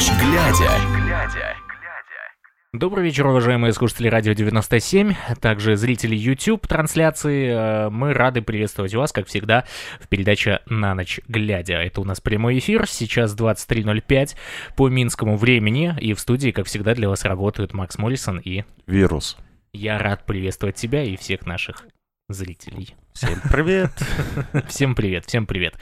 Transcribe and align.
ночь 0.00 0.10
глядя. 0.18 0.70
Добрый 2.72 3.04
вечер, 3.04 3.26
уважаемые 3.26 3.74
слушатели 3.74 4.08
Радио 4.08 4.32
97, 4.32 5.12
также 5.42 5.76
зрители 5.76 6.16
YouTube 6.16 6.66
трансляции. 6.66 7.50
Э, 7.50 7.90
Мы 7.90 8.14
рады 8.14 8.40
приветствовать 8.40 8.94
вас, 8.94 9.12
как 9.12 9.26
всегда, 9.26 9.66
в 10.00 10.08
передаче 10.08 10.60
«На 10.64 10.94
ночь 10.94 11.20
глядя». 11.28 11.74
Это 11.74 12.00
у 12.00 12.04
нас 12.04 12.18
прямой 12.18 12.60
эфир, 12.60 12.86
сейчас 12.88 13.36
23.05 13.36 14.36
по 14.74 14.88
минскому 14.88 15.36
времени, 15.36 15.94
и 16.00 16.14
в 16.14 16.20
студии, 16.20 16.50
как 16.50 16.64
всегда, 16.64 16.94
для 16.94 17.10
вас 17.10 17.24
работают 17.24 17.74
Макс 17.74 17.98
Моррисон 17.98 18.38
и... 18.38 18.64
Вирус. 18.86 19.36
Я 19.74 19.98
рад 19.98 20.24
приветствовать 20.24 20.76
тебя 20.76 21.02
и 21.02 21.16
всех 21.16 21.44
наших 21.44 21.84
зрителей. 22.30 22.94
Всем 23.20 23.42
привет. 23.52 23.90
Всем 24.68 24.94
привет, 24.94 25.26
всем 25.26 25.44
привет. 25.44 25.74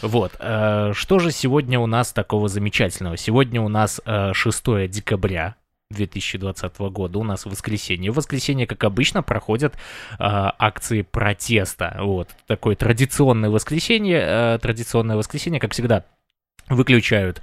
Вот, 0.00 0.32
э, 0.38 0.92
что 0.94 1.18
же 1.18 1.30
сегодня 1.30 1.78
у 1.78 1.84
нас 1.84 2.14
такого 2.14 2.48
замечательного? 2.48 3.18
Сегодня 3.18 3.60
у 3.60 3.68
нас 3.68 4.00
э, 4.06 4.32
6 4.32 4.88
декабря 4.88 5.56
2020 5.90 6.78
года, 6.78 7.18
у 7.18 7.22
нас 7.22 7.44
воскресенье. 7.44 8.10
В 8.10 8.14
воскресенье, 8.14 8.66
как 8.66 8.82
обычно, 8.84 9.22
проходят 9.22 9.74
э, 9.74 9.78
акции 10.18 11.02
протеста. 11.02 11.98
Вот, 12.00 12.30
такое 12.46 12.76
традиционное 12.76 13.50
воскресенье, 13.50 14.22
э, 14.26 14.58
традиционное 14.58 15.16
воскресенье, 15.16 15.60
как 15.60 15.72
всегда, 15.72 16.06
выключают 16.68 17.42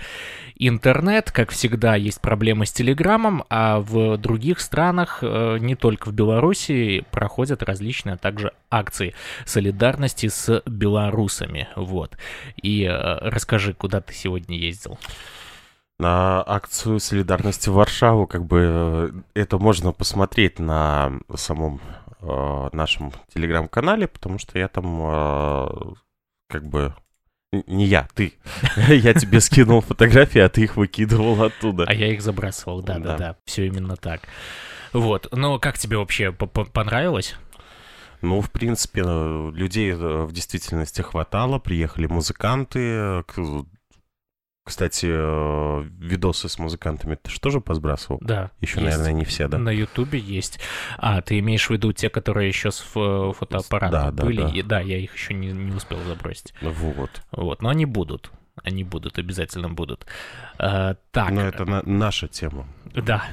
интернет, 0.67 1.31
как 1.31 1.49
всегда, 1.49 1.95
есть 1.95 2.21
проблемы 2.21 2.66
с 2.66 2.71
Телеграмом, 2.71 3.44
а 3.49 3.80
в 3.80 4.17
других 4.17 4.59
странах, 4.59 5.20
э, 5.21 5.57
не 5.59 5.75
только 5.75 6.09
в 6.09 6.13
Беларуси, 6.13 7.03
проходят 7.11 7.63
различные 7.63 8.17
также 8.17 8.53
акции 8.70 9.16
солидарности 9.45 10.27
с 10.27 10.61
белорусами, 10.67 11.67
вот. 11.75 12.16
И 12.61 12.83
э, 12.83 13.17
расскажи, 13.22 13.73
куда 13.73 14.02
ты 14.02 14.14
сегодня 14.14 14.55
ездил? 14.55 14.99
На 15.97 16.44
акцию 16.45 16.99
солидарности 16.99 17.69
в 17.69 17.73
Варшаву, 17.73 18.27
как 18.27 18.45
бы 18.45 18.59
э, 18.64 19.11
это 19.33 19.58
можно 19.58 19.92
посмотреть 19.92 20.59
на 20.59 21.11
самом 21.36 21.81
нашем 22.72 23.14
телеграм-канале, 23.33 24.08
потому 24.08 24.38
что 24.38 24.59
я 24.59 24.67
там 24.67 25.95
как 26.47 26.67
бы 26.67 26.94
не 27.52 27.85
я, 27.85 28.07
ты. 28.16 28.33
Я 28.88 29.13
тебе 29.13 29.41
скинул 29.41 29.81
фотографии, 29.81 30.39
а 30.39 30.47
ты 30.49 30.61
их 30.63 30.77
выкидывал 30.77 31.44
оттуда. 31.44 31.83
А 31.85 31.93
я 31.93 32.08
их 32.13 32.21
забрасывал, 32.21 32.81
Да. 32.81 32.95
да-да-да, 32.97 33.35
все 33.45 33.67
именно 33.67 33.97
так. 33.97 34.21
Вот, 34.93 35.27
но 35.31 35.59
как 35.59 35.77
тебе 35.77 35.97
вообще 35.97 36.31
понравилось? 36.31 37.35
Ну, 38.21 38.39
в 38.39 38.52
принципе, 38.52 39.02
э, 39.05 39.52
людей 39.53 39.91
э, 39.91 39.95
в 39.95 40.31
действительности 40.31 41.02
хватало, 41.02 41.59
приехали 41.59 42.05
музыканты. 42.05 43.23
Кстати, 44.72 45.05
э, 45.09 45.83
видосы 46.00 46.47
с 46.47 46.58
музыкантами 46.58 47.16
ты 47.16 47.30
же 47.52 47.59
позбрасывал? 47.59 48.19
Да. 48.22 48.52
Еще, 48.61 48.80
есть. 48.80 48.89
наверное, 48.97 49.11
не 49.11 49.25
все, 49.25 49.50
да? 49.50 49.58
На 49.58 49.69
Ютубе 49.69 50.17
есть. 50.17 50.61
А, 50.97 51.22
ты 51.22 51.39
имеешь 51.39 51.67
в 51.67 51.72
виду 51.72 51.91
те, 51.91 52.09
которые 52.09 52.47
еще 52.47 52.72
с 52.72 52.81
фо- 52.81 53.33
фотоаппаратом 53.33 53.92
Да, 53.92 54.11
да, 54.11 54.23
были? 54.23 54.42
да. 54.44 54.47
И- 54.47 54.61
да, 54.61 54.80
я 54.80 54.97
их 54.97 55.14
еще 55.14 55.33
не, 55.33 55.52
не 55.52 55.73
успел 55.75 55.99
забросить. 56.08 56.53
Вот. 56.61 57.22
Вот, 57.33 57.61
но 57.61 57.67
они 57.67 57.86
будут. 57.86 58.31
Они 58.63 58.83
будут, 58.83 59.17
обязательно 59.17 59.69
будут. 59.69 60.05
А, 60.59 60.95
так, 61.11 61.31
Но 61.31 61.41
это 61.41 61.66
на- 61.66 61.81
наша 61.83 62.27
тема. 62.27 62.67
да. 62.93 63.23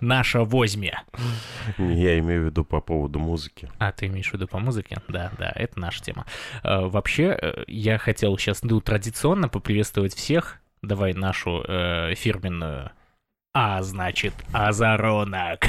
Наша 0.00 0.42
возьме. 0.44 0.98
Я 1.78 2.18
имею 2.18 2.42
в 2.42 2.46
виду 2.46 2.64
по 2.64 2.80
поводу 2.80 3.18
музыки. 3.18 3.70
А, 3.78 3.92
ты 3.92 4.06
имеешь 4.06 4.30
в 4.30 4.32
виду 4.34 4.48
по 4.48 4.58
музыке? 4.58 4.98
Да, 5.08 5.30
да, 5.38 5.52
это 5.54 5.78
наша 5.78 6.02
тема. 6.02 6.24
А, 6.62 6.88
вообще, 6.88 7.36
э, 7.40 7.64
я 7.66 7.98
хотел 7.98 8.36
сейчас, 8.38 8.62
ну, 8.62 8.80
традиционно 8.80 9.48
поприветствовать 9.48 10.14
всех. 10.14 10.58
Давай 10.82 11.12
нашу 11.12 11.62
э, 11.68 12.14
фирменную 12.14 12.90
А, 13.54 13.82
значит, 13.82 14.32
Азаронок. 14.52 15.66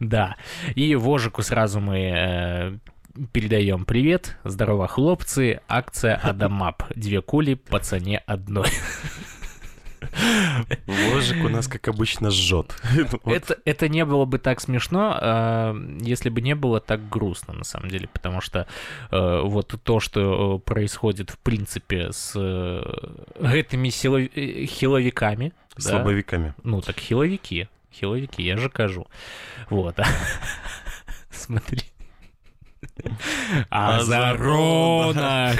Да. 0.00 0.36
И 0.74 0.94
Вожику 0.94 1.42
сразу 1.42 1.80
мы 1.80 1.98
э, 1.98 2.78
передаем 3.32 3.84
привет. 3.84 4.36
Здорово, 4.44 4.88
хлопцы. 4.88 5.60
Акция 5.68 6.16
Адамап. 6.16 6.82
Две 6.94 7.22
кули 7.22 7.54
по 7.54 7.78
цене 7.78 8.18
одной. 8.26 8.68
Ложик 10.86 11.44
у 11.44 11.48
нас, 11.48 11.66
как 11.66 11.88
обычно, 11.88 12.30
жжет. 12.30 12.76
Это, 13.24 13.58
это 13.64 13.88
не 13.88 14.04
было 14.04 14.26
бы 14.26 14.38
так 14.38 14.60
смешно, 14.60 15.18
э, 15.20 15.74
если 16.02 16.28
бы 16.28 16.40
не 16.40 16.54
было 16.54 16.78
так 16.80 17.08
грустно, 17.08 17.54
на 17.54 17.64
самом 17.64 17.88
деле, 17.88 18.08
потому 18.12 18.40
что 18.40 18.66
э, 19.10 19.40
вот 19.42 19.74
то, 19.82 20.00
что 20.00 20.56
э, 20.56 20.58
происходит, 20.60 21.30
в 21.30 21.38
принципе, 21.38 22.12
с 22.12 22.32
э, 22.36 22.82
этими 23.42 23.88
хиловиками, 23.88 25.52
да, 25.76 25.82
Слабовиками. 25.82 26.54
ну 26.62 26.80
так 26.80 26.98
хиловики, 26.98 27.68
хиловики, 27.92 28.42
я 28.42 28.56
же 28.56 28.68
кажу, 28.68 29.08
вот, 29.70 29.96
смотри. 31.30 31.93
Азаронок! 33.70 35.58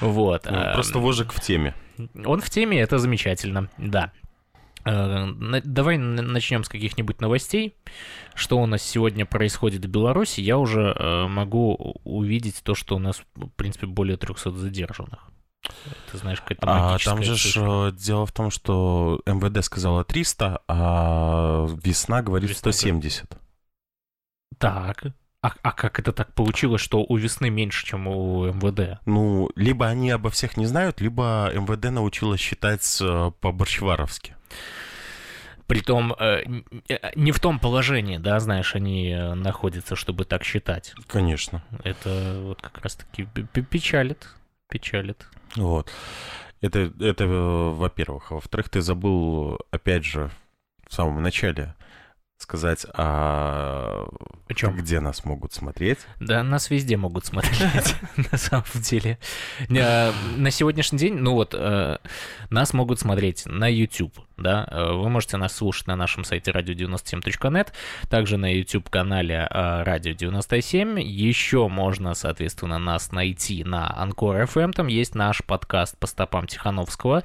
Вот. 0.00 0.46
Ну, 0.50 0.56
а, 0.56 0.74
Просто 0.74 0.98
Вожик 0.98 1.32
в 1.32 1.40
теме. 1.40 1.74
он 2.24 2.40
в 2.40 2.50
теме, 2.50 2.80
это 2.80 2.98
замечательно, 2.98 3.68
да. 3.78 4.12
Э, 4.84 5.28
Давай 5.64 5.98
начнем 5.98 6.64
с 6.64 6.68
каких-нибудь 6.68 7.20
новостей. 7.20 7.76
Что 8.34 8.58
у 8.58 8.66
нас 8.66 8.82
сегодня 8.82 9.26
происходит 9.26 9.84
в 9.84 9.88
Беларуси? 9.88 10.40
Я 10.40 10.58
уже 10.58 10.94
э, 10.96 11.26
могу 11.26 11.96
увидеть 12.04 12.62
то, 12.62 12.74
что 12.74 12.96
у 12.96 12.98
нас, 12.98 13.22
в 13.34 13.48
принципе, 13.56 13.86
более 13.86 14.16
300 14.16 14.52
задержанных. 14.52 15.30
Ты 16.10 16.18
знаешь, 16.18 16.40
какая-то 16.40 16.94
А 16.94 16.98
там 16.98 17.22
же 17.22 17.36
ж, 17.36 17.56
э, 17.56 17.92
дело 17.92 18.24
в 18.24 18.32
том, 18.32 18.50
что 18.50 19.20
МВД 19.26 19.62
сказала 19.64 20.04
300, 20.04 20.62
а 20.66 21.66
весна 21.84 22.22
говорит 22.22 22.48
Весна 22.48 22.72
170. 22.72 23.39
Так. 24.58 25.04
А, 25.42 25.54
а 25.62 25.72
как 25.72 25.98
это 25.98 26.12
так 26.12 26.34
получилось, 26.34 26.82
что 26.82 27.02
у 27.02 27.16
весны 27.16 27.48
меньше, 27.48 27.86
чем 27.86 28.06
у 28.06 28.46
МВД? 28.52 29.00
Ну, 29.06 29.50
либо 29.56 29.86
они 29.86 30.10
обо 30.10 30.28
всех 30.28 30.58
не 30.58 30.66
знают, 30.66 31.00
либо 31.00 31.50
МВД 31.54 31.90
научилась 31.90 32.40
считать 32.40 32.98
э, 33.00 33.30
по-борщеваровски. 33.40 34.36
Притом 35.66 36.12
э, 36.12 36.42
э, 36.88 37.12
не 37.14 37.32
в 37.32 37.40
том 37.40 37.58
положении, 37.58 38.18
да, 38.18 38.38
знаешь, 38.38 38.74
они 38.74 39.14
находятся, 39.34 39.96
чтобы 39.96 40.26
так 40.26 40.44
считать. 40.44 40.92
Конечно. 41.06 41.62
Это 41.84 42.38
вот 42.42 42.60
как 42.60 42.78
раз-таки 42.82 43.26
печалит, 43.70 44.28
печалит. 44.68 45.26
Вот. 45.56 45.90
Это, 46.60 46.92
это 47.00 47.26
во-первых. 47.26 48.30
А 48.30 48.34
во-вторых, 48.34 48.68
ты 48.68 48.82
забыл, 48.82 49.58
опять 49.70 50.04
же, 50.04 50.30
в 50.86 50.92
самом 50.92 51.22
начале 51.22 51.74
сказать, 52.42 52.86
а 52.94 54.06
О 54.48 54.54
чем? 54.54 54.76
где 54.76 55.00
нас 55.00 55.24
могут 55.24 55.52
смотреть. 55.52 55.98
Да, 56.20 56.42
нас 56.42 56.70
везде 56.70 56.96
могут 56.96 57.24
смотреть, 57.26 57.94
на 58.32 58.38
самом 58.38 58.64
деле. 58.82 59.18
Э, 59.68 60.12
На 60.36 60.50
сегодняшний 60.50 60.98
день, 60.98 61.14
ну 61.16 61.34
вот, 61.34 61.54
э, 61.56 61.98
нас 62.50 62.72
могут 62.72 62.98
смотреть 63.00 63.44
на 63.46 63.68
YouTube, 63.70 64.14
да, 64.40 64.66
э, 64.70 64.92
вы 64.92 65.08
можете 65.08 65.36
нас 65.36 65.54
слушать 65.54 65.86
на 65.86 65.96
нашем 65.96 66.24
сайте 66.24 66.50
radio97.net, 66.50 67.68
также 68.08 68.36
на 68.36 68.54
YouTube-канале 68.54 69.48
э, 69.50 69.82
Radio 69.84 70.14
97, 70.14 71.00
еще 71.00 71.68
можно, 71.68 72.14
соответственно, 72.14 72.78
нас 72.78 73.12
найти 73.12 73.64
на 73.64 73.94
Анкор 73.96 74.36
FM, 74.42 74.72
там 74.72 74.86
есть 74.86 75.14
наш 75.14 75.42
подкаст 75.44 75.98
по 75.98 76.06
стопам 76.06 76.46
Тихановского, 76.46 77.22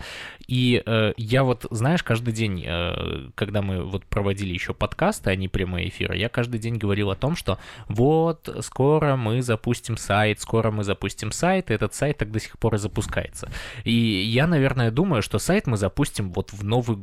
и 0.48 0.82
э, 0.86 1.14
я 1.18 1.44
вот, 1.44 1.66
знаешь, 1.70 2.04
каждый 2.04 2.34
день, 2.34 2.64
э, 2.66 3.30
когда 3.36 3.62
мы 3.62 3.84
вот 3.84 4.06
проводили 4.06 4.54
еще 4.54 4.74
подкасты, 4.74 5.30
а 5.32 5.36
не 5.36 5.48
прямые 5.48 5.90
эфиры, 5.90 6.18
я 6.18 6.30
каждый 6.30 6.60
день 6.60 6.78
говорил 6.78 7.12
о 7.12 7.16
том, 7.16 7.36
что 7.36 7.60
вот 7.88 8.50
скоро 8.62 9.16
мы 9.16 9.42
запустим 9.42 9.98
сайт, 9.98 10.40
скоро 10.40 10.72
мы 10.72 10.84
запустим 10.84 11.32
сайт, 11.32 11.72
и 11.72 11.74
этот 11.74 11.94
сайт 11.94 12.18
так 12.18 12.32
до 12.32 12.40
сих 12.40 12.58
пор 12.60 12.76
и 12.76 12.78
запускается. 12.78 13.50
И 13.84 13.94
я, 13.94 14.48
наверное, 14.48 14.92
думаю, 14.92 15.22
что 15.22 15.40
сайт 15.40 15.68
мы 15.68 15.78
запустим 15.78 16.32
вот 16.32 16.52
в 16.52 16.64
Новый. 16.64 16.98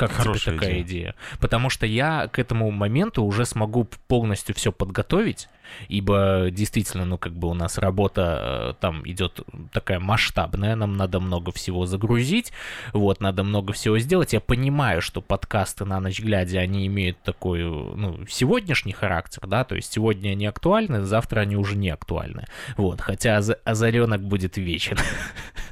Как 0.00 0.12
Хорошая 0.12 0.56
тебе 0.56 0.58
такая 0.60 0.80
идея? 0.80 1.14
Потому 1.40 1.68
что 1.68 1.84
я 1.84 2.26
к 2.28 2.38
этому 2.38 2.70
моменту 2.70 3.22
уже 3.22 3.44
смогу 3.44 3.86
полностью 4.08 4.54
все 4.54 4.72
подготовить, 4.72 5.50
ибо 5.88 6.48
действительно, 6.50 7.04
ну, 7.04 7.18
как 7.18 7.34
бы 7.34 7.48
у 7.48 7.54
нас 7.54 7.76
работа 7.76 8.72
э, 8.72 8.74
там 8.80 9.06
идет 9.06 9.40
такая 9.72 10.00
масштабная, 10.00 10.74
нам 10.74 10.96
надо 10.96 11.20
много 11.20 11.52
всего 11.52 11.84
загрузить, 11.84 12.50
вот, 12.94 13.20
надо 13.20 13.44
много 13.44 13.74
всего 13.74 13.98
сделать. 13.98 14.32
Я 14.32 14.40
понимаю, 14.40 15.02
что 15.02 15.20
подкасты 15.20 15.84
на 15.84 16.00
ночь 16.00 16.20
глядя, 16.20 16.60
они 16.60 16.86
имеют 16.86 17.20
такой, 17.22 17.62
ну, 17.62 18.24
сегодняшний 18.26 18.92
характер, 18.92 19.46
да, 19.46 19.64
то 19.64 19.74
есть 19.74 19.92
сегодня 19.92 20.30
они 20.30 20.46
актуальны, 20.46 21.02
завтра 21.02 21.40
они 21.40 21.56
уже 21.56 21.76
не 21.76 21.90
актуальны. 21.90 22.46
Вот, 22.78 23.02
хотя 23.02 23.36
Оз- 23.36 23.58
озаренок 23.64 24.22
будет 24.22 24.56
вечен. 24.56 24.96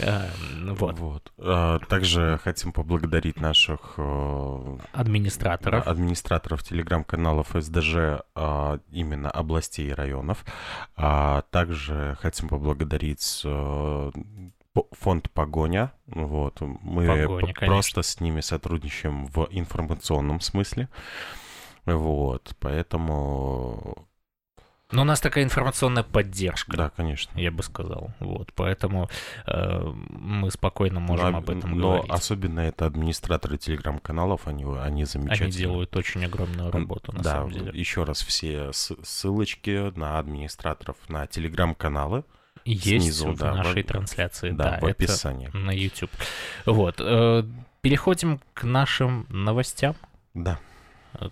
А, 0.00 0.28
Вот. 0.74 0.98
Вот. 0.98 1.32
А, 1.38 1.78
Также 1.88 2.38
хотим 2.42 2.72
поблагодарить 2.72 3.40
наших 3.40 3.94
э, 3.96 4.78
Администраторов. 4.92 5.86
администраторов 5.86 6.62
телеграм-каналов 6.62 7.48
СДЖ 7.54 8.22
а, 8.34 8.78
именно 8.90 9.30
областей 9.30 9.88
и 9.88 9.92
районов. 9.92 10.44
А 10.96 11.42
также 11.50 12.16
хотим 12.20 12.48
поблагодарить 12.48 13.42
э, 13.44 14.10
по- 14.72 14.86
фонд 14.92 15.30
«Погоня». 15.30 15.92
Вот. 16.06 16.60
Мы 16.60 17.06
«Погоня», 17.06 17.54
просто 17.54 18.02
с 18.02 18.20
ними 18.20 18.40
сотрудничаем 18.40 19.26
в 19.26 19.48
информационном 19.50 20.40
смысле. 20.40 20.88
Вот. 21.84 22.54
Поэтому... 22.60 24.06
Но 24.92 25.02
у 25.02 25.04
нас 25.04 25.20
такая 25.20 25.42
информационная 25.42 26.04
поддержка. 26.04 26.76
Да, 26.76 26.90
конечно. 26.90 27.36
Я 27.38 27.50
бы 27.50 27.64
сказал. 27.64 28.12
Вот. 28.20 28.52
Поэтому 28.54 29.10
э, 29.46 29.80
мы 30.10 30.48
спокойно 30.52 31.00
можем 31.00 31.32
Но- 31.32 31.38
об 31.38 31.50
этом 31.50 31.76
но 31.76 31.92
говорить. 31.94 32.10
особенно 32.10 32.60
это 32.60 32.86
администраторы 32.86 33.58
телеграм-каналов, 33.58 34.46
они, 34.46 34.64
они 34.78 35.04
замечательные. 35.04 35.48
Они 35.48 35.56
делают 35.56 35.96
очень 35.96 36.24
огромную 36.24 36.70
работу, 36.70 37.12
на 37.12 37.20
да, 37.22 37.32
самом 37.32 37.50
деле. 37.50 37.72
еще 37.74 38.04
раз 38.04 38.22
все 38.22 38.70
ссылочки 38.72 39.92
на 39.98 40.20
администраторов, 40.20 40.96
на 41.08 41.26
телеграм-каналы, 41.26 42.22
Есть 42.64 43.02
снизу, 43.06 43.32
в 43.32 43.38
да, 43.38 43.54
нашей 43.56 43.82
в- 43.82 43.86
трансляции. 43.86 44.50
да, 44.50 44.72
Да, 44.72 44.78
в 44.80 44.84
описании. 44.88 45.50
на 45.52 45.72
YouTube. 45.72 46.10
Вот. 46.64 46.96
э, 47.00 47.42
Переходим 47.80 48.40
к 48.54 48.64
нашим 48.64 49.26
новостям. 49.28 49.94
Да. 50.34 50.58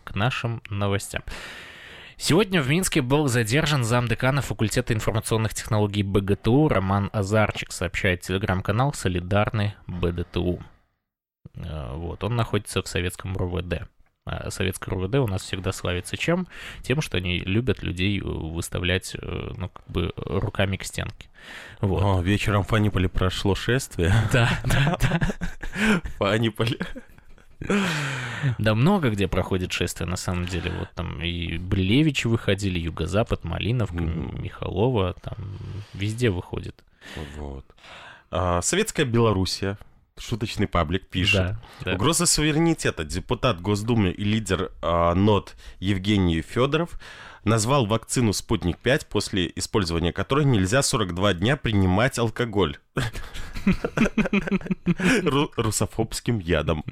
К 0.05 0.15
нашим 0.15 0.63
новостям. 0.71 1.23
Сегодня 2.17 2.63
в 2.63 2.69
Минске 2.69 3.03
был 3.03 3.27
задержан 3.29 3.85
замдекана 3.85 4.41
факультета 4.41 4.95
информационных 4.95 5.53
технологий 5.53 6.03
БГТУ 6.03 6.69
Роман 6.69 7.11
Азарчик, 7.13 7.73
сообщает 7.73 8.21
телеграм-канал 8.21 8.93
«Солидарный 8.95 9.75
БДТУ». 9.87 10.61
Э, 11.57 11.95
Вот, 11.97 12.23
он 12.23 12.37
находится 12.37 12.83
в 12.83 12.89
советском 12.89 13.37
РУВД. 13.37 13.89
А 14.27 14.51
Советское 14.51 14.91
РУВД 14.91 15.17
у 15.17 15.27
нас 15.27 15.43
всегда 15.43 15.71
славится 15.73 16.17
чем? 16.17 16.47
Тем, 16.83 17.03
что 17.03 17.19
они 17.19 17.41
любят 17.41 17.83
людей 17.83 18.21
э, 18.21 18.25
выставлять, 18.25 19.15
э, 19.15 19.51
ну, 19.57 19.69
как 19.69 19.87
бы, 19.87 20.13
руками 20.17 20.77
к 20.77 20.85
стенке. 20.85 21.29
Вот. 21.81 22.03
О, 22.03 22.23
вечером 22.23 22.63
в 22.63 22.69
Фаниполе 22.69 23.09
прошло 23.09 23.55
шествие. 23.55 24.15
Да, 24.33 24.49
да, 24.65 24.99
да. 25.01 26.01
Фаниполе. 26.19 26.79
Да 28.59 28.75
много 28.75 29.11
где 29.11 29.27
проходит 29.29 29.73
шествие, 29.73 30.09
на 30.09 30.17
самом 30.17 30.47
деле. 30.47 30.71
Вот 30.79 30.89
там 30.95 31.23
и 31.23 31.59
Блевичи 31.59 32.27
выходили, 32.27 32.79
Юго-Запад, 32.79 33.45
Малиновка. 33.45 33.97
Михалова, 33.97 35.15
там 35.15 35.37
везде 35.95 36.31
выходит. 36.31 36.85
Вот. 37.37 37.65
А, 38.31 38.61
Советская 38.63 39.07
Белоруссия, 39.07 39.79
шуточный 40.19 40.67
паблик, 40.67 41.07
пишет. 41.07 41.41
Да, 41.41 41.61
да. 41.85 41.95
Угроза 41.95 42.27
суверенитета. 42.27 43.05
Депутат 43.05 43.61
Госдумы 43.61 44.11
и 44.11 44.25
лидер 44.25 44.73
а, 44.83 45.15
НОТ 45.15 45.57
Евгений 45.81 46.43
Федоров 46.43 47.01
назвал 47.45 47.87
вакцину 47.87 48.33
«Спутник-5», 48.33 49.07
после 49.09 49.51
использования 49.57 50.13
которой 50.13 50.45
нельзя 50.45 50.83
42 50.83 51.35
дня 51.35 51.57
принимать 51.57 52.19
алкоголь. 52.19 52.77
Ру- 55.23 55.51
Русофобским 55.57 56.39
ядом. 56.39 56.85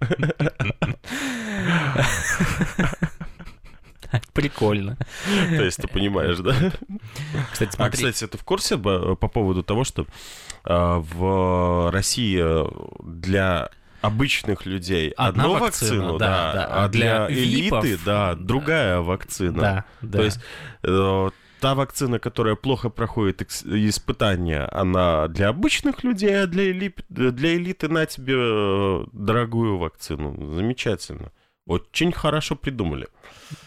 Прикольно. 4.35 4.97
То 5.57 5.63
есть 5.65 5.79
ты 5.81 5.89
понимаешь, 5.89 6.39
да? 6.39 6.55
Кстати, 7.51 7.77
А, 7.79 7.89
кстати, 7.89 8.27
ты 8.27 8.37
в 8.37 8.45
курсе 8.45 8.77
б- 8.77 9.17
по 9.17 9.29
поводу 9.29 9.63
того, 9.63 9.85
что 9.85 10.07
а, 10.65 10.99
в 10.99 11.91
России 11.91 12.39
э, 12.43 12.69
для 13.03 13.71
обычных 14.03 14.67
людей 14.67 15.11
Одна 15.17 15.45
одну 15.45 15.59
вакцина, 15.59 16.01
вакцину, 16.01 16.19
да, 16.19 16.53
да, 16.53 16.53
да, 16.55 16.85
а 16.85 16.89
для, 16.89 17.27
для 17.29 17.37
элиты, 17.37 17.63
випов, 17.63 18.05
да, 18.05 18.35
да. 18.35 18.41
другая 18.41 19.01
вакцина. 19.01 19.61
да, 19.63 19.85
да. 20.03 20.19
То 20.19 20.25
есть 20.25 20.41
э, 20.83 21.31
та 21.61 21.75
вакцина, 21.75 22.19
которая 22.19 22.57
плохо 22.57 22.91
проходит 22.91 23.41
испытания, 23.43 24.65
она 24.73 25.29
для 25.29 25.49
обычных 25.49 26.03
людей, 26.05 26.43
а 26.43 26.47
для, 26.47 26.71
эли- 26.71 26.95
для 27.09 27.55
элиты 27.55 27.89
на 27.89 28.05
тебе 28.05 28.35
э, 28.37 29.05
дорогую 29.13 29.79
вакцину. 29.79 30.55
Замечательно. 30.55 31.31
Очень 31.67 32.13
хорошо 32.13 32.57
придумали. 32.57 33.07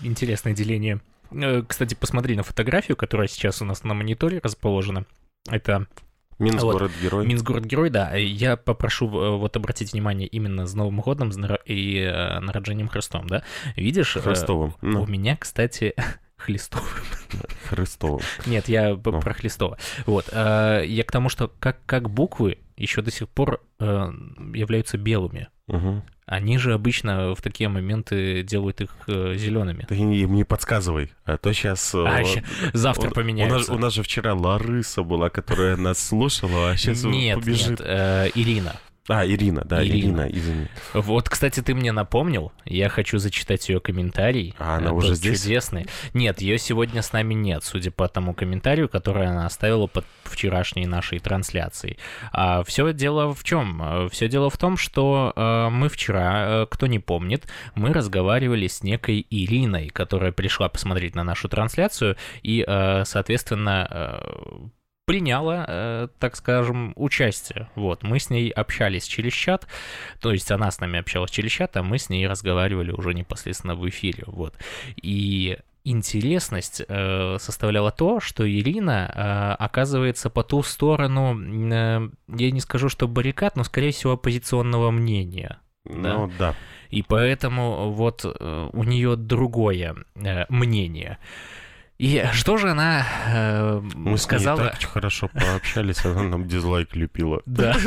интересное 0.01 0.53
деление. 0.53 0.99
Э, 1.31 1.63
Кстати, 1.67 1.95
посмотри 1.95 2.35
на 2.35 2.43
фотографию, 2.43 2.97
которая 2.97 3.27
сейчас 3.27 3.61
у 3.61 3.65
нас 3.65 3.83
на 3.83 3.93
мониторе 3.93 4.39
расположена. 4.43 5.05
Это 5.49 5.87
Минск, 6.39 6.63
Вот. 6.63 6.73
город-герой. 6.73 7.25
Минск 7.25 7.45
город-герой, 7.45 7.89
да. 7.89 8.13
Я 8.15 8.57
попрошу 8.57 9.07
э, 9.07 9.37
вот 9.37 9.55
обратить 9.55 9.93
внимание 9.93 10.27
именно 10.27 10.65
с 10.67 10.73
Новым 10.73 10.99
годом 11.01 11.31
и 11.65 11.97
э, 11.99 12.39
народжением 12.39 12.87
Христом, 12.89 13.27
да. 13.27 13.43
Видишь? 13.75 14.15
э, 14.17 14.21
Христовым. 14.21 14.73
У 14.81 14.85
Ну, 14.85 15.05
меня, 15.05 15.37
кстати, 15.37 15.93
Христовым. 16.35 16.89
Христовым. 17.69 18.21
Нет, 18.45 18.67
я 18.67 18.95
п- 18.95 19.11
Ну. 19.11 19.21
про 19.21 19.33
Христова. 19.33 19.77
Вот. 20.05 20.27
э, 20.31 20.83
Я 20.85 21.03
к 21.03 21.11
тому, 21.11 21.29
что 21.29 21.51
как, 21.59 21.79
как 21.85 22.09
буквы 22.09 22.57
еще 22.77 23.01
до 23.01 23.11
сих 23.11 23.29
пор 23.29 23.61
э, 23.79 23.85
являются 24.53 24.97
белыми. 24.97 25.47
Мгм. 25.67 26.03
Они 26.27 26.57
же 26.57 26.73
обычно 26.73 27.35
в 27.35 27.41
такие 27.41 27.69
моменты 27.69 28.41
делают 28.41 28.81
их 28.81 28.89
зелеными. 29.07 29.85
Ты 29.87 29.95
им 29.95 30.33
не 30.33 30.43
подсказывай, 30.43 31.11
а 31.23 31.37
то 31.37 31.53
сейчас... 31.53 31.93
А, 31.93 32.23
ща- 32.23 32.43
завтра 32.73 33.03
у, 33.03 33.05
нас, 33.05 33.13
поменяется. 33.13 33.73
у 33.73 33.77
нас 33.77 33.93
же 33.93 34.01
вчера 34.01 34.33
Ларыса 34.33 35.03
была, 35.03 35.29
которая 35.29 35.77
нас 35.77 35.99
слушала, 35.99 36.71
а 36.71 36.77
сейчас 36.77 37.03
Нет, 37.03 37.39
побежит. 37.39 37.79
нет, 37.79 37.81
э, 37.83 38.29
Ирина. 38.33 38.75
А, 39.07 39.23
Ирина, 39.25 39.63
да, 39.65 39.83
Ирина. 39.85 39.97
Ирина, 39.97 40.29
извини. 40.31 40.67
Вот, 40.93 41.29
кстати, 41.29 41.61
ты 41.61 41.75
мне 41.75 41.91
напомнил. 41.91 42.51
Я 42.65 42.89
хочу 42.89 43.19
зачитать 43.19 43.69
ее 43.69 43.79
комментарий. 43.79 44.55
А 44.57 44.77
она 44.77 44.89
Э, 44.89 44.93
уже 44.93 45.09
тот 45.09 45.17
здесь? 45.17 45.43
Чудесный. 45.43 45.85
Нет, 46.13 46.41
ее 46.41 46.57
сегодня 46.57 47.03
с 47.03 47.13
нами 47.13 47.35
нет, 47.35 47.63
судя 47.63 47.91
по 47.91 48.07
тому 48.07 48.33
комментарию, 48.33 48.89
который 48.89 49.27
она 49.27 49.45
оставила 49.45 49.85
под 49.85 50.05
вчерашней 50.23 50.87
нашей 50.87 51.19
трансляцией. 51.19 51.99
А 52.31 52.63
все 52.63 52.93
дело 52.93 53.33
в 53.35 53.43
чем? 53.43 54.09
Все 54.11 54.27
дело 54.27 54.49
в 54.49 54.57
том, 54.57 54.75
что 54.75 55.33
э, 55.35 55.69
мы 55.69 55.89
вчера, 55.89 56.63
э, 56.63 56.67
кто 56.69 56.87
не 56.87 56.97
помнит, 56.97 57.45
мы 57.75 57.93
разговаривали 57.93 58.65
с 58.67 58.81
некой 58.81 59.25
Ириной, 59.29 59.89
которая 59.89 60.31
пришла 60.31 60.67
посмотреть 60.67 61.13
на 61.13 61.23
нашу 61.23 61.47
трансляцию 61.47 62.17
и, 62.41 62.65
э, 62.67 63.03
соответственно, 63.05 64.19
приняла, 65.05 65.65
э, 65.67 66.07
так 66.19 66.35
скажем, 66.35 66.93
участие. 66.95 67.69
Вот, 67.75 68.03
мы 68.03 68.19
с 68.19 68.29
ней 68.29 68.49
общались 68.49 69.05
через 69.05 69.33
чат, 69.33 69.67
то 70.19 70.31
есть 70.31 70.51
она 70.51 70.71
с 70.71 70.79
нами 70.79 70.99
общалась 70.99 71.31
через 71.31 71.51
чат, 71.51 71.77
а 71.77 71.83
мы 71.83 71.97
с 71.97 72.09
ней 72.09 72.27
разговаривали 72.27 72.91
уже 72.91 73.13
непосредственно 73.13 73.75
в 73.75 73.87
эфире, 73.87 74.23
вот. 74.27 74.55
И 74.95 75.57
интересность 75.83 76.81
э, 76.87 77.37
составляла 77.39 77.91
то, 77.91 78.19
что 78.19 78.49
Ирина 78.49 79.11
э, 79.13 79.63
оказывается 79.63 80.29
по 80.29 80.43
ту 80.43 80.63
сторону, 80.63 81.39
э, 81.39 82.09
я 82.27 82.51
не 82.51 82.59
скажу, 82.59 82.89
что 82.89 83.07
баррикад, 83.07 83.55
но, 83.55 83.63
скорее 83.63 83.91
всего, 83.91 84.13
оппозиционного 84.13 84.91
мнения. 84.91 85.59
Ну, 85.85 86.31
да. 86.39 86.55
И 86.89 87.03
поэтому 87.03 87.91
вот 87.91 88.25
э, 88.25 88.69
у 88.73 88.83
нее 88.83 89.15
другое 89.15 89.95
э, 90.15 90.45
мнение. 90.49 91.19
И 91.97 92.25
что 92.33 92.57
же 92.57 92.71
она 92.71 93.05
э, 93.27 93.81
Мы 93.95 94.17
сказала? 94.17 94.57
с 94.57 94.61
ней 94.61 94.69
так 94.71 94.83
хорошо 94.89 95.29
пообщались, 95.29 96.03
она 96.03 96.23
нам 96.23 96.47
дизлайк 96.47 96.93
лепила. 96.95 97.41
Да. 97.45 97.77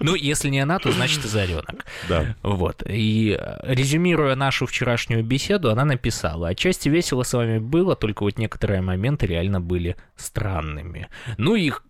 Ну, 0.00 0.14
если 0.14 0.48
не 0.48 0.60
она, 0.60 0.78
то 0.78 0.92
значит 0.92 1.22
Заренок. 1.24 1.84
Да. 2.08 2.36
Вот. 2.42 2.82
И 2.86 3.36
э, 3.38 3.74
резюмируя 3.74 4.36
нашу 4.36 4.66
вчерашнюю 4.66 5.24
беседу, 5.24 5.70
она 5.70 5.84
написала, 5.84 6.48
отчасти 6.48 6.88
весело 6.88 7.22
с 7.22 7.32
вами 7.32 7.58
было, 7.58 7.96
только 7.96 8.22
вот 8.22 8.38
некоторые 8.38 8.80
моменты 8.80 9.26
реально 9.26 9.60
были 9.60 9.96
странными. 10.16 11.08
Ну, 11.36 11.54
их, 11.54 11.82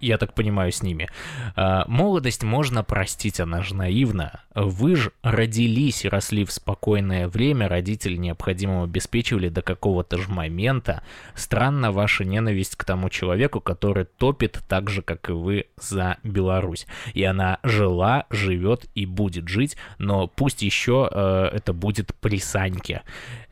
я 0.00 0.18
так 0.18 0.34
понимаю, 0.34 0.72
с 0.72 0.82
ними. 0.82 1.08
А, 1.56 1.84
Молодость 1.86 2.42
можно 2.42 2.82
простить, 2.82 3.40
она 3.40 3.62
же 3.62 3.74
наивна. 3.74 4.40
Вы 4.54 4.96
же 4.96 5.12
родились 5.22 6.04
и 6.04 6.08
росли 6.08 6.44
в 6.44 6.52
спокойное 6.52 7.28
время, 7.28 7.68
родители 7.68 8.16
необходимо 8.16 8.84
обеспечивали 8.84 9.48
до 9.48 9.62
какого-то 9.62 10.18
же 10.18 10.28
момента. 10.28 11.02
Странна 11.34 11.92
ваша 11.92 12.24
ненависть 12.24 12.76
к 12.76 12.84
тому 12.84 13.10
человеку, 13.10 13.60
который 13.60 14.04
топит 14.04 14.60
так 14.68 14.90
же, 14.90 15.02
как 15.02 15.28
и 15.28 15.32
вы, 15.32 15.66
за 15.76 16.16
Беларусь. 16.22 16.86
И 17.14 17.22
она 17.22 17.58
жила, 17.62 18.26
живет 18.30 18.86
и 18.94 19.06
будет 19.06 19.48
жить, 19.48 19.76
но 19.98 20.26
пусть 20.26 20.62
еще 20.62 21.08
э, 21.10 21.50
это 21.52 21.72
будет 21.72 22.14
при 22.20 22.38
Саньке. 22.38 23.02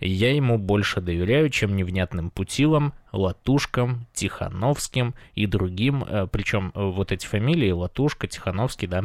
Я 0.00 0.34
ему 0.34 0.58
больше 0.58 1.00
доверяю, 1.00 1.50
чем 1.50 1.76
невнятным 1.76 2.30
путилам, 2.30 2.92
Латушкам, 3.12 4.06
Тихановским 4.12 5.14
и 5.34 5.46
другим. 5.46 6.04
Причем 6.30 6.72
вот 6.74 7.12
эти 7.12 7.26
фамилии, 7.26 7.70
Латушка, 7.70 8.26
Тихановский, 8.26 8.88
да, 8.88 9.04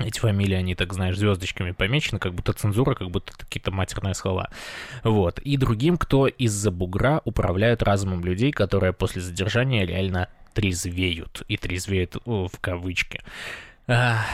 эти 0.00 0.18
фамилии, 0.18 0.56
они, 0.56 0.74
так 0.74 0.92
знаешь, 0.92 1.16
звездочками 1.16 1.70
помечены, 1.70 2.18
как 2.18 2.34
будто 2.34 2.52
цензура, 2.52 2.94
как 2.94 3.10
будто 3.10 3.32
какие-то 3.32 3.70
матерные 3.70 4.14
слова. 4.14 4.50
Вот. 5.04 5.38
И 5.38 5.56
другим, 5.56 5.98
кто 5.98 6.26
из-за 6.26 6.72
бугра 6.72 7.20
управляют 7.24 7.80
разумом 7.82 8.24
людей, 8.24 8.50
которые 8.50 8.92
после 8.92 9.22
задержания 9.22 9.86
реально 9.86 10.28
трезвеют. 10.52 11.44
И 11.46 11.56
трезвеют 11.56 12.16
в 12.24 12.50
кавычки. 12.60 13.20
А, 13.86 14.24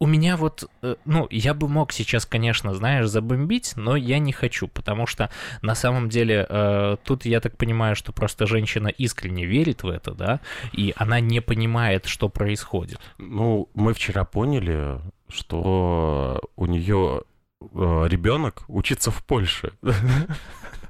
у 0.00 0.06
меня 0.06 0.36
вот, 0.38 0.68
э, 0.82 0.96
ну, 1.04 1.28
я 1.30 1.52
бы 1.52 1.68
мог 1.68 1.92
сейчас, 1.92 2.24
конечно, 2.24 2.74
знаешь, 2.74 3.06
забомбить, 3.06 3.74
но 3.76 3.96
я 3.96 4.18
не 4.18 4.32
хочу, 4.32 4.66
потому 4.66 5.06
что 5.06 5.30
на 5.60 5.74
самом 5.74 6.08
деле 6.08 6.46
э, 6.48 6.96
тут 7.04 7.26
я 7.26 7.40
так 7.40 7.58
понимаю, 7.58 7.94
что 7.94 8.10
просто 8.12 8.46
женщина 8.46 8.88
искренне 8.88 9.44
верит 9.44 9.82
в 9.82 9.88
это, 9.88 10.12
да, 10.12 10.40
и 10.72 10.94
она 10.96 11.20
не 11.20 11.40
понимает, 11.40 12.06
что 12.06 12.30
происходит. 12.30 12.98
Ну, 13.18 13.68
мы 13.74 13.92
вчера 13.92 14.24
поняли, 14.24 14.98
что 15.28 16.40
у 16.56 16.66
нее 16.66 17.22
э, 17.60 18.06
ребенок 18.08 18.64
учится 18.68 19.10
в 19.10 19.22
Польше. 19.24 19.72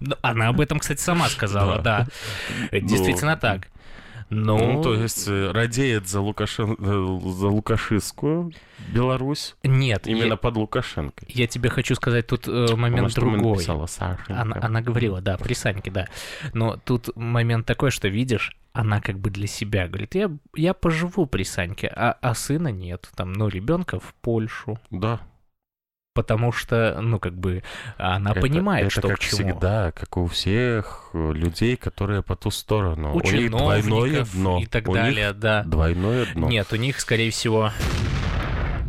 Ну, 0.03 0.17
она 0.23 0.49
об 0.49 0.61
этом, 0.63 0.79
кстати, 0.79 0.99
сама 0.99 1.29
сказала, 1.29 1.83
да. 1.83 2.07
да. 2.71 2.81
Действительно 2.81 3.35
ну, 3.35 3.41
так. 3.41 3.69
Ну, 4.31 4.75
ну, 4.75 4.83
то 4.83 4.95
есть 4.95 5.27
э, 5.27 5.51
радеет 5.51 6.09
за, 6.09 6.21
Лукашен... 6.21 6.77
Э, 6.79 7.31
за 7.31 7.49
Лукашистскую 7.49 8.53
Беларусь? 8.95 9.57
Нет. 9.65 10.07
Именно 10.07 10.33
я... 10.33 10.37
под 10.37 10.57
Лукашенко. 10.57 11.27
Я 11.29 11.49
тебе 11.49 11.69
хочу 11.69 11.97
сказать, 11.97 12.29
тут 12.29 12.47
э, 12.47 12.77
момент 12.77 13.07
она 13.07 13.09
другой. 13.09 13.57
Написала, 13.57 13.89
она, 14.29 14.57
она 14.63 14.81
говорила, 14.83 15.21
да, 15.21 15.37
при 15.37 15.55
Саньке, 15.55 15.91
да. 15.91 16.07
Но 16.53 16.77
тут 16.77 17.15
момент 17.17 17.67
такой, 17.67 17.91
что 17.91 18.07
видишь, 18.07 18.57
она 18.73 19.01
как 19.01 19.19
бы 19.19 19.31
для 19.31 19.49
себя 19.49 19.89
говорит, 19.89 20.15
я, 20.15 20.31
я 20.55 20.75
поживу 20.75 21.27
при 21.27 21.43
Саньке, 21.43 21.89
а, 21.89 22.17
а 22.21 22.35
сына 22.35 22.69
нет. 22.69 23.11
Там, 23.17 23.33
ну, 23.33 23.49
ребенка 23.49 23.99
в 23.99 24.15
Польшу. 24.23 24.79
Да 24.91 25.21
потому 26.21 26.53
что, 26.53 26.99
ну, 27.01 27.19
как 27.19 27.35
бы, 27.35 27.63
она 27.97 28.33
это, 28.33 28.41
понимает, 28.43 28.89
это 28.89 29.01
что 29.01 29.09
как 29.09 29.17
к 29.17 29.21
чему. 29.21 29.37
всегда, 29.37 29.91
как 29.93 30.19
у 30.19 30.27
всех 30.27 31.09
людей, 31.15 31.77
которые 31.77 32.23
по 32.23 32.37
ту 32.37 32.51
сторону. 32.51 33.15
У, 33.15 33.19
у 33.19 33.21
них 33.23 33.51
двойное 33.51 34.27
дно. 34.35 34.61
И 34.61 34.67
так 34.67 34.87
у 34.87 34.93
далее, 34.93 35.33
да. 35.33 35.63
Двойное 35.65 36.27
дно. 36.35 36.49
Нет, 36.49 36.71
у 36.75 36.77
них, 36.77 37.01
скорее 37.01 37.31
всего, 37.31 37.73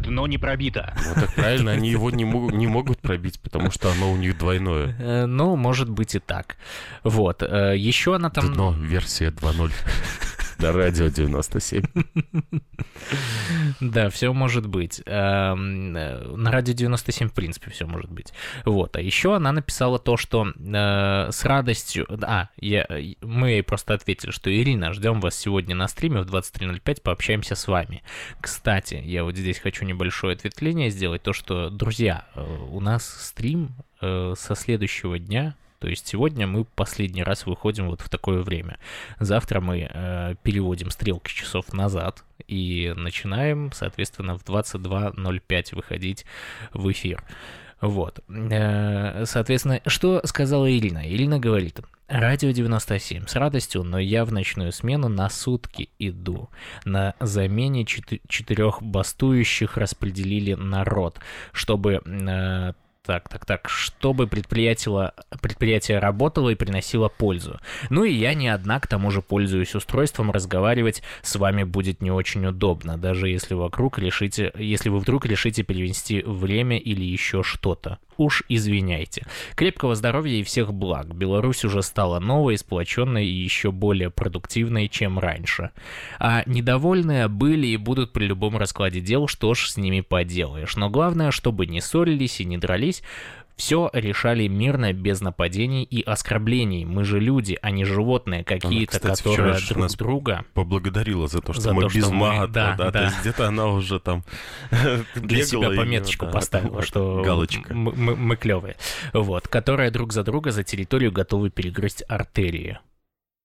дно 0.02 0.28
не 0.28 0.38
пробито. 0.38 0.94
Вот 1.08 1.16
так 1.16 1.36
правильно, 1.36 1.72
они 1.72 1.90
его 1.90 2.12
не, 2.12 2.26
могут, 2.26 2.54
не 2.54 2.68
могут 2.68 3.00
пробить, 3.00 3.40
потому 3.40 3.72
что 3.72 3.90
оно 3.92 4.12
у 4.12 4.18
них 4.18 4.38
двойное. 4.38 4.96
Э, 5.02 5.26
ну, 5.26 5.56
может 5.56 5.90
быть 5.90 6.16
и 6.16 6.20
так. 6.20 6.58
Вот. 7.04 7.44
Э, 7.44 7.76
Еще 7.78 8.16
она 8.16 8.30
там... 8.30 8.54
Дно, 8.54 8.76
версия 8.78 9.30
2.0. 9.30 9.72
На 10.62 10.72
радио 10.72 11.08
97. 11.08 11.84
Да, 13.82 14.10
все 14.12 14.32
может 14.32 14.68
быть. 14.68 15.02
Эм, 15.08 15.92
на 15.92 16.52
радио 16.52 16.74
97, 16.74 17.30
в 17.30 17.34
принципе, 17.34 17.72
все 17.72 17.88
может 17.88 18.12
быть. 18.12 18.32
Вот. 18.64 18.96
А 18.96 19.02
еще 19.02 19.36
она 19.36 19.52
написала 19.52 19.98
то, 19.98 20.18
что 20.18 20.46
э, 20.46 21.32
с 21.32 21.46
радостью... 21.46 22.06
А, 22.22 22.50
я, 22.58 22.88
мы 23.22 23.50
ей 23.52 23.64
просто 23.64 23.96
ответили, 23.96 24.30
что 24.30 24.54
Ирина, 24.56 24.94
ждем 24.94 25.20
вас 25.20 25.36
сегодня 25.36 25.74
на 25.76 25.88
стриме 25.88 26.22
в 26.22 26.28
23.05, 26.28 27.02
пообщаемся 27.02 27.56
с 27.56 27.68
вами. 27.68 28.04
Кстати, 28.40 29.02
я 29.04 29.24
вот 29.24 29.36
здесь 29.36 29.58
хочу 29.58 29.84
небольшое 29.84 30.36
ответвление 30.36 30.92
сделать. 30.92 31.24
То, 31.24 31.34
что, 31.34 31.72
друзья, 31.72 32.26
э, 32.36 32.58
у 32.70 32.80
нас 32.80 33.04
стрим 33.04 33.72
э, 34.00 34.36
со 34.38 34.56
следующего 34.56 35.18
дня 35.18 35.56
то 35.82 35.88
есть 35.88 36.08
сегодня 36.08 36.46
мы 36.46 36.64
последний 36.64 37.24
раз 37.24 37.48
выходим 37.48 37.90
вот 37.90 38.02
в 38.02 38.10
такое 38.10 38.44
время. 38.44 38.78
Завтра 39.20 39.62
мы 39.62 39.90
э, 39.92 40.36
переводим 40.44 40.92
стрелки 40.92 41.34
часов 41.34 41.74
назад 41.74 42.24
и 42.48 42.94
начинаем, 42.96 43.72
соответственно, 43.74 44.38
в 44.38 44.44
22.05 44.44 45.76
выходить 45.76 46.26
в 46.72 46.92
эфир. 46.92 47.24
Вот. 47.82 48.20
Э, 48.30 49.26
соответственно, 49.26 49.82
что 49.88 50.22
сказала 50.24 50.72
Ирина? 50.72 51.02
Ирина 51.04 51.40
говорит, 51.40 51.80
радио 52.08 52.52
97 52.52 53.26
с 53.26 53.36
радостью, 53.36 53.82
но 53.82 53.98
я 53.98 54.24
в 54.24 54.32
ночную 54.32 54.72
смену 54.72 55.08
на 55.08 55.32
сутки 55.32 55.90
иду. 55.98 56.52
На 56.86 57.16
замене 57.20 57.86
четырех 57.86 58.84
бастующих 58.84 59.78
распределили 59.78 60.54
народ, 60.54 61.20
чтобы 61.54 62.02
э, 62.06 62.74
так, 63.04 63.30
так, 63.30 63.46
так, 63.46 63.70
чтобы 63.70 64.28
предприятие, 64.28 65.12
предприятие 65.42 66.00
работало 66.00 66.50
и 66.50 66.56
приносило 66.56 67.10
пользу. 67.10 67.60
Ну 67.90 68.04
и 68.04 68.14
я 68.14 68.34
не 68.34 68.48
одна, 68.48 68.80
к 68.80 68.88
тому 68.88 69.12
же 69.12 69.22
пользуюсь 69.22 69.76
устройством, 69.76 70.32
разговаривать 70.32 71.02
с 71.24 71.36
вами 71.36 71.64
будет 71.64 72.02
не 72.02 72.12
очень 72.12 72.46
удобно, 72.46 72.98
даже 72.98 73.28
если 73.28 73.56
вокруг 73.56 73.98
решите, 73.98 74.52
если 74.56 74.90
вы 74.90 75.00
вдруг 75.00 75.26
решите 75.26 75.64
перевести 75.64 76.22
время 76.22 76.78
или 76.78 77.04
еще 77.04 77.44
что-то. 77.44 77.98
Уж 78.18 78.44
извиняйте. 78.50 79.26
Крепкого 79.56 79.96
здоровья 79.96 80.36
и 80.36 80.44
всех 80.44 80.74
благ. 80.74 81.16
Беларусь 81.16 81.66
уже 81.66 81.82
стала 81.82 82.20
новой, 82.20 82.58
сплоченной 82.58 83.26
и 83.26 83.44
еще 83.44 83.72
более 83.72 84.12
продуктивной, 84.12 84.90
чем 84.90 85.18
раньше. 85.18 85.72
А 86.20 86.44
недовольные 86.46 87.28
были 87.30 87.68
и 87.68 87.78
будут 87.78 88.14
при 88.14 88.26
любом 88.26 88.58
раскладе 88.58 89.00
дел, 89.00 89.28
что 89.28 89.56
ж 89.56 89.70
с 89.70 89.78
ними 89.78 90.02
поделаешь. 90.02 90.76
Но 90.76 90.90
главное, 90.90 91.32
чтобы 91.32 91.66
не 91.66 91.82
ссорились 91.82 92.42
и 92.42 92.46
не 92.46 92.58
дрались, 92.58 92.91
все 93.62 93.92
решали 93.94 94.48
мирно, 94.48 94.92
без 94.92 95.22
нападений 95.22 95.84
и 95.84 96.02
оскорблений. 96.02 96.84
Мы 96.84 97.04
же 97.04 97.20
люди, 97.20 97.60
а 97.62 97.70
не 97.70 97.86
животные 97.86 98.44
какие-то, 98.44 99.00
которые 99.00 99.54
друг 99.68 99.78
нас 99.78 99.96
друга... 99.96 100.46
поблагодарила 100.56 101.28
за 101.28 101.42
то, 101.42 101.54
что 101.54 101.62
за 101.62 101.74
мы 101.74 101.84
то, 101.84 101.88
без 101.90 102.06
что 102.06 102.14
мата, 102.14 102.42
мы... 102.42 102.48
да, 102.48 102.76
да, 102.76 102.86
да. 102.86 102.92
То 102.92 103.04
есть 103.06 103.22
где-то 103.22 103.48
она 103.48 103.68
уже 103.68 104.00
там 104.00 104.24
Для 105.16 105.44
себя 105.44 105.70
пометочку 105.70 106.26
и, 106.26 106.32
поставила, 106.32 106.78
да, 106.78 106.82
что 106.82 107.22
галочка. 107.24 107.72
Мы, 107.72 107.92
мы, 107.94 108.16
мы 108.16 108.36
клевые. 108.36 108.78
Вот, 109.14 109.48
которые 109.48 109.92
друг 109.92 110.12
за 110.12 110.24
друга 110.24 110.50
за 110.50 110.64
территорию 110.64 111.12
готовы 111.12 111.52
перегрызть 111.52 112.04
артерии. 112.08 112.80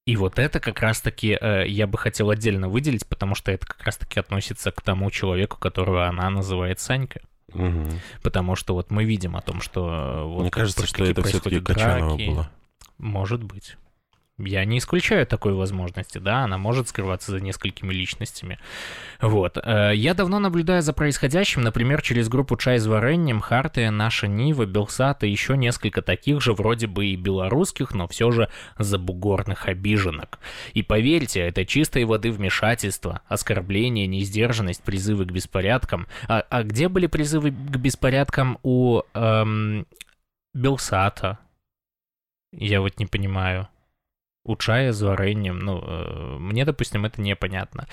И 0.07 0.17
вот 0.17 0.38
это 0.38 0.61
как 0.61 0.81
раз-таки 0.81 1.37
э, 1.38 1.67
я 1.67 1.87
бы 1.87 1.99
хотел 1.99 2.31
отдельно 2.31 2.71
выделить, 2.71 3.07
потому 3.07 3.35
что 3.35 3.50
это 3.50 3.67
как 3.67 3.83
раз-таки 3.83 4.19
относится 4.19 4.71
к 4.71 4.81
тому 4.81 5.11
человеку, 5.11 5.59
которого 5.59 6.07
она 6.07 6.31
называет 6.31 6.81
Санька. 6.81 7.21
Угу. 7.57 7.89
Потому 8.23 8.57
что 8.57 8.75
вот 8.75 8.91
мы 8.91 9.05
видим 9.05 9.37
о 9.37 9.43
том, 9.43 9.61
что... 9.61 9.89
Э, 9.89 10.25
вот 10.25 10.43
Мне 10.43 10.51
кажется, 10.51 10.87
что 10.87 11.05
это 11.05 11.23
все-таки 11.23 11.61
Качанова 11.61 12.17
было. 12.17 12.51
Может 12.99 13.43
быть. 13.43 13.77
Я 14.38 14.66
не 14.66 14.78
исключаю 14.78 15.26
такой 15.26 15.55
возможности, 15.55 16.19
да, 16.19 16.45
она 16.45 16.59
может 16.59 16.90
скрываться 16.90 17.31
за 17.31 17.40
несколькими 17.40 17.90
личностями. 17.95 18.59
Вот. 19.19 19.57
Э, 19.57 19.93
я 19.95 20.12
давно 20.12 20.38
наблюдаю 20.38 20.83
за 20.83 20.93
происходящим, 20.93 21.62
например, 21.62 22.02
через 22.02 22.28
группу 22.28 22.55
«Чай 22.59 22.78
с 22.78 22.87
вареньем», 22.87 23.40
«Харты», 23.40 23.88
«Наша 23.90 24.26
Нива», 24.26 24.66
«Белсат» 24.66 25.25
и 25.25 25.31
еще 25.31 25.57
несколько 25.57 26.02
таких 26.02 26.43
же, 26.43 26.52
вроде 26.52 26.87
бы 26.87 27.07
и 27.07 27.16
белорусских, 27.16 27.95
но 27.95 28.07
все 28.09 28.31
же 28.31 28.50
забугорных 28.78 29.69
обиженок. 29.69 30.38
И 30.75 30.83
поверьте, 30.83 31.40
это 31.40 31.64
чистой 31.64 32.05
воды 32.05 32.31
вмешательство, 32.31 33.23
оскорбление, 33.28 34.07
несдержанность, 34.07 34.83
призывы 34.83 35.25
к 35.25 35.33
беспорядкам. 35.33 36.09
А, 36.28 36.45
а 36.50 36.62
где 36.62 36.88
были 36.88 37.07
призывы 37.07 37.52
к 37.52 37.76
беспорядкам 37.76 38.59
у 38.62 39.00
эм, 39.14 39.87
Белсата? 40.52 41.38
Я 42.52 42.83
вот 42.83 42.99
не 42.99 43.07
понимаю 43.07 43.69
у 44.47 44.57
чая 44.57 44.93
с 44.93 45.03
вареньем. 45.03 45.59
Ну, 45.59 45.83
э, 45.85 46.37
мне, 46.38 46.65
допустим, 46.65 47.05
это 47.05 47.21
непонятно. 47.21 47.87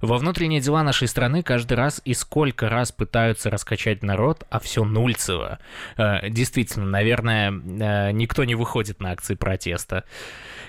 Во 0.00 0.18
внутренние 0.18 0.60
дела 0.60 0.82
нашей 0.82 1.08
страны 1.08 1.42
каждый 1.42 1.74
раз 1.74 2.00
и 2.04 2.14
сколько 2.14 2.68
раз 2.68 2.92
пытаются 2.92 3.50
раскачать 3.50 4.02
народ, 4.02 4.44
а 4.48 4.60
все 4.60 4.84
нульцево. 4.84 5.58
Э, 5.96 6.28
действительно, 6.30 6.86
наверное, 6.86 7.50
э, 7.50 8.12
никто 8.12 8.44
не 8.44 8.54
выходит 8.54 9.00
на 9.00 9.10
акции 9.10 9.34
протеста. 9.34 10.04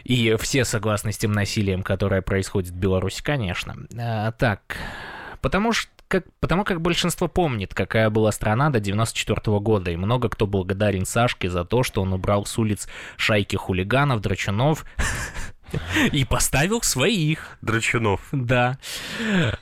И 0.04 0.36
все 0.40 0.66
согласны 0.66 1.12
с 1.12 1.18
тем 1.18 1.34
насилием, 1.34 1.84
которое 1.84 2.22
происходит 2.22 2.72
в 2.72 2.78
Беларуси, 2.78 3.22
конечно. 3.22 3.76
Так, 4.38 4.78
потому 5.42 5.74
что 5.74 5.92
как, 6.08 6.26
потому 6.40 6.64
как 6.64 6.82
большинство 6.82 7.28
помнит, 7.28 7.74
какая 7.74 8.10
была 8.10 8.32
страна 8.32 8.70
до 8.70 8.80
94 8.80 9.60
года, 9.60 9.92
и 9.92 9.96
много 9.96 10.30
кто 10.30 10.48
благодарен 10.48 11.06
Сашке 11.06 11.50
за 11.50 11.66
то, 11.66 11.84
что 11.84 12.02
он 12.02 12.14
убрал 12.14 12.46
с 12.46 12.58
улиц 12.58 12.88
шайки 13.18 13.56
хулиганов, 13.56 14.22
драчунов, 14.22 14.86
и 16.12 16.26
поставил 16.26 16.82
своих. 16.82 17.58
Драчунов. 17.62 18.22
Да. 18.32 18.78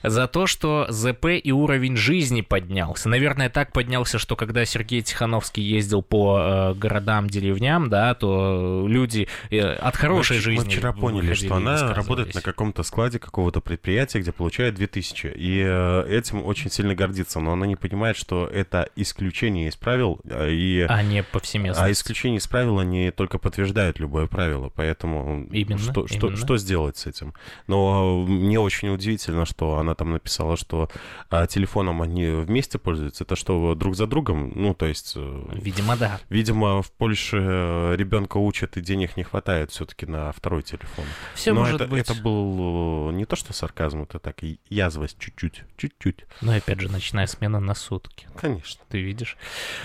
За 0.02 0.26
то, 0.26 0.46
что 0.46 0.86
ЗП 0.88 1.26
и 1.42 1.52
уровень 1.52 1.96
жизни 1.96 2.40
поднялся. 2.40 3.08
Наверное, 3.08 3.50
так 3.50 3.72
поднялся, 3.72 4.18
что 4.18 4.36
когда 4.36 4.64
Сергей 4.64 5.02
Тихановский 5.02 5.62
ездил 5.62 6.02
по 6.02 6.38
э, 6.38 6.74
городам, 6.74 7.28
деревням, 7.28 7.88
да, 7.88 8.14
то 8.14 8.86
люди 8.88 9.28
э, 9.50 9.60
от 9.60 9.96
хорошей 9.96 10.36
мы, 10.36 10.42
жизни... 10.42 10.64
Мы 10.64 10.70
вчера 10.70 10.92
поняли, 10.92 11.34
что 11.34 11.54
она 11.54 11.94
работает 11.94 12.34
на 12.34 12.40
каком-то 12.40 12.82
складе 12.82 13.18
какого-то 13.18 13.60
предприятия, 13.60 14.20
где 14.20 14.32
получает 14.32 14.74
2000. 14.74 15.32
И 15.36 15.62
э, 15.64 16.06
этим 16.08 16.44
очень 16.44 16.70
сильно 16.70 16.94
гордится. 16.94 17.40
Но 17.40 17.52
она 17.52 17.66
не 17.66 17.76
понимает, 17.76 18.16
что 18.16 18.46
это 18.46 18.88
исключение 18.96 19.68
из 19.68 19.76
правил. 19.76 20.20
Э, 20.24 20.50
и, 20.50 20.80
а 20.88 21.02
не 21.02 21.22
повсеместно. 21.22 21.84
А 21.84 21.90
исключение 21.90 22.38
из 22.38 22.46
правила 22.46 22.82
не 22.82 23.10
только 23.10 23.38
подтверждает 23.38 23.98
любое 23.98 24.26
правило. 24.26 24.70
Поэтому... 24.74 25.46
Именно 25.50 25.78
что, 26.06 26.06
что, 26.06 26.36
что 26.36 26.56
сделать 26.58 26.96
с 26.96 27.06
этим. 27.06 27.32
Но 27.66 28.24
мне 28.26 28.60
очень 28.60 28.88
удивительно, 28.88 29.46
что 29.46 29.78
она 29.78 29.94
там 29.94 30.12
написала, 30.12 30.56
что 30.56 30.90
а, 31.30 31.46
телефоном 31.46 32.02
они 32.02 32.26
вместе 32.26 32.78
пользуются. 32.78 33.24
Это 33.24 33.36
что, 33.36 33.74
друг 33.74 33.96
за 33.96 34.06
другом? 34.06 34.52
Ну, 34.54 34.74
то 34.74 34.86
есть... 34.86 35.14
Э, 35.16 35.42
видимо, 35.52 35.96
да. 35.96 36.20
Видимо, 36.28 36.82
в 36.82 36.92
Польше 36.92 37.94
ребенка 37.96 38.36
учат, 38.36 38.76
и 38.76 38.80
денег 38.80 39.16
не 39.16 39.22
хватает 39.22 39.70
все-таки 39.70 40.06
на 40.06 40.32
второй 40.32 40.62
телефон. 40.62 41.04
Все 41.34 41.52
Но 41.52 41.60
может 41.60 41.80
это, 41.80 41.90
быть. 41.90 42.02
это 42.02 42.20
был 42.20 43.10
не 43.12 43.24
то, 43.24 43.36
что 43.36 43.52
сарказм, 43.52 44.02
это 44.02 44.18
так 44.18 44.42
язвость 44.68 45.18
чуть-чуть, 45.18 45.62
чуть-чуть. 45.76 46.26
Ну, 46.40 46.56
опять 46.56 46.80
же, 46.80 46.90
ночная 46.90 47.26
смена 47.26 47.60
на 47.60 47.74
сутки. 47.74 48.26
Конечно. 48.36 48.82
Ты 48.88 49.00
видишь? 49.00 49.36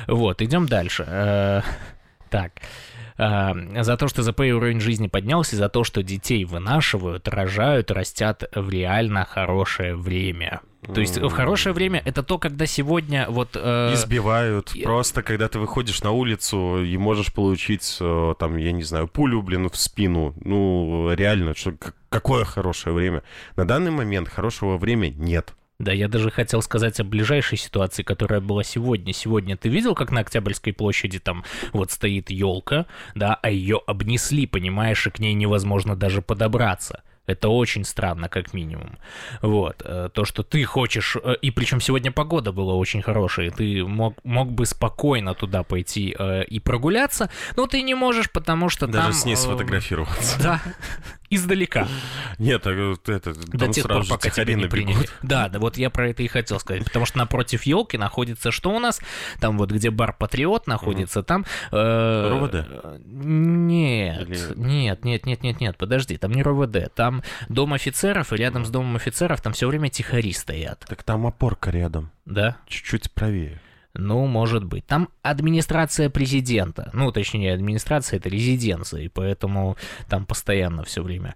Вот, 0.07 0.41
идем 0.41 0.67
дальше. 0.67 1.05
Э, 1.07 1.61
так. 2.29 2.53
Э, 3.17 3.83
за 3.83 3.97
то, 3.97 4.07
что 4.07 4.23
ЗП 4.23 4.41
уровень 4.41 4.79
жизни 4.79 5.07
поднялся, 5.07 5.55
за 5.55 5.69
то, 5.69 5.83
что 5.83 6.03
детей 6.03 6.45
вынашивают, 6.45 7.27
рожают, 7.27 7.91
растят 7.91 8.43
в 8.53 8.69
реально 8.69 9.25
хорошее 9.25 9.95
время. 9.95 10.61
То 10.81 10.99
есть 10.99 11.17
в 11.17 11.29
хорошее 11.29 11.73
время 11.73 12.01
это 12.03 12.23
то, 12.23 12.39
когда 12.39 12.65
сегодня 12.65 13.27
вот... 13.29 13.49
Э... 13.53 13.93
Избивают. 13.93 14.73
Просто 14.83 15.21
когда 15.21 15.47
ты 15.47 15.59
выходишь 15.59 16.01
на 16.01 16.11
улицу 16.11 16.83
и 16.83 16.97
можешь 16.97 17.31
получить, 17.31 17.97
э, 18.01 18.33
там, 18.39 18.57
я 18.57 18.71
не 18.71 18.83
знаю, 18.83 19.07
пулю, 19.07 19.41
блин, 19.43 19.69
в 19.69 19.77
спину. 19.77 20.33
Ну, 20.43 21.13
реально, 21.13 21.53
что, 21.55 21.73
какое 22.09 22.45
хорошее 22.45 22.95
время. 22.95 23.21
На 23.55 23.65
данный 23.65 23.91
момент 23.91 24.27
хорошего 24.27 24.77
времени 24.77 25.15
нет. 25.17 25.53
Да, 25.81 25.91
я 25.91 26.07
даже 26.07 26.29
хотел 26.29 26.61
сказать 26.61 26.99
о 26.99 27.03
ближайшей 27.03 27.57
ситуации, 27.57 28.03
которая 28.03 28.39
была 28.39 28.63
сегодня. 28.63 29.13
Сегодня 29.13 29.57
ты 29.57 29.67
видел, 29.67 29.95
как 29.95 30.11
на 30.11 30.21
Октябрьской 30.21 30.73
площади 30.73 31.17
там 31.17 31.43
вот 31.73 31.89
стоит 31.89 32.29
елка, 32.29 32.85
да, 33.15 33.39
а 33.41 33.49
ее 33.49 33.81
обнесли, 33.87 34.45
понимаешь, 34.45 35.07
и 35.07 35.09
к 35.09 35.17
ней 35.17 35.33
невозможно 35.33 35.95
даже 35.95 36.21
подобраться. 36.21 37.01
Это 37.31 37.47
очень 37.47 37.85
странно, 37.85 38.27
как 38.27 38.53
минимум. 38.53 38.97
Вот. 39.41 39.81
Э, 39.85 40.09
то, 40.13 40.25
что 40.25 40.43
ты 40.43 40.63
хочешь... 40.65 41.15
Э, 41.23 41.35
и 41.41 41.49
причем 41.49 41.79
сегодня 41.79 42.11
погода 42.11 42.51
была 42.51 42.73
очень 42.73 43.01
хорошая. 43.01 43.51
Ты 43.51 43.85
мог, 43.85 44.15
мог 44.25 44.51
бы 44.51 44.65
спокойно 44.65 45.33
туда 45.33 45.63
пойти 45.63 46.13
э, 46.17 46.43
и 46.43 46.59
прогуляться, 46.59 47.29
но 47.55 47.67
ты 47.67 47.81
не 47.83 47.95
можешь, 47.95 48.29
потому 48.29 48.69
что 48.69 48.85
Даже 48.87 49.07
там... 49.07 49.13
с 49.13 49.25
ней 49.25 49.37
сфотографироваться. 49.37 50.41
Да, 50.43 50.61
издалека. 51.29 51.87
Нет, 52.37 52.67
а 52.67 52.71
это, 53.07 53.33
До 53.33 53.67
тех 53.69 53.87
пор, 53.87 54.05
пока 54.07 54.29
тебя 54.29 54.53
не 54.53 54.67
приняли. 54.67 55.07
Да, 55.21 55.47
да, 55.47 55.59
вот 55.59 55.77
я 55.77 55.89
про 55.89 56.09
это 56.09 56.23
и 56.23 56.27
хотел 56.27 56.59
сказать. 56.59 56.83
Потому 56.83 57.05
что 57.05 57.17
напротив 57.17 57.63
елки 57.63 57.97
находится 57.97 58.51
что 58.51 58.71
у 58.71 58.79
нас? 58.79 58.99
Там 59.39 59.57
вот, 59.57 59.71
где 59.71 59.89
бар 59.89 60.13
Патриот 60.17 60.67
находится, 60.67 61.23
там... 61.23 61.45
РОВД? 61.71 62.65
Нет, 63.05 64.27
нет, 64.57 65.05
нет, 65.05 65.25
нет, 65.25 65.43
нет, 65.43 65.61
нет, 65.61 65.77
подожди, 65.77 66.17
там 66.17 66.31
не 66.33 66.43
РОВД, 66.43 66.93
там 66.93 67.20
дом 67.49 67.73
офицеров, 67.73 68.33
и 68.33 68.37
рядом 68.37 68.65
с 68.65 68.69
домом 68.69 68.95
офицеров 68.95 69.41
там 69.41 69.53
все 69.53 69.67
время 69.67 69.89
тихари 69.89 70.33
стоят. 70.33 70.85
Так 70.87 71.03
там 71.03 71.27
опорка 71.27 71.71
рядом. 71.71 72.11
Да? 72.25 72.57
Чуть-чуть 72.67 73.11
правее. 73.11 73.61
Ну, 73.93 74.25
может 74.25 74.63
быть. 74.63 74.85
Там 74.85 75.09
администрация 75.21 76.09
президента. 76.09 76.89
Ну, 76.93 77.11
точнее, 77.11 77.53
администрация 77.53 78.17
это 78.17 78.29
резиденция, 78.29 79.01
и 79.01 79.07
поэтому 79.09 79.75
там 80.09 80.25
постоянно 80.25 80.83
все 80.83 81.03
время 81.03 81.35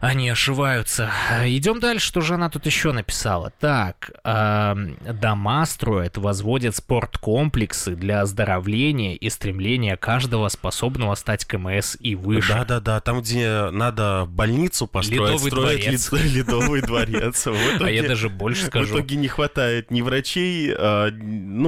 они 0.00 0.28
ошиваются. 0.28 1.10
Идем 1.44 1.80
дальше, 1.80 2.06
что 2.06 2.20
же 2.20 2.34
она 2.34 2.50
тут 2.50 2.66
еще 2.66 2.92
написала. 2.92 3.52
Так, 3.60 4.10
э, 4.24 4.74
дома 5.20 5.64
строят, 5.66 6.18
возводят 6.18 6.76
спорткомплексы 6.76 7.96
для 7.96 8.20
оздоровления 8.22 9.14
и 9.14 9.30
стремления 9.30 9.96
каждого 9.96 10.48
способного 10.48 11.14
стать 11.14 11.44
КМС 11.44 11.96
и 12.00 12.14
выше. 12.14 12.52
Да-да-да, 12.52 13.00
там, 13.00 13.20
где 13.20 13.70
надо 13.70 14.26
больницу 14.28 14.86
построить, 14.86 15.42
Ледовый 15.42 15.50
дворец. 15.50 16.12
лед- 16.12 16.24
ледовый 16.34 16.82
дворец. 16.82 17.46
В 17.46 17.82
А 17.82 17.90
я 17.90 18.02
даже 18.02 18.28
больше 18.28 18.64
В 18.64 18.66
скажу. 18.66 18.96
итоге 18.96 19.16
не 19.16 19.28
хватает 19.28 19.90
ни 19.90 20.02
врачей, 20.02 20.74
а, 20.76 21.10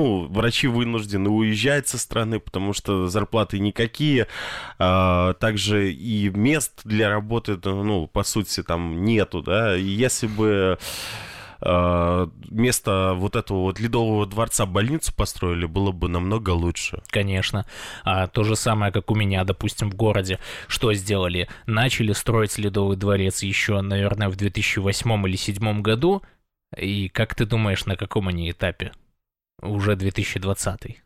ну, 0.09 0.27
врачи 0.27 0.67
вынуждены 0.67 1.29
уезжать 1.29 1.89
со 1.89 1.99
страны, 1.99 2.41
потому 2.41 2.73
что 2.73 3.09
зарплаты 3.09 3.59
никакие. 3.59 4.27
а, 4.79 5.35
также 5.35 5.93
и 5.93 6.31
мест 6.31 6.81
для 6.85 7.11
работы, 7.11 7.59
ну, 7.63 8.07
по 8.07 8.23
сути, 8.23 8.63
там 8.63 9.05
нету, 9.05 9.43
да. 9.43 9.77
И 9.77 9.83
если 9.83 10.27
бы 10.27 10.79
а, 11.61 12.31
вместо 12.49 13.13
вот 13.17 13.37
этого 13.37 13.59
вот 13.59 13.81
ледового 13.81 14.27
дворца 14.27 14.65
больницу 14.65 15.13
построили, 15.15 15.67
было 15.67 15.93
бы 15.93 16.09
намного 16.09 16.51
лучше. 16.51 17.03
Конечно. 17.09 17.67
А, 18.05 18.29
то 18.29 18.45
же 18.45 18.57
самое, 18.57 18.93
как 18.93 19.11
у 19.11 19.15
меня, 19.15 19.45
допустим, 19.45 19.91
в 19.91 19.95
городе. 19.95 20.39
Что 20.69 20.95
сделали? 20.95 21.49
Начали 21.67 22.13
строить 22.13 22.57
Ледовый 22.57 22.97
дворец 22.97 23.43
еще, 23.43 23.81
наверное, 23.83 24.29
в 24.29 24.37
2008 24.37 25.11
или 25.27 25.37
2007 25.37 25.83
году. 25.83 26.23
И 26.77 27.09
как 27.09 27.35
ты 27.35 27.45
думаешь, 27.45 27.87
на 27.87 27.97
каком 27.97 28.29
они 28.29 28.51
этапе? 28.51 28.93
Уже 29.63 29.97
2020. 29.97 30.99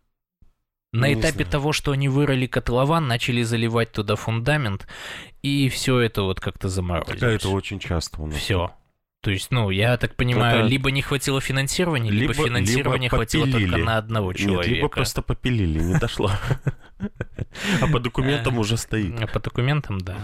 На 0.95 1.09
Не 1.09 1.15
этапе 1.15 1.33
знаю. 1.45 1.51
того, 1.51 1.73
что 1.73 1.93
они 1.93 2.09
вырыли 2.11 2.47
котлован, 2.47 3.09
начали 3.09 3.43
заливать 3.43 3.93
туда 3.93 4.15
фундамент, 4.15 4.87
и 5.43 5.71
все 5.71 5.99
это 6.01 6.23
вот 6.23 6.38
как-то 6.41 6.69
заморозилось. 6.69 7.19
Такая 7.19 7.37
это 7.37 7.49
очень 7.49 7.79
часто 7.79 8.21
у 8.21 8.27
нас. 8.27 8.37
Все. 8.37 8.75
То 9.23 9.31
есть, 9.31 9.51
ну, 9.53 9.71
я 9.71 9.97
так 9.97 10.17
понимаю, 10.17 10.59
Это- 10.61 10.69
либо 10.69 10.91
не 10.91 11.01
хватило 11.01 11.41
финансирования, 11.41 12.11
либо, 12.11 12.33
Либо- 12.35 12.45
финансирования 12.47 13.05
либо 13.07 13.17
хватило 13.17 13.47
только 13.47 13.77
на 13.79 13.97
одного 13.97 14.33
человека. 14.35 14.69
Нет, 14.69 14.77
либо 14.77 14.88
просто 14.88 15.23
попилили, 15.23 15.79
не 15.81 15.99
дошло. 15.99 16.31
А 17.81 17.87
по 17.87 17.99
документам 18.01 18.59
уже 18.59 18.77
стоит. 18.77 19.19
А 19.21 19.27
По 19.27 19.41
документам, 19.41 19.99
да. 20.01 20.17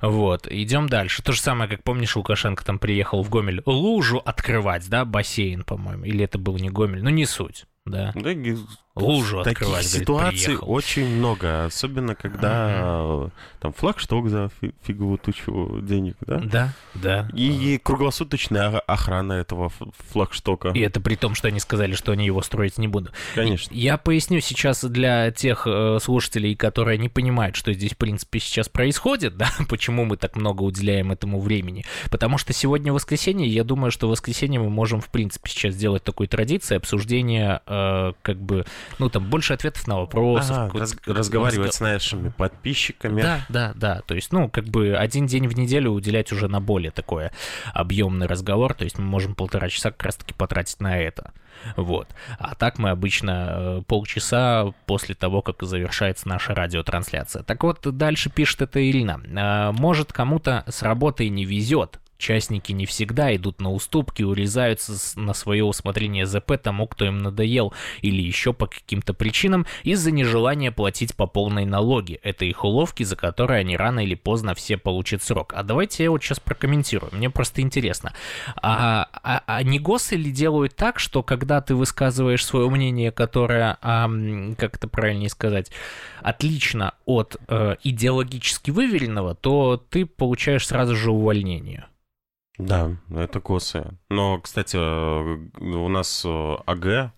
Вот, 0.00 0.46
идем 0.50 0.88
дальше. 0.88 1.22
То 1.22 1.32
же 1.32 1.40
самое, 1.40 1.70
как 1.70 1.82
помнишь, 1.82 2.16
Лукашенко 2.16 2.64
там 2.64 2.78
приехал 2.78 3.22
в 3.22 3.30
Гомель 3.30 3.62
лужу 3.66 4.18
открывать, 4.18 4.88
да, 4.88 5.04
бассейн, 5.04 5.64
по-моему, 5.64 6.04
или 6.04 6.24
это 6.24 6.38
был 6.38 6.56
не 6.56 6.70
Гомель, 6.70 7.02
ну 7.02 7.10
не 7.10 7.26
суть, 7.26 7.66
да. 7.84 8.12
Да, 8.14 8.32
Лужу 8.96 9.42
Таких 9.42 9.62
открывать, 9.62 9.84
говорит, 9.86 10.00
ситуаций 10.02 10.44
приехал. 10.46 10.70
очень 10.70 11.06
много, 11.06 11.64
особенно 11.66 12.14
когда 12.14 12.70
э, 12.72 13.28
там 13.60 13.72
флагшток 13.74 14.28
за 14.28 14.50
фи- 14.60 14.74
фиговую 14.82 15.18
тучу 15.18 15.80
денег, 15.82 16.16
да? 16.20 16.38
Да, 16.42 16.72
да. 16.94 17.28
И, 17.34 17.74
и 17.74 17.78
круглосуточная 17.78 18.78
охрана 18.80 19.34
этого 19.34 19.70
флагштока. 20.10 20.70
И 20.70 20.80
это 20.80 21.00
при 21.00 21.16
том, 21.16 21.34
что 21.34 21.48
они 21.48 21.60
сказали, 21.60 21.94
что 21.94 22.12
они 22.12 22.24
его 22.24 22.40
строить 22.42 22.78
не 22.78 22.88
будут. 22.88 23.12
Конечно. 23.34 23.72
Я 23.74 23.98
поясню 23.98 24.40
сейчас 24.40 24.82
для 24.84 25.30
тех 25.30 25.66
э, 25.66 25.98
слушателей, 26.00 26.54
которые 26.56 26.96
не 26.98 27.08
понимают, 27.08 27.56
что 27.56 27.72
здесь, 27.72 27.92
в 27.92 27.96
принципе, 27.98 28.40
сейчас 28.40 28.68
происходит, 28.68 29.36
да, 29.38 29.50
почему 29.68 30.04
мы 30.04 30.16
так 30.16 30.36
много 30.36 30.62
уделяем 30.62 31.12
этому 31.12 31.40
времени. 31.40 31.84
Потому 32.10 32.38
что 32.38 32.52
сегодня 32.54 32.92
воскресенье, 32.92 33.46
я 33.46 33.62
думаю, 33.64 33.90
что 33.90 34.06
в 34.08 34.10
воскресенье 34.12 34.58
мы 34.58 34.70
можем, 34.70 35.00
в 35.00 35.08
принципе, 35.10 35.50
сейчас 35.50 35.74
сделать 35.74 36.02
такой 36.02 36.26
традицией 36.28 36.78
обсуждения, 36.78 37.60
э, 37.66 38.12
как 38.22 38.40
бы, 38.40 38.64
ну, 38.98 39.08
там, 39.08 39.24
больше 39.24 39.54
ответов 39.54 39.86
на 39.86 39.98
вопросы. 39.98 40.52
Ага, 40.52 40.78
раз- 40.78 40.96
разговаривать 41.06 41.74
с 41.74 41.80
нашими 41.80 42.28
подписчиками. 42.28 43.22
Да, 43.22 43.40
да, 43.48 43.72
да. 43.74 44.00
То 44.06 44.14
есть, 44.14 44.32
ну, 44.32 44.48
как 44.48 44.64
бы 44.64 44.96
один 44.96 45.26
день 45.26 45.48
в 45.48 45.56
неделю 45.56 45.90
уделять 45.90 46.32
уже 46.32 46.48
на 46.48 46.60
более 46.60 46.90
такой 46.90 47.30
объемный 47.72 48.26
разговор. 48.26 48.74
То 48.74 48.84
есть 48.84 48.98
мы 48.98 49.04
можем 49.04 49.34
полтора 49.34 49.68
часа 49.68 49.90
как 49.90 50.02
раз-таки 50.04 50.34
потратить 50.34 50.80
на 50.80 50.98
это. 50.98 51.32
Вот. 51.76 52.08
А 52.38 52.54
так 52.54 52.78
мы 52.78 52.90
обычно 52.90 53.48
э, 53.48 53.82
полчаса 53.86 54.72
после 54.86 55.14
того, 55.14 55.42
как 55.42 55.62
завершается 55.62 56.28
наша 56.28 56.54
радиотрансляция. 56.54 57.42
Так 57.42 57.62
вот, 57.64 57.80
дальше 57.96 58.30
пишет 58.30 58.62
это 58.62 58.88
Ирина. 58.88 59.20
Э, 59.24 59.72
Может, 59.72 60.12
кому-то 60.12 60.64
с 60.68 60.82
работой 60.82 61.28
не 61.28 61.44
везет. 61.44 61.98
Частники 62.18 62.72
не 62.72 62.86
всегда 62.86 63.34
идут 63.36 63.60
на 63.60 63.72
уступки, 63.72 64.22
урезаются 64.22 64.92
на 65.18 65.34
свое 65.34 65.64
усмотрение 65.64 66.26
ЗП 66.26 66.52
тому, 66.62 66.86
кто 66.86 67.04
им 67.04 67.18
надоел, 67.18 67.72
или 68.00 68.22
еще 68.22 68.52
по 68.52 68.66
каким-то 68.66 69.14
причинам 69.14 69.66
из-за 69.82 70.10
нежелания 70.10 70.72
платить 70.72 71.14
по 71.14 71.26
полной 71.26 71.64
налоги. 71.64 72.18
Это 72.22 72.44
их 72.44 72.64
уловки, 72.64 73.02
за 73.02 73.16
которые 73.16 73.60
они 73.60 73.76
рано 73.76 74.00
или 74.00 74.14
поздно 74.14 74.54
все 74.54 74.76
получат 74.76 75.22
срок. 75.22 75.52
А 75.54 75.62
давайте 75.62 76.04
я 76.04 76.10
вот 76.10 76.22
сейчас 76.22 76.40
прокомментирую, 76.40 77.10
мне 77.12 77.30
просто 77.30 77.60
интересно. 77.60 78.14
А, 78.56 79.08
а, 79.22 79.42
а 79.46 79.62
не 79.62 79.78
госы 79.78 80.16
ли 80.16 80.30
делают 80.30 80.74
так, 80.76 80.98
что 80.98 81.22
когда 81.22 81.60
ты 81.60 81.74
высказываешь 81.74 82.44
свое 82.44 82.68
мнение, 82.70 83.12
которое, 83.12 83.78
ам, 83.82 84.54
как 84.56 84.76
это 84.76 84.88
правильнее 84.88 85.28
сказать, 85.28 85.70
отлично 86.22 86.94
от 87.04 87.36
э, 87.48 87.76
идеологически 87.82 88.70
выверенного, 88.70 89.34
то 89.34 89.76
ты 89.90 90.06
получаешь 90.06 90.66
сразу 90.66 90.96
же 90.96 91.10
увольнение? 91.10 91.86
Да, 92.58 92.92
это 93.14 93.40
косы. 93.40 93.84
Но, 94.08 94.38
кстати, 94.40 94.76
э, 94.76 95.48
у 95.60 95.88
нас 95.88 96.22
э, 96.24 96.54
АГ 96.66 97.12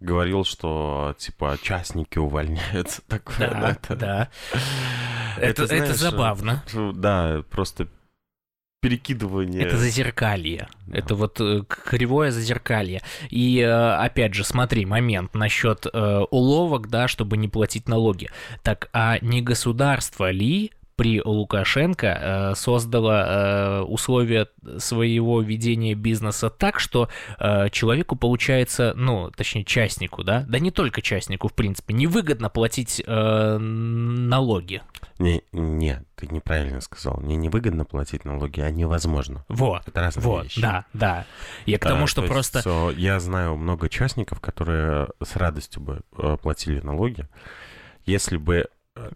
говорил, 0.00 0.44
что 0.44 1.14
типа 1.18 1.58
частники 1.62 2.18
увольняются. 2.18 3.02
Такое, 3.08 3.50
Да, 3.50 3.70
это- 3.70 3.96
да. 3.96 4.28
Это, 5.36 5.62
это 5.62 5.66
знаешь, 5.66 5.96
забавно. 5.96 6.64
э, 6.74 6.92
Да, 6.94 7.44
просто 7.50 7.86
перекидывание. 8.82 9.62
Это 9.62 9.76
зазеркалье. 9.76 10.68
Да. 10.86 10.98
Это 10.98 11.14
вот 11.14 11.40
кривое 11.68 12.30
зазеркалье. 12.30 13.02
И 13.28 13.60
опять 13.62 14.34
же, 14.34 14.42
смотри, 14.44 14.86
момент 14.86 15.34
насчет 15.34 15.86
уловок, 15.94 16.88
да, 16.88 17.06
чтобы 17.06 17.36
не 17.36 17.48
платить 17.48 17.88
налоги. 17.88 18.28
Так, 18.62 18.88
а 18.92 19.18
не 19.20 19.42
государство 19.42 20.30
ли 20.30 20.72
при 21.00 21.22
Лукашенко 21.24 22.52
создало 22.54 23.84
условия 23.88 24.48
своего 24.76 25.40
ведения 25.40 25.94
бизнеса 25.94 26.50
так, 26.50 26.78
что 26.78 27.08
человеку 27.72 28.16
получается, 28.16 28.92
ну, 28.94 29.30
точнее, 29.30 29.64
частнику, 29.64 30.22
да, 30.24 30.44
да 30.46 30.58
не 30.58 30.70
только 30.70 31.00
частнику, 31.00 31.48
в 31.48 31.54
принципе, 31.54 31.94
невыгодно 31.94 32.50
платить 32.50 33.02
налоги. 33.06 34.82
Не, 35.18 35.42
не, 35.52 36.02
ты 36.16 36.26
неправильно 36.26 36.82
сказал. 36.82 37.18
Мне 37.20 37.36
невыгодно 37.36 37.86
платить 37.86 38.26
налоги, 38.26 38.60
а 38.60 38.70
невозможно. 38.70 39.44
Вот. 39.48 39.86
Это 39.86 40.00
разные 40.00 40.24
вот, 40.24 40.44
вещи. 40.44 40.60
да, 40.60 40.84
да. 40.92 41.24
Я 41.64 41.78
к 41.78 41.82
тому, 41.82 42.04
А, 42.04 42.06
что 42.06 42.22
то 42.22 42.34
есть, 42.34 42.52
просто... 42.52 42.90
э, 42.90 42.94
я 42.98 43.20
знаю 43.20 43.56
много 43.56 43.88
частников, 43.88 44.40
которые 44.40 45.08
с 45.22 45.36
радостью 45.36 45.80
бы 45.80 46.00
э, 46.18 46.36
платили 46.42 46.80
налоги, 46.80 47.26
если 48.06 48.36
бы 48.36 48.56
э, 48.56 48.64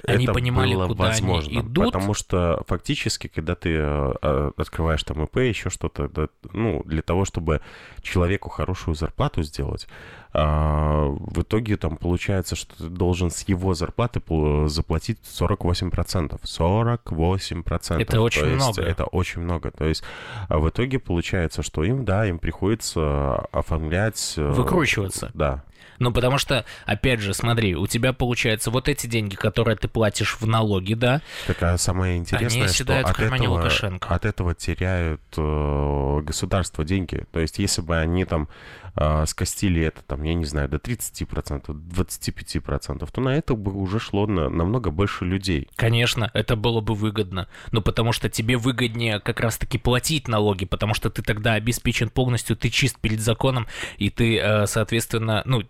Они 0.06 0.24
это 0.24 0.32
понимали, 0.32 0.74
было 0.74 0.86
куда 0.86 1.04
они 1.04 1.12
возможно. 1.12 1.60
идут. 1.60 1.86
Потому 1.86 2.14
что 2.14 2.62
фактически, 2.68 3.26
когда 3.26 3.54
ты 3.54 3.70
э, 3.70 4.14
э, 4.22 4.50
открываешь 4.56 5.02
там 5.02 5.24
ИП, 5.24 5.38
еще 5.38 5.68
что-то, 5.68 6.08
да, 6.08 6.28
ну, 6.52 6.82
для 6.84 7.02
того, 7.02 7.24
чтобы 7.24 7.60
человеку 8.00 8.50
хорошую 8.50 8.94
зарплату 8.94 9.42
сделать, 9.42 9.88
а, 10.32 11.06
в 11.06 11.42
итоге 11.42 11.76
там 11.76 11.96
получается, 11.96 12.56
что 12.56 12.76
ты 12.76 12.88
должен 12.88 13.30
с 13.30 13.42
его 13.48 13.74
зарплаты 13.74 14.20
заплатить 14.68 15.18
48%. 15.22 16.40
48%. 16.42 18.00
Это 18.00 18.20
очень 18.20 18.40
То 18.40 18.46
есть 18.46 18.56
много. 18.56 18.82
Это 18.82 19.04
очень 19.04 19.40
много. 19.40 19.70
То 19.70 19.84
есть 19.84 20.02
а 20.48 20.58
в 20.58 20.68
итоге 20.68 20.98
получается, 20.98 21.62
что 21.62 21.84
им, 21.84 22.04
да, 22.04 22.26
им 22.26 22.38
приходится 22.38 23.46
оформлять... 23.52 24.34
э, 24.36 24.50
Выкручиваться. 24.50 25.30
Да. 25.34 25.64
Ну, 25.98 26.12
потому 26.12 26.38
что, 26.38 26.64
опять 26.86 27.20
же, 27.20 27.34
смотри, 27.34 27.74
у 27.76 27.86
тебя 27.86 28.12
получается 28.12 28.70
вот 28.70 28.88
эти 28.88 29.06
деньги, 29.06 29.34
которые 29.34 29.76
ты 29.76 29.88
платишь 29.88 30.36
в 30.40 30.46
налоги, 30.46 30.94
да, 30.94 31.20
Так, 31.46 31.62
а 31.62 31.78
самое 31.78 32.16
интересное, 32.16 32.68
что 32.68 33.00
от 33.00 33.18
этого, 33.18 33.48
Лукашенко. 33.48 34.08
от 34.14 34.24
этого 34.24 34.54
теряют 34.54 35.22
э, 35.36 36.20
государство 36.22 36.84
деньги. 36.84 37.24
То 37.32 37.40
есть, 37.40 37.58
если 37.58 37.82
бы 37.82 37.96
они 37.96 38.24
там 38.24 38.48
э, 38.96 39.26
скостили 39.26 39.82
это, 39.82 40.02
там, 40.02 40.22
я 40.22 40.34
не 40.34 40.44
знаю, 40.44 40.68
до 40.68 40.76
30%, 40.76 41.66
25%, 41.66 43.08
то 43.10 43.20
на 43.20 43.30
это 43.36 43.54
бы 43.54 43.72
уже 43.72 43.98
шло 44.00 44.26
на, 44.26 44.48
намного 44.48 44.90
больше 44.90 45.24
людей. 45.24 45.68
Конечно, 45.76 46.30
это 46.34 46.56
было 46.56 46.80
бы 46.80 46.94
выгодно. 46.94 47.48
Ну, 47.72 47.82
потому 47.82 48.12
что 48.12 48.28
тебе 48.28 48.56
выгоднее 48.56 49.20
как 49.20 49.40
раз-таки 49.40 49.78
платить 49.78 50.28
налоги, 50.28 50.64
потому 50.64 50.94
что 50.94 51.10
ты 51.10 51.22
тогда 51.22 51.54
обеспечен 51.54 52.08
полностью, 52.08 52.56
ты 52.56 52.70
чист 52.70 52.98
перед 52.98 53.20
законом, 53.20 53.66
и 53.98 54.10
ты, 54.10 54.38
э, 54.38 54.66
соответственно, 54.66 55.42
ну, 55.44 55.62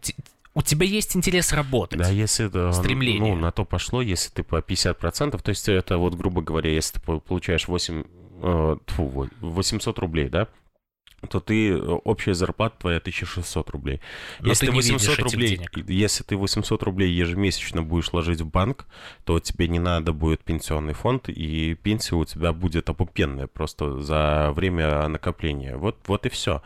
у 0.54 0.62
тебя 0.62 0.86
есть 0.86 1.16
интерес 1.16 1.52
работать. 1.52 1.98
Да, 1.98 2.08
если 2.08 2.46
это, 2.46 2.70
Стремление. 2.72 3.34
ну, 3.34 3.40
на 3.40 3.50
то 3.50 3.64
пошло, 3.64 4.00
если 4.00 4.30
ты 4.30 4.42
по 4.44 4.60
50%, 4.60 5.42
то 5.42 5.48
есть 5.48 5.68
это 5.68 5.98
вот, 5.98 6.14
грубо 6.14 6.42
говоря, 6.42 6.70
если 6.70 6.94
ты 6.94 7.00
по- 7.00 7.18
получаешь 7.18 7.66
8, 7.66 8.04
э, 8.40 8.76
тьфу, 8.86 9.04
вот, 9.06 9.30
800 9.40 9.98
рублей, 9.98 10.28
да, 10.28 10.46
то 11.26 11.40
ты, 11.40 11.70
э, 11.70 11.78
общая 11.78 12.34
зарплата 12.34 12.76
твоя 12.78 13.00
1600 13.00 13.70
рублей. 13.70 14.00
Но 14.40 14.48
если 14.48 14.66
ты 14.66 14.72
не 14.72 14.78
видишь 14.78 14.92
800 14.92 15.14
этих 15.18 15.24
рублей, 15.24 15.56
денег. 15.56 15.90
если 15.90 16.24
ты 16.24 16.36
800 16.36 16.82
рублей 16.82 17.10
ежемесячно 17.12 17.82
будешь 17.82 18.12
ложить 18.12 18.40
в 18.40 18.46
банк, 18.46 18.86
то 19.24 19.38
тебе 19.40 19.68
не 19.68 19.78
надо 19.78 20.12
будет 20.12 20.42
пенсионный 20.42 20.94
фонд, 20.94 21.28
и 21.28 21.74
пенсия 21.74 22.16
у 22.16 22.24
тебя 22.24 22.52
будет 22.52 22.88
опупенная 22.88 23.46
просто 23.46 24.00
за 24.00 24.52
время 24.54 25.06
накопления. 25.08 25.76
Вот, 25.76 25.96
вот 26.06 26.26
и 26.26 26.28
все. 26.28 26.62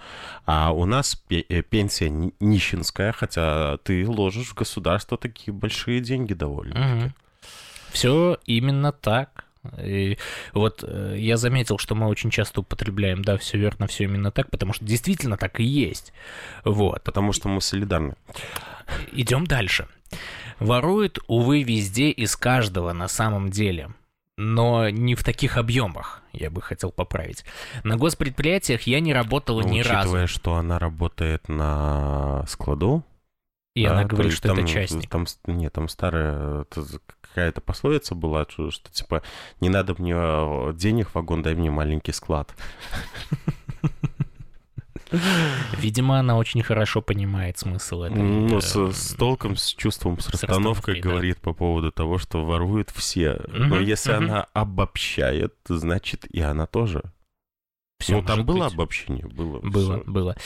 А 0.47 0.73
у 0.73 0.85
нас 0.85 1.23
э, 1.31 1.63
пенсия 1.63 2.11
ни- 2.11 2.35
нищенская, 2.41 3.13
хотя 3.13 3.79
ты 3.79 4.07
ложишь 4.09 4.49
в 4.49 4.55
государство 4.55 5.19
такие 5.19 5.53
большие 5.53 6.01
деньги 6.01 6.35
довольно. 6.35 7.15
Все 7.91 8.39
именно 8.45 8.93
так. 8.93 9.48
И 9.83 10.19
вот 10.53 10.85
э, 10.87 11.17
я 11.19 11.37
заметил, 11.37 11.79
что 11.79 11.95
мы 11.95 12.07
очень 12.07 12.31
часто 12.31 12.61
употребляем, 12.61 13.23
да, 13.23 13.37
все 13.37 13.59
верно, 13.59 13.87
все 13.87 14.05
именно 14.05 14.31
так, 14.31 14.51
потому 14.51 14.73
что 14.73 14.85
действительно 14.85 15.37
так 15.37 15.61
и 15.61 15.65
есть. 15.65 16.13
Вот. 16.65 17.03
Потому 17.03 17.33
что 17.33 17.49
мы 17.49 17.61
солидарны. 17.61 18.15
Идем 19.13 19.47
дальше. 19.47 19.89
Воруют, 20.59 21.19
увы, 21.27 21.63
везде 21.63 22.11
из 22.11 22.37
каждого 22.37 22.93
на 22.93 23.09
самом 23.09 23.51
деле. 23.51 23.91
Но 24.37 24.89
не 24.89 25.17
в 25.17 25.25
таких 25.25 25.57
объемах, 25.57 26.23
я 26.33 26.49
бы 26.49 26.63
хотел 26.63 26.93
поправить. 26.93 27.45
На 27.83 27.97
госпредприятиях 27.97 28.83
я 28.83 29.01
не 29.01 29.13
работала 29.13 29.63
Ну, 29.63 29.69
ни 29.69 29.81
разу. 29.81 29.99
учитывая, 29.99 30.27
что 30.29 30.55
она 30.55 30.79
работает 30.79 31.49
на 31.49 32.45
складу, 32.47 33.05
И 33.75 33.85
Да, 33.85 33.93
она 33.93 34.05
говорит, 34.05 34.33
что 34.33 34.49
там, 34.49 34.59
это 34.59 34.69
частник. 34.69 35.11
Там, 35.11 35.27
нет, 35.47 35.73
там 35.73 35.89
старая 35.89 36.65
какая-то 37.29 37.61
пословица 37.61 38.15
была, 38.15 38.47
что, 38.49 38.71
что, 38.71 38.91
типа 38.91 39.23
не 39.61 39.69
надо 39.69 39.95
мне 39.99 40.15
э, 40.17 40.73
денег 40.75 41.15
вагон, 41.15 41.43
дай 41.43 41.55
мне 41.55 41.71
маленький 41.71 42.13
склад. 42.13 42.55
Видимо, 45.79 46.19
она 46.19 46.37
очень 46.37 46.63
хорошо 46.63 47.01
понимает 47.01 47.59
смысл 47.59 48.03
этой. 48.03 48.23
Ну, 48.23 48.59
э, 48.59 48.61
с, 48.61 48.75
с 48.77 49.15
толком, 49.15 49.57
с 49.57 49.73
чувством, 49.75 50.19
с, 50.19 50.27
с 50.27 50.29
расстановкой 50.29 50.95
расстановкой, 50.95 51.01
да. 51.01 51.09
говорит 51.09 51.39
по 51.39 51.55
поводу 51.55 51.91
того, 51.91 52.19
что 52.19 52.45
воруют 52.45 52.91
все. 52.91 53.41
Но 53.49 53.81
если 53.81 54.13
она 54.13 54.47
обобщает, 54.53 55.55
значит 55.69 56.27
и 56.27 56.41
она 56.41 56.67
тоже. 56.67 57.03
Всё 57.99 58.21
ну, 58.21 58.23
там 58.23 58.45
было 58.45 58.65
быть. 58.65 58.75
обобщение, 58.75 59.27
было. 59.27 59.59
Было, 59.61 60.01
всё. 60.01 60.11
было. 60.11 60.37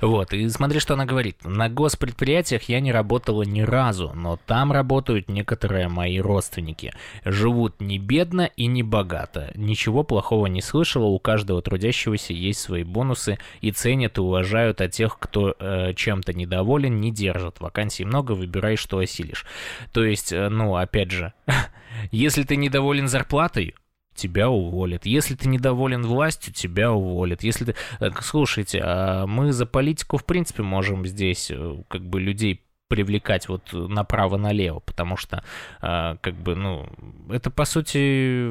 Вот, 0.00 0.32
и 0.32 0.48
смотри, 0.48 0.78
что 0.80 0.94
она 0.94 1.06
говорит. 1.06 1.44
На 1.44 1.68
госпредприятиях 1.68 2.64
я 2.68 2.80
не 2.80 2.92
работала 2.92 3.42
ни 3.42 3.62
разу, 3.62 4.12
но 4.14 4.38
там 4.46 4.70
работают 4.72 5.28
некоторые 5.28 5.88
мои 5.88 6.20
родственники. 6.20 6.92
Живут 7.24 7.80
не 7.80 7.98
бедно 7.98 8.50
и 8.56 8.66
не 8.66 8.82
богато. 8.82 9.50
Ничего 9.54 10.04
плохого 10.04 10.46
не 10.46 10.62
слышала, 10.62 11.06
у 11.06 11.18
каждого 11.18 11.60
трудящегося 11.62 12.32
есть 12.32 12.60
свои 12.60 12.84
бонусы 12.84 13.38
и 13.60 13.72
ценят 13.72 14.18
и 14.18 14.20
уважают, 14.20 14.80
а 14.80 14.88
тех, 14.88 15.18
кто 15.18 15.54
э, 15.58 15.94
чем-то 15.94 16.32
недоволен, 16.32 17.00
не 17.00 17.10
держат. 17.10 17.60
Вакансий 17.60 18.04
много, 18.04 18.32
выбирай, 18.32 18.76
что 18.76 18.98
осилишь. 18.98 19.44
То 19.92 20.04
есть, 20.04 20.32
э, 20.32 20.48
ну, 20.48 20.76
опять 20.76 21.10
же, 21.10 21.32
если 22.12 22.44
ты 22.44 22.56
недоволен 22.56 23.08
зарплатой, 23.08 23.74
тебя 24.20 24.50
уволят. 24.50 25.06
Если 25.06 25.34
ты 25.34 25.48
недоволен 25.48 26.02
властью, 26.02 26.52
тебя 26.52 26.92
уволят. 26.92 27.42
Если 27.42 27.64
ты... 27.64 27.74
э, 28.00 28.10
Слушайте, 28.20 28.80
а 28.82 29.26
мы 29.26 29.52
за 29.52 29.66
политику, 29.66 30.18
в 30.18 30.24
принципе, 30.24 30.62
можем 30.62 31.06
здесь 31.06 31.50
э, 31.50 31.82
как 31.88 32.02
бы 32.02 32.20
людей 32.20 32.62
привлекать 32.88 33.48
вот 33.48 33.72
направо-налево, 33.72 34.80
потому 34.80 35.16
что, 35.16 35.44
а, 35.80 36.16
как 36.16 36.34
бы, 36.34 36.56
ну, 36.56 36.88
это, 37.30 37.48
по 37.48 37.64
сути, 37.64 38.50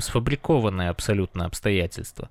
сфабрикованное 0.00 0.90
абсолютно 0.90 1.44
обстоятельство. 1.44 2.30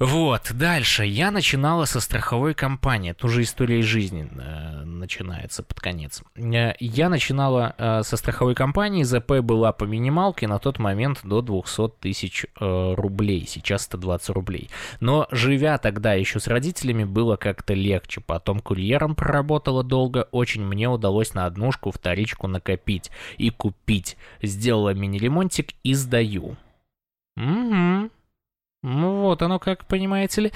Вот, 0.00 0.50
дальше. 0.52 1.04
Я 1.04 1.30
начинала 1.30 1.84
со 1.84 2.00
страховой 2.00 2.52
компании. 2.54 3.12
Это 3.12 3.26
уже 3.26 3.42
история 3.42 3.78
из 3.78 3.84
жизни 3.84 4.28
э, 4.28 4.84
начинается 4.84 5.62
под 5.62 5.80
конец. 5.80 6.20
Э, 6.34 6.72
Я 6.80 7.08
начинала 7.08 7.74
э, 7.78 8.02
со 8.02 8.16
страховой 8.16 8.56
компании, 8.56 9.04
ЗП 9.04 9.38
была 9.40 9.72
по 9.72 9.84
минималке 9.84 10.48
на 10.48 10.58
тот 10.58 10.80
момент 10.80 11.20
до 11.22 11.42
200 11.42 11.90
тысяч 12.00 12.44
э, 12.44 12.94
рублей, 12.96 13.46
сейчас 13.46 13.82
120 13.82 14.30
рублей. 14.30 14.68
Но 14.98 15.28
живя 15.30 15.78
тогда 15.78 16.14
еще 16.14 16.40
с 16.40 16.48
родителями, 16.48 17.04
было 17.04 17.36
как-то 17.36 17.74
легче. 17.74 18.20
Потом 18.20 18.58
курьером 18.58 19.14
проработала 19.14 19.84
долго, 19.84 20.26
очень 20.32 20.64
мне 20.64 20.88
удалось 20.88 21.34
на 21.34 21.46
однушку 21.46 21.92
вторичку 21.92 22.48
накопить 22.48 23.12
и 23.38 23.50
купить. 23.50 24.16
Сделала 24.42 24.92
мини-ремонтик 24.92 25.74
и 25.84 25.94
сдаю. 25.94 26.56
Вот 29.24 29.42
оно 29.42 29.58
как, 29.58 29.86
понимаете 29.86 30.40
ли. 30.42 30.52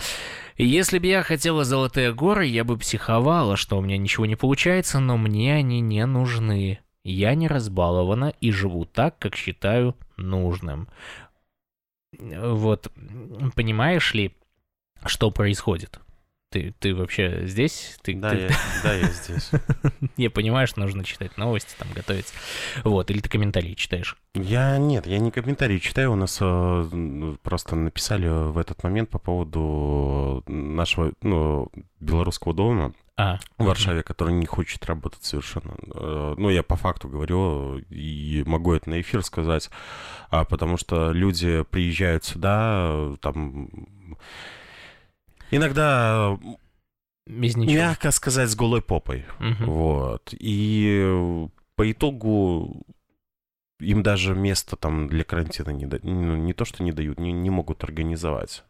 Если 0.57 0.99
бы 0.99 1.07
я 1.07 1.23
хотела 1.23 1.65
золотые 1.65 2.13
горы, 2.13 2.47
я 2.47 2.65
бы 2.65 2.77
психовала, 2.77 3.57
что 3.57 3.79
у 3.79 3.81
меня 3.81 3.97
ничего 3.97 4.27
не 4.27 4.37
получается, 4.37 4.99
но 5.01 5.17
мне 5.17 5.55
они 5.55 5.81
не 5.81 6.05
нужны. 6.07 6.81
Я 7.05 7.35
не 7.35 7.49
разбалована 7.49 8.35
и 8.41 8.51
живу 8.51 8.85
так, 8.85 9.19
как 9.19 9.37
считаю 9.37 9.97
нужным. 10.17 10.89
Вот, 12.13 12.91
понимаешь 13.55 14.15
ли, 14.15 14.35
что 15.05 15.31
происходит? 15.31 16.01
Ты, 16.51 16.75
ты 16.79 16.95
вообще 16.95 17.47
здесь? 17.47 17.99
Ты, 18.03 18.15
Да, 18.15 18.31
ты- 18.31 18.39
я, 18.39 18.49
да, 18.83 18.95
я 18.95 19.09
здесь. 19.09 19.51
Я 20.17 20.31
понимаю, 20.31 20.67
что 20.67 20.81
нужно 20.81 21.05
читать 21.05 21.37
новости, 21.37 21.75
там 21.79 21.89
готовиться. 21.95 22.33
Вот, 22.85 23.11
или 23.11 23.21
ты 23.21 23.29
комментарии 23.29 23.75
читаешь. 23.75 24.17
Я 24.35 24.79
нет, 24.79 25.07
я 25.07 25.19
не 25.19 25.31
комментарии 25.31 25.79
читаю. 25.79 26.13
У 26.13 26.17
нас 26.17 26.39
э, 26.41 27.37
просто 27.43 27.77
написали 27.77 28.29
в 28.29 28.57
этот 28.57 28.83
момент 28.83 29.11
по 29.11 29.19
поводу 29.19 30.43
нашего 30.47 31.13
ну, 31.21 31.71
белорусского 32.01 32.55
дома 32.55 32.95
А, 33.19 33.41
в 33.59 33.65
Варшаве, 33.65 34.03
который 34.03 34.33
не 34.33 34.47
хочет 34.47 34.87
работать 34.87 35.25
совершенно. 35.25 35.75
Э, 35.95 36.35
Ну, 36.39 36.49
я 36.49 36.63
по 36.63 36.77
факту 36.77 37.09
говорю 37.11 37.77
и 37.91 38.43
могу 38.47 38.73
это 38.73 38.89
на 38.89 38.99
эфир 39.03 39.23
сказать, 39.23 39.69
а, 40.31 40.47
потому 40.47 40.79
что 40.79 41.13
люди 41.13 41.63
приезжают 41.65 42.25
сюда, 42.25 42.87
э, 42.89 43.17
там 43.21 43.69
иногда, 45.51 46.39
без 47.27 47.57
ничего. 47.57 47.77
мягко 47.77 48.11
сказать, 48.11 48.51
с 48.51 48.57
голой 48.57 48.83
попой. 48.83 49.25
Мгм. 49.39 49.67
Вот. 49.67 50.33
И 50.33 51.47
по 51.77 51.91
итогу 51.91 52.85
им 53.81 54.03
даже 54.03 54.35
место 54.35 54.77
там 54.77 55.09
для 55.09 55.25
карантина 55.25 55.71
не, 55.71 55.87
да, 55.87 55.99
ну, 56.03 56.37
не 56.37 56.53
то, 56.53 56.65
что 56.65 56.83
не 56.83 56.93
дают, 56.93 57.19
не, 57.21 57.33
не 57.33 57.51
могут 57.51 57.85
организовать. 57.85 58.65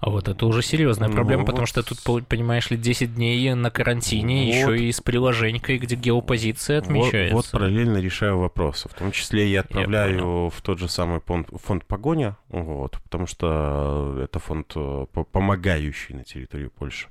А 0.00 0.10
вот 0.10 0.28
это 0.28 0.44
уже 0.44 0.62
серьезная 0.62 1.08
Ну, 1.08 1.14
проблема, 1.14 1.42
вот. 1.42 1.46
потому 1.46 1.66
что 1.66 1.82
тут, 1.82 1.98
понимаешь 2.26 2.70
ли, 2.70 2.76
10 2.76 3.14
дней 3.14 3.54
на 3.54 3.70
карантине, 3.70 4.62
Вот. 4.66 4.74
еще 4.74 4.84
и 4.84 4.92
с 4.92 5.00
приложенькой, 5.00 5.78
где 5.78 5.94
геопозиция 5.96 6.80
Вот, 6.80 6.84
отмечается. 6.84 7.34
вот 7.34 7.50
параллельно 7.50 7.96
решаю 7.98 8.38
вопросы. 8.38 8.88
В 8.90 8.94
том 8.94 9.10
числе 9.12 9.50
я 9.50 9.60
отправляю 9.60 10.18
понял. 10.18 10.50
в 10.50 10.60
тот 10.60 10.78
же 10.78 10.88
самый 10.88 11.20
фонд, 11.20 11.48
фонд 11.62 11.86
Погоня, 11.86 12.36
вот, 12.50 12.98
потому 13.04 13.26
что 13.26 14.20
это 14.22 14.38
фонд 14.38 14.72
э, 14.76 15.06
по- 15.10 15.24
помогающий 15.24 16.14
на 16.14 16.24
территории 16.24 16.68
Польши. 16.68 17.08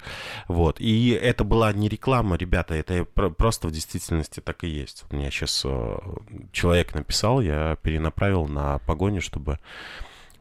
Вот. 0.48 0.80
И 0.80 1.10
это 1.10 1.44
была 1.44 1.74
не 1.74 1.90
реклама, 1.90 2.36
ребята, 2.38 2.76
это 2.76 3.04
про- 3.06 3.32
просто 3.32 3.68
в 3.68 3.72
действительности 3.72 4.40
так 4.40 4.64
и 4.64 4.68
есть. 4.68 5.06
У 5.10 5.16
меня 5.16 5.32
сейчас 5.32 5.66
человек 6.52 6.94
написал, 6.94 7.42
я 7.42 7.76
перенаправил 7.82 8.46
на 8.48 8.78
Погоню, 8.80 9.22
чтобы 9.22 9.58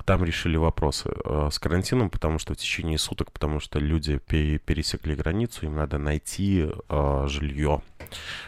там 0.03 0.25
решили 0.25 0.57
вопросы 0.57 1.11
э, 1.25 1.49
с 1.51 1.59
карантином, 1.59 2.11
потому 2.11 2.39
что 2.39 2.55
в 2.55 2.57
течение 2.57 2.99
суток, 2.99 3.33
потому 3.33 3.61
что 3.61 3.79
люди 3.79 4.19
пе- 4.19 4.59
пересекли 4.59 5.15
границу, 5.15 5.67
им 5.67 5.77
надо 5.77 5.99
найти 5.99 6.69
э, 6.89 7.25
жилье 7.29 7.83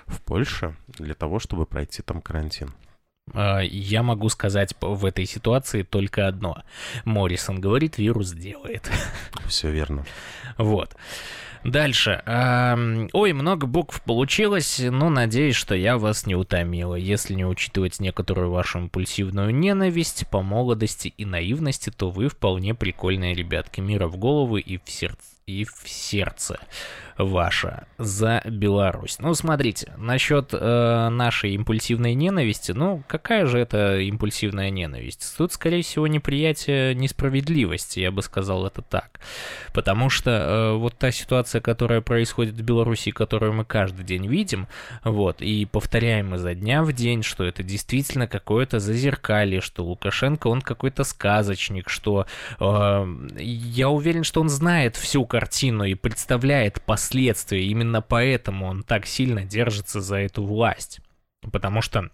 в 0.07 0.21
Польше 0.23 0.75
для 0.89 1.15
того, 1.15 1.39
чтобы 1.39 1.67
пройти 1.67 2.03
там 2.03 2.21
карантин. 2.21 2.71
А, 3.33 3.61
Я 3.61 4.03
могу 4.03 4.29
сказать 4.29 4.75
в 4.81 5.05
этой 5.05 5.27
ситуации 5.27 5.83
только 5.83 6.27
одно. 6.27 6.63
Моррисон 7.05 7.61
говорит, 7.61 7.99
вирус 7.99 8.33
делает. 8.33 8.91
Все 9.47 9.71
верно. 9.71 10.05
Вот. 10.59 10.95
Дальше. 11.65 12.23
Ой, 12.27 13.33
много 13.33 13.67
букв 13.67 14.03
получилось, 14.03 14.81
но 14.83 15.09
надеюсь, 15.09 15.57
что 15.57 15.75
я 15.75 15.97
вас 15.97 16.27
не 16.27 16.35
утомила. 16.37 16.95
Если 16.95 17.33
не 17.33 17.47
учитывать 17.47 18.01
некоторую 18.01 18.51
вашу 18.51 18.81
импульсивную 18.81 19.55
ненависть 19.55 20.27
по 20.29 20.43
молодости 20.43 21.15
и 21.17 21.25
наивности, 21.25 21.89
то 21.89 22.11
вы 22.11 22.29
вполне 22.29 22.75
прикольные 22.75 23.35
ребятки. 23.35 23.81
Мира 23.81 24.09
в 24.09 24.19
голову 24.19 24.59
и 24.59 24.77
в 24.77 24.91
сердце. 24.91 25.23
И 25.47 25.65
в 25.65 25.83
сердце 25.87 26.59
ваше 27.19 27.87
за 27.99 28.43
Беларусь. 28.45 29.19
Ну, 29.19 29.35
смотрите, 29.35 29.93
насчет 29.97 30.51
э, 30.53 31.09
нашей 31.11 31.55
импульсивной 31.55 32.15
ненависти, 32.15 32.73
ну, 32.73 33.03
какая 33.07 33.47
же 33.47 33.59
это 33.59 33.99
импульсивная 34.01 34.71
ненависть? 34.71 35.35
Тут, 35.37 35.53
скорее 35.53 35.83
всего, 35.83 36.07
неприятие 36.07 36.95
несправедливости, 36.95 38.01
я 38.01 38.11
бы 38.11 38.23
сказал 38.23 38.67
это 38.67 38.83
так. 38.83 39.21
Потому 39.73 40.11
что 40.11 40.31
э, 40.31 40.77
вот 40.77 40.97
та 40.99 41.11
ситуация, 41.11 41.61
которая 41.61 42.01
происходит 42.01 42.55
в 42.55 42.63
Беларуси, 42.63 43.11
которую 43.11 43.53
мы 43.53 43.65
каждый 43.65 44.05
день 44.05 44.27
видим, 44.27 44.67
вот, 45.05 45.41
и 45.41 45.65
повторяем 45.67 46.35
изо 46.35 46.55
дня 46.55 46.83
в 46.83 46.93
день, 46.93 47.23
что 47.23 47.45
это 47.45 47.63
действительно 47.63 48.27
какое-то 48.27 48.81
зазеркалье, 48.81 49.61
что 49.61 49.85
Лукашенко, 49.85 50.49
он 50.49 50.61
какой-то 50.61 51.05
сказочник, 51.05 51.89
что 51.89 52.27
э, 52.59 53.07
я 53.39 53.89
уверен, 53.89 54.25
что 54.25 54.41
он 54.41 54.49
знает 54.49 54.97
всю 54.97 55.25
картину 55.25 55.85
и 55.85 55.95
представляет 55.95 56.81
последствия, 57.05 57.67
именно 57.67 58.01
поэтому 58.01 58.67
он 58.67 58.83
так 58.83 59.05
сильно 59.07 59.45
держится 59.45 60.01
за 60.01 60.17
эту 60.17 60.43
власть. 60.43 61.01
Потому 61.53 61.83
что 61.83 62.09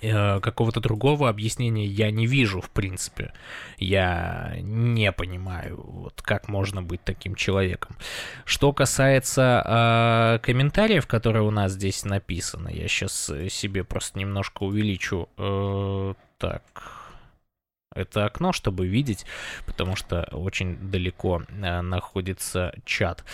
э, 0.00 0.38
какого-то 0.38 0.78
другого 0.78 1.28
объяснения 1.28 1.86
я 1.86 2.12
не 2.12 2.28
вижу, 2.28 2.60
в 2.60 2.70
принципе. 2.70 3.32
Я 3.78 4.54
не 4.60 5.10
понимаю, 5.10 5.80
вот 5.84 6.22
как 6.22 6.48
можно 6.48 6.82
быть 6.82 7.02
таким 7.02 7.34
человеком. 7.34 7.96
Что 8.44 8.72
касается 8.72 9.42
э, 9.64 10.46
комментариев, 10.46 11.08
которые 11.08 11.42
у 11.42 11.50
нас 11.50 11.72
здесь 11.72 12.04
написаны, 12.04 12.70
я 12.72 12.86
сейчас 12.86 13.32
себе 13.50 13.82
просто 13.82 14.20
немножко 14.20 14.62
увеличу. 14.62 15.28
э, 15.36 16.14
так. 16.38 16.62
Это 17.94 18.24
окно, 18.24 18.52
чтобы 18.52 18.86
видеть, 18.86 19.26
потому 19.66 19.96
что 19.96 20.28
очень 20.30 20.76
далеко 20.90 21.42
э, 21.48 21.80
находится 21.80 22.72
чат. 22.84 23.24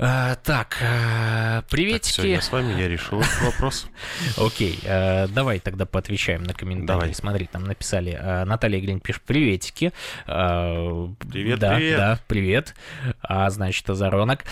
А, 0.00 0.36
так, 0.36 0.76
э, 0.80 1.56
Так, 1.60 1.66
приветики. 1.70 2.20
все, 2.20 2.30
я 2.30 2.40
с 2.40 2.52
вами, 2.52 2.78
я 2.80 2.86
решил 2.86 3.20
этот 3.20 3.42
вопрос. 3.42 3.88
Окей, 4.36 4.78
э, 4.84 5.26
давай 5.26 5.58
тогда 5.58 5.86
поотвечаем 5.86 6.44
на 6.44 6.54
комментарии. 6.54 7.00
Давай. 7.00 7.14
Смотри, 7.14 7.46
там 7.50 7.64
написали, 7.64 8.16
э, 8.16 8.44
Наталья 8.44 8.80
Грин 8.80 9.00
пишет, 9.00 9.22
приветики. 9.22 9.92
Э, 10.28 11.08
Привет, 11.28 11.58
да, 11.58 11.74
привет. 11.74 11.96
Да, 11.96 12.20
привет. 12.28 12.74
А, 13.22 13.50
значит, 13.50 13.90
Азаронок. 13.90 14.44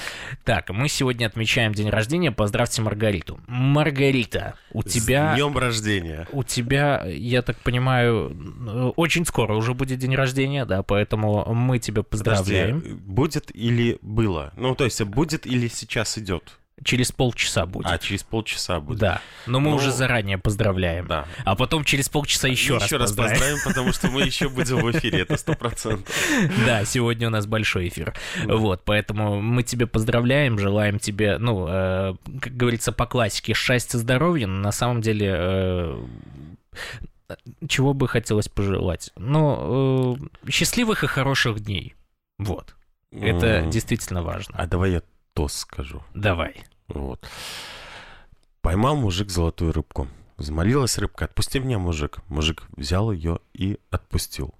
Так, 0.44 0.70
мы 0.70 0.88
сегодня 0.88 1.26
отмечаем 1.26 1.72
день 1.74 1.90
рождения, 1.90 2.32
поздравьте 2.32 2.82
Маргариту. 2.82 3.38
Маргарита, 3.46 4.56
у 4.72 4.82
тебя... 4.82 5.34
С 5.34 5.36
днем 5.36 5.56
рождения. 5.56 6.26
У 6.32 6.42
тебя, 6.42 7.04
я 7.06 7.42
так 7.42 7.56
понимаю, 7.58 8.36
э, 8.66 8.92
очень 8.96 9.24
скоро 9.24 9.54
уже 9.54 9.74
будет 9.74 10.00
день 10.00 10.16
рождения, 10.16 10.64
да, 10.64 10.82
поэтому 10.82 11.54
мы 11.54 11.78
тебя 11.78 12.02
поздравляем. 12.02 12.80
Подожди, 12.80 13.00
будет 13.04 13.54
или 13.54 13.98
было? 14.02 14.52
Ну, 14.56 14.74
то 14.74 14.82
есть, 14.82 15.00
будет 15.04 15.35
или 15.44 15.68
сейчас 15.68 16.16
идет? 16.16 16.58
Через 16.84 17.10
полчаса 17.10 17.64
будет. 17.64 17.86
А, 17.86 17.96
через 17.96 18.22
полчаса 18.22 18.80
будет. 18.80 18.98
Да, 18.98 19.22
но 19.46 19.60
мы 19.60 19.70
Ну, 19.70 19.76
уже 19.76 19.90
заранее 19.92 20.36
поздравляем. 20.36 21.06
Да. 21.06 21.26
А 21.46 21.56
потом 21.56 21.84
через 21.84 22.10
полчаса 22.10 22.48
еще, 22.48 22.74
Еще 22.74 22.98
раз 22.98 23.12
поздравим. 23.12 23.30
поздравим, 23.32 23.58
потому 23.64 23.92
что 23.94 24.08
мы 24.08 24.22
еще 24.22 24.50
будем 24.50 24.80
в 24.80 24.90
эфире, 24.92 25.22
это 25.22 25.38
сто 25.38 25.54
процентов. 25.54 26.14
Да, 26.66 26.84
сегодня 26.84 27.28
у 27.28 27.30
нас 27.30 27.46
большой 27.46 27.88
эфир. 27.88 28.14
Вот, 28.44 28.82
поэтому 28.84 29.40
мы 29.40 29.62
тебе 29.62 29.86
поздравляем, 29.86 30.58
желаем 30.58 30.98
тебе, 30.98 31.38
ну, 31.38 31.66
э, 31.66 32.14
как 32.42 32.54
говорится 32.54 32.92
по 32.92 33.06
классике, 33.06 33.54
счастья, 33.54 33.96
здоровья. 33.96 34.46
Но 34.46 34.60
на 34.60 34.72
самом 34.72 35.00
деле, 35.00 35.34
э, 35.34 36.04
чего 37.66 37.94
бы 37.94 38.06
хотелось 38.06 38.48
пожелать? 38.48 39.12
Ну, 39.16 40.18
счастливых 40.48 41.04
и 41.04 41.06
хороших 41.06 41.60
дней. 41.60 41.94
Вот. 42.38 42.76
Это 43.10 43.62
действительно 43.62 44.22
важно. 44.22 44.54
А 44.58 44.66
давай 44.66 44.92
я 44.92 45.02
тост 45.36 45.58
скажу. 45.58 46.02
Давай. 46.14 46.64
Вот. 46.88 47.28
Поймал 48.62 48.96
мужик 48.96 49.28
золотую 49.30 49.72
рыбку. 49.72 50.08
Взмолилась 50.38 50.96
рыбка, 50.98 51.26
отпусти 51.26 51.60
меня, 51.60 51.78
мужик. 51.78 52.20
Мужик 52.28 52.64
взял 52.74 53.12
ее 53.12 53.40
и 53.52 53.78
отпустил. 53.90 54.54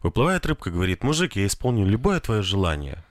Выплывает 0.00 0.46
рыбка, 0.46 0.70
говорит, 0.70 1.04
мужик, 1.04 1.36
я 1.36 1.46
исполню 1.46 1.86
любое 1.86 2.20
твое 2.20 2.40
желание. 2.42 3.04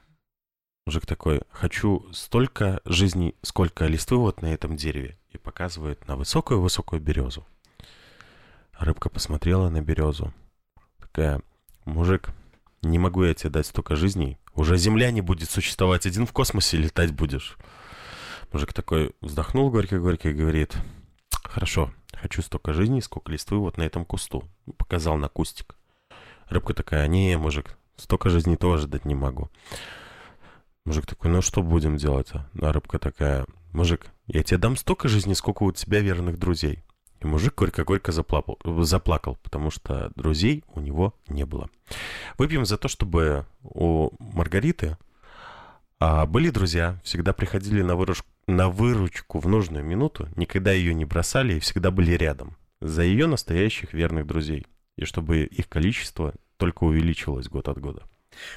Мужик 0.84 1.06
такой, 1.06 1.42
хочу 1.50 2.04
столько 2.12 2.80
жизней, 2.84 3.36
сколько 3.42 3.86
листвы 3.86 4.18
вот 4.18 4.42
на 4.42 4.46
этом 4.46 4.76
дереве. 4.76 5.16
И 5.30 5.38
показывает 5.38 6.08
на 6.08 6.16
высокую-высокую 6.16 7.00
березу. 7.00 7.46
Рыбка 8.72 9.08
посмотрела 9.08 9.68
на 9.68 9.82
березу. 9.82 10.34
Такая, 10.98 11.42
мужик, 11.84 12.30
не 12.82 12.98
могу 12.98 13.22
я 13.22 13.34
тебе 13.34 13.50
дать 13.50 13.66
столько 13.66 13.94
жизней. 13.94 14.36
Уже 14.54 14.76
земля 14.76 15.10
не 15.10 15.20
будет 15.22 15.50
существовать, 15.50 16.06
один 16.06 16.26
в 16.26 16.32
космосе 16.32 16.76
летать 16.76 17.12
будешь. 17.12 17.56
Мужик 18.52 18.72
такой 18.72 19.14
вздохнул 19.20 19.70
горько-горько 19.70 20.28
и 20.28 20.34
говорит, 20.34 20.76
хорошо, 21.42 21.90
хочу 22.12 22.42
столько 22.42 22.74
жизней, 22.74 23.00
сколько 23.00 23.32
листвы 23.32 23.58
вот 23.58 23.78
на 23.78 23.82
этом 23.82 24.04
кусту. 24.04 24.44
Показал 24.76 25.16
на 25.16 25.28
кустик. 25.28 25.76
Рыбка 26.48 26.74
такая, 26.74 27.06
не, 27.06 27.38
мужик, 27.38 27.78
столько 27.96 28.28
жизней 28.28 28.56
тоже 28.56 28.88
дать 28.88 29.06
не 29.06 29.14
могу. 29.14 29.50
Мужик 30.84 31.06
такой, 31.06 31.30
ну 31.30 31.40
что 31.40 31.62
будем 31.62 31.96
делать-то? 31.96 32.50
А 32.60 32.72
рыбка 32.72 32.98
такая, 32.98 33.46
мужик, 33.72 34.08
я 34.26 34.42
тебе 34.42 34.58
дам 34.58 34.76
столько 34.76 35.08
жизней, 35.08 35.34
сколько 35.34 35.62
у 35.62 35.72
тебя 35.72 36.00
верных 36.00 36.38
друзей. 36.38 36.84
И 37.22 37.26
мужик 37.26 37.54
горько-горько 37.54 38.10
заплакал, 38.10 38.58
заплакал, 38.64 39.38
потому 39.42 39.70
что 39.70 40.10
друзей 40.16 40.64
у 40.74 40.80
него 40.80 41.14
не 41.28 41.46
было. 41.46 41.70
Выпьем 42.36 42.64
за 42.64 42.76
то, 42.78 42.88
чтобы 42.88 43.46
у 43.62 44.10
Маргариты 44.18 44.96
а, 46.00 46.26
были 46.26 46.50
друзья, 46.50 47.00
всегда 47.04 47.32
приходили 47.32 47.82
на 47.82 47.94
выручку, 47.94 48.26
на 48.48 48.68
выручку 48.68 49.38
в 49.38 49.46
нужную 49.46 49.84
минуту, 49.84 50.28
никогда 50.34 50.72
ее 50.72 50.94
не 50.94 51.04
бросали 51.04 51.54
и 51.54 51.60
всегда 51.60 51.92
были 51.92 52.12
рядом. 52.12 52.56
За 52.80 53.02
ее 53.02 53.28
настоящих 53.28 53.92
верных 53.92 54.26
друзей. 54.26 54.66
И 54.96 55.04
чтобы 55.04 55.44
их 55.44 55.68
количество 55.68 56.34
только 56.56 56.82
увеличивалось 56.82 57.48
год 57.48 57.68
от 57.68 57.78
года. 57.78 58.02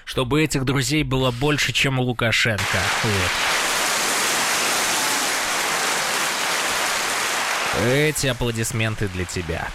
Чтобы 0.06 0.42
этих 0.42 0.66
друзей 0.66 1.04
было 1.04 1.30
больше, 1.30 1.72
чем 1.72 2.00
у 2.00 2.04
Лукашенко. 2.04 2.80
Вот. 3.04 3.75
Эти 7.84 8.28
аплодисменты 8.28 9.10
для 9.10 9.26
тебя. 9.26 9.68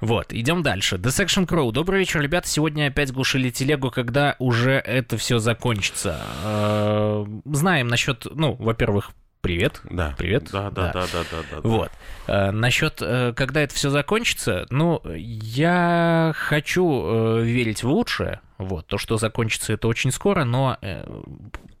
Вот, 0.00 0.32
идем 0.32 0.62
дальше. 0.62 0.96
The 0.96 1.08
Section 1.08 1.46
Crow. 1.46 1.70
Добрый 1.72 2.00
вечер, 2.00 2.20
ребята. 2.20 2.48
Сегодня 2.48 2.88
опять 2.88 3.12
глушили 3.12 3.50
телегу, 3.50 3.90
когда 3.90 4.36
уже 4.38 4.72
это 4.72 5.16
все 5.16 5.38
закончится. 5.38 6.20
Э, 6.44 7.24
Знаем 7.44 7.88
насчет, 7.88 8.26
ну, 8.30 8.54
во-первых, 8.58 9.12
привет. 9.40 9.80
Да. 9.84 10.14
Привет. 10.18 10.48
Да, 10.52 10.70
да, 10.70 10.92
да, 10.92 11.06
да, 11.12 11.24
да, 11.30 11.42
да. 11.50 11.68
Вот. 11.68 11.90
Э, 12.26 12.50
насчет, 12.50 12.98
э, 13.00 13.32
когда 13.34 13.62
это 13.62 13.74
все 13.74 13.90
закончится, 13.90 14.66
ну, 14.70 15.00
я 15.14 16.32
хочу 16.36 17.38
э, 17.38 17.42
верить 17.44 17.82
в 17.82 17.88
лучшее. 17.88 18.40
Вот, 18.58 18.86
то, 18.86 18.98
что 18.98 19.18
закончится, 19.18 19.72
это 19.72 19.88
очень 19.88 20.10
скоро, 20.10 20.44
но, 20.44 20.78
э, 20.82 21.04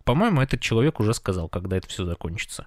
по-моему, 0.04 0.40
этот 0.40 0.60
человек 0.60 1.00
уже 1.00 1.12
сказал, 1.12 1.48
когда 1.48 1.76
это 1.76 1.88
все 1.88 2.04
закончится. 2.04 2.66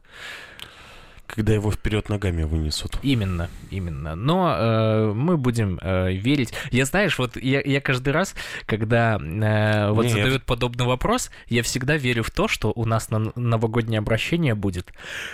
Когда 1.35 1.53
его 1.53 1.71
вперед 1.71 2.09
ногами 2.09 2.43
вынесут. 2.43 2.97
Именно, 3.01 3.49
именно. 3.69 4.15
Но 4.15 4.53
э, 4.55 5.13
мы 5.13 5.37
будем 5.37 5.79
э, 5.81 6.11
верить. 6.13 6.53
Я 6.71 6.85
знаешь, 6.85 7.17
вот 7.17 7.37
я, 7.37 7.61
я 7.61 7.81
каждый 7.81 8.13
раз, 8.13 8.35
когда 8.65 9.17
э, 9.17 9.91
вот 9.91 10.05
Нет. 10.05 10.13
задают 10.13 10.43
подобный 10.43 10.85
вопрос, 10.85 11.31
я 11.47 11.63
всегда 11.63 11.97
верю 11.97 12.23
в 12.23 12.31
то, 12.31 12.47
что 12.47 12.71
у 12.75 12.85
нас 12.85 13.09
на 13.09 13.31
новогоднее 13.35 13.99
обращение 13.99 14.55
будет 14.55 14.91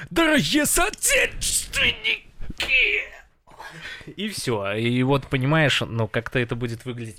«Дорогие 0.09 0.65
соотечественники!» 0.65 2.23
И 4.15 4.29
все. 4.29 4.73
И 4.73 5.03
вот, 5.03 5.27
понимаешь, 5.27 5.81
ну, 5.85 6.07
как-то 6.07 6.39
это 6.39 6.55
будет 6.55 6.85
выглядеть 6.85 7.17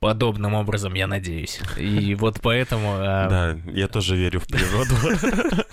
подобным 0.00 0.54
образом, 0.54 0.94
я 0.94 1.06
надеюсь. 1.06 1.60
И 1.78 2.14
вот 2.14 2.40
поэтому... 2.42 2.96
э, 2.96 3.28
Да, 3.28 3.58
я 3.70 3.88
тоже 3.88 4.16
верю 4.16 4.40
в 4.40 4.46
природу. 4.46 4.94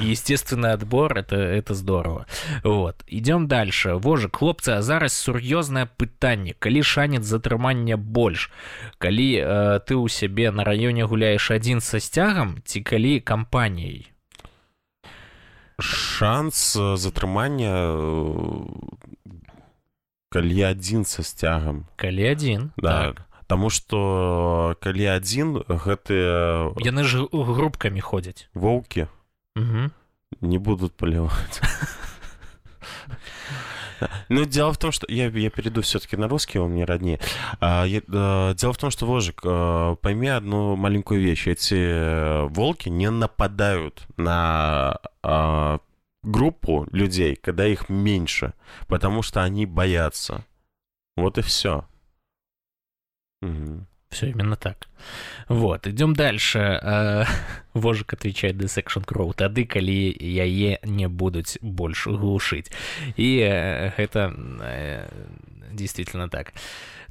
Естественный 0.00 0.72
отбор 0.72 1.18
это, 1.18 1.36
это 1.36 1.74
здорово. 1.74 2.26
Вот. 2.64 3.02
Идем 3.06 3.48
дальше. 3.48 3.94
Вожик, 3.94 4.36
хлопцы, 4.36 4.70
а 4.70 4.82
зараз 4.82 5.12
сур'ёзнае 5.12 5.88
пытанне. 5.96 6.54
Калі 6.58 6.82
шанец 6.82 7.22
затрымання 7.24 7.96
больш. 7.96 8.50
Калі 8.98 9.28
э, 9.36 9.80
ты 9.86 9.94
ў 9.94 10.08
сябе 10.08 10.50
на 10.50 10.64
раёне 10.64 11.04
гуляеш 11.06 11.50
адзін 11.50 11.80
са 11.80 12.00
сцягам 12.00 12.62
ці 12.64 12.80
калі 12.80 13.20
кампаніяй? 13.20 14.08
Шанс 15.80 16.76
э, 16.76 16.96
затрымання 16.96 17.74
э, 17.74 18.66
калі 20.30 20.62
адзін 20.62 21.04
са 21.04 21.22
сцягам. 21.22 21.86
Калі 21.96 22.24
адзін. 22.30 22.70
Да. 22.76 23.12
Так. 23.12 23.26
Таму 23.46 23.68
што 23.68 24.76
калі 24.80 25.06
адзін 25.12 25.60
гэтыя 25.68 26.72
Яны 26.80 27.04
ж 27.04 27.28
групкамі 27.32 28.00
ходзяць. 28.00 28.48
воўкі 28.54 29.08
Угу. 29.56 29.90
не 30.40 30.58
будут 30.58 30.94
поливать. 30.94 31.60
Ну, 34.28 34.44
дело 34.44 34.72
в 34.72 34.78
том, 34.78 34.90
что 34.90 35.06
я, 35.08 35.28
я 35.28 35.50
перейду 35.50 35.80
все-таки 35.82 36.16
на 36.16 36.26
русский, 36.26 36.58
он 36.58 36.72
мне 36.72 36.84
роднее. 36.84 37.20
А, 37.60 37.84
я- 37.84 38.00
э, 38.00 38.54
дело 38.56 38.72
в 38.72 38.78
том, 38.78 38.90
что, 38.90 39.06
Вожик, 39.06 39.40
э, 39.44 39.96
пойми 40.02 40.26
одну 40.26 40.74
маленькую 40.74 41.20
вещь. 41.20 41.46
Эти 41.46 41.74
э, 41.76 42.42
волки 42.48 42.88
не 42.88 43.10
нападают 43.10 44.04
на 44.16 44.98
а, 45.22 45.78
группу 46.24 46.88
людей, 46.90 47.36
когда 47.36 47.66
их 47.66 47.88
меньше, 47.88 48.54
потому 48.88 49.22
что 49.22 49.42
они 49.42 49.66
боятся. 49.66 50.44
Вот 51.16 51.38
и 51.38 51.42
все. 51.42 51.86
Все 54.12 54.28
именно 54.28 54.56
так. 54.56 54.76
Вот, 55.48 55.86
идем 55.86 56.12
дальше. 56.14 56.58
Э, 56.58 57.24
Вожик 57.74 58.12
отвечает 58.12 58.56
The 58.56 58.66
Section 58.66 59.04
Crow. 59.06 59.34
Тады, 59.34 59.64
калі 59.64 60.16
яе 60.20 60.78
не 60.84 61.08
будуць 61.08 61.58
больш 61.62 62.06
глушыць. 62.06 62.70
І 63.16 63.38
э, 63.40 63.92
гэта 63.96 64.36
э, 64.60 65.08
действительно 65.72 66.28
так. 66.28 66.52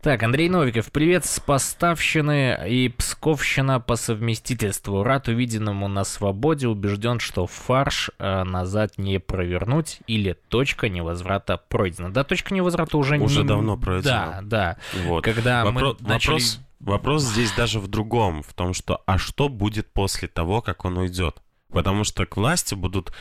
Так, 0.02 0.24
Андрей 0.24 0.50
Новиков, 0.50 0.92
привет 0.92 1.26
с 1.26 1.40
Поставщины 1.40 2.58
и 2.68 2.90
Псковщина 2.90 3.80
по 3.80 3.96
совместительству. 3.96 5.04
Рад 5.04 5.28
увиденному 5.28 5.88
на 5.88 6.04
свободе, 6.04 6.68
убежден, 6.68 7.20
что 7.20 7.46
фарш 7.48 8.10
э, 8.18 8.44
назад 8.44 8.98
не 8.98 9.20
провернуть 9.20 10.02
или 10.08 10.36
точка 10.50 10.90
невозврата 10.90 11.58
пройдена. 11.58 12.12
Да, 12.12 12.24
точка 12.24 12.54
невозврата 12.54 12.98
уже, 12.98 13.20
Уже 13.20 13.42
не- 13.42 13.48
давно 13.48 13.78
пройдена. 13.78 14.40
Да, 14.42 14.78
да. 14.96 15.04
Вот. 15.08 15.24
Когда 15.24 15.64
Вопро- 15.64 15.96
мы 16.00 16.08
начали... 16.08 16.34
вопрос, 16.34 16.60
вопрос 16.82 17.24
здесь 17.24 17.52
даже 17.54 17.80
в 17.80 17.88
другом, 17.88 18.44
в 18.44 18.54
том, 18.54 18.74
что 18.74 19.02
а 19.06 19.17
что 19.17 19.50
будет 19.50 19.91
после 19.91 20.28
того, 20.28 20.62
как 20.62 20.86
он 20.86 20.98
уйдет? 20.98 21.41
Потому 21.70 22.04
что 22.04 22.26
к 22.26 22.36
власти 22.38 22.76
будут 22.76 23.13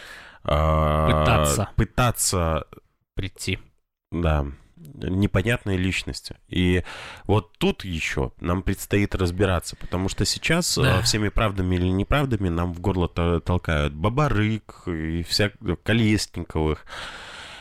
а, 0.42 1.06
Пытаться. 1.20 1.68
пытаться, 1.76 2.64
прийти. 3.14 3.58
да, 4.10 4.46
непонятные 4.76 5.76
личности. 5.76 6.36
И 6.48 6.82
вот 7.26 7.56
тут 7.58 7.84
еще 7.84 8.32
нам 8.40 8.62
предстоит 8.62 9.14
разбираться, 9.14 9.76
потому 9.76 10.08
что 10.08 10.24
сейчас 10.24 10.76
Да. 10.78 10.98
а, 10.98 11.02
всеми 11.02 11.28
правдами 11.28 11.76
или 11.76 11.86
неправдами 11.88 12.48
нам 12.48 12.72
в 12.72 12.80
горло 12.80 13.06
то- 13.08 13.40
толкают 13.40 13.92
Бабарык 13.92 14.84
и 14.88 15.22
всяк 15.22 15.52
Колесниковых 15.84 16.86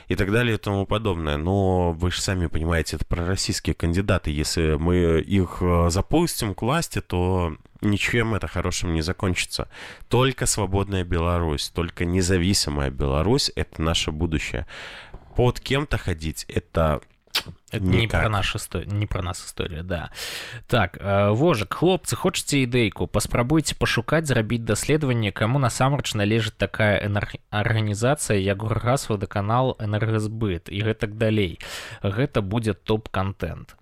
и 0.09 0.15
так 0.15 0.31
далее 0.31 0.55
и 0.55 0.57
тому 0.57 0.85
подобное. 0.85 1.37
Но 1.37 1.93
вы 1.93 2.11
же 2.11 2.19
сами 2.19 2.47
понимаете, 2.47 2.97
это 2.97 3.05
пророссийские 3.05 3.75
кандидаты. 3.75 4.31
Если 4.31 4.73
мы 4.73 5.21
их 5.21 5.59
э, 5.61 5.89
запустим 5.89 6.55
к 6.55 6.63
власти, 6.63 6.99
то 6.99 7.55
ничем 7.81 8.33
это 8.33 8.47
хорошим 8.47 8.93
не 8.93 9.01
закончится. 9.01 9.69
Только 10.09 10.47
свободная 10.47 11.03
Беларусь, 11.03 11.69
только 11.69 12.05
независимая 12.05 12.89
Беларусь— 12.89 13.51
это 13.55 13.81
наше 13.81 14.11
будущее. 14.11 14.65
Под 15.35 15.59
кем-то 15.59 15.99
ходить— 15.99 16.43
это 16.47 17.01
Это 17.70 17.84
не 17.84 18.02
Никак. 18.02 18.20
про, 18.22 18.28
наш 18.28 18.54
исто- 18.54 18.87
не 18.87 19.06
про 19.06 19.22
нас 19.22 19.44
история, 19.44 19.82
да. 19.82 20.10
Так, 20.66 20.98
э, 21.00 21.30
Вожик, 21.30 21.74
хлопцы, 21.74 22.16
хочаце 22.16 22.62
ідэйку? 22.64 23.06
Паспрабуйце 23.06 23.74
пашукаць, 23.74 24.26
зрабіць 24.26 24.62
даследаванне, 24.62 25.32
каму 25.32 25.58
насамрэч 25.58 26.14
належыць 26.14 26.56
такая 26.56 27.00
энер- 27.06 27.40
арганізацыя, 27.50 28.38
як 28.38 28.62
Гургас, 28.62 29.08
вадаканал, 29.08 29.76
энергазбыт 29.80 30.68
і 30.68 30.82
гэтак 30.82 31.14
далей. 31.16 31.58
Гэта 32.02 32.42
будзе 32.42 32.74
топ-контент. 32.74 33.76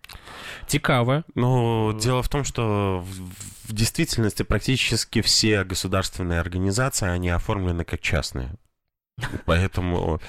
Цікава. 0.66 1.24
Ну, 1.34 1.92
дело 2.02 2.22
в 2.22 2.28
том, 2.28 2.44
что 2.44 2.98
в, 2.98 3.70
в 3.70 3.72
действительности 3.72 4.42
практически 4.42 5.20
все 5.20 5.64
государственные 5.64 6.40
организации, 6.40 7.08
они 7.08 7.30
оформлены 7.30 7.84
как 7.84 8.00
частные. 8.00 8.50
Поэтому... 9.45 10.19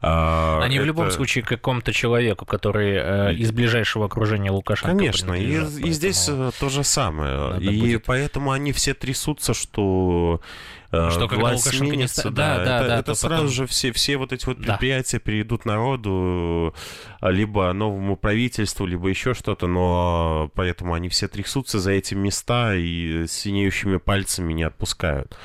а, 0.00 0.60
Они 0.62 0.78
в 0.78 0.84
любом 0.84 1.10
случае 1.10 1.44
какому-то 1.44 1.92
человеку, 1.92 2.46
который 2.46 2.94
э, 2.96 3.34
из 3.34 3.52
ближайшего 3.52 4.06
окружения 4.06 4.50
Лукашенко 4.50 4.96
Конечно, 4.96 5.34
и, 5.34 5.60
здесь 5.92 6.28
э, 6.30 6.50
то 6.58 6.68
же 6.68 6.82
самое. 6.84 7.36
надо 7.50 7.60
И 7.64 7.80
будет- 7.80 8.04
поэтому 8.04 8.52
они 8.52 8.72
все 8.72 8.94
трясутся, 8.94 9.52
что, 9.52 10.40
э, 10.42 10.46
Что 10.90 11.28
когда 11.28 11.36
власть 11.36 11.66
Лукашенко 11.66 11.84
не 11.84 11.90
сменится, 11.92 12.20
ста- 12.22 12.30
да, 12.30 12.56
да, 12.58 12.64
да, 12.64 12.76
это, 12.78 12.88
да, 12.88 12.94
это 12.94 13.02
то 13.04 13.14
сразу 13.14 13.34
потом- 13.34 13.48
же 13.48 13.66
все, 13.66 13.92
все 13.92 14.16
вот 14.16 14.32
эти 14.32 14.46
вот 14.46 14.58
Да. 14.58 14.64
предприятия 14.68 15.18
перейдут 15.18 15.66
народу, 15.66 16.74
э, 17.20 17.30
либо 17.30 17.70
новому 17.74 18.16
правительству, 18.16 18.86
либо 18.86 19.08
еще 19.08 19.34
что-то, 19.34 19.66
но 19.66 20.50
поэтому 20.54 20.94
они 20.94 21.08
все 21.10 21.28
трясутся 21.28 21.78
за 21.78 21.92
эти 21.92 22.14
места 22.14 22.74
и 22.74 23.26
синеющими 23.28 23.98
пальцами 23.98 24.54
не 24.54 24.62
отпускают. 24.62 25.36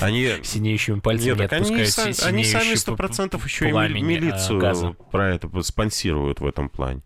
Они... 0.00 0.30
синеющими 0.44 1.00
пальцами 1.00 1.30
Нет, 1.30 1.50
не 1.50 1.56
они, 1.56 1.74
отпускают 1.74 2.16
си- 2.16 2.24
они 2.24 2.44
сами 2.44 2.62
синеющий 2.62 2.76
сто 2.80 2.92
п- 2.92 2.96
процентов 2.98 3.44
еще 3.44 3.68
и 3.68 3.72
э, 3.72 3.88
милицию 3.88 4.94
про 5.10 5.34
это 5.34 5.62
спонсируют 5.62 6.40
в 6.40 6.46
этом 6.46 6.68
плане. 6.68 7.02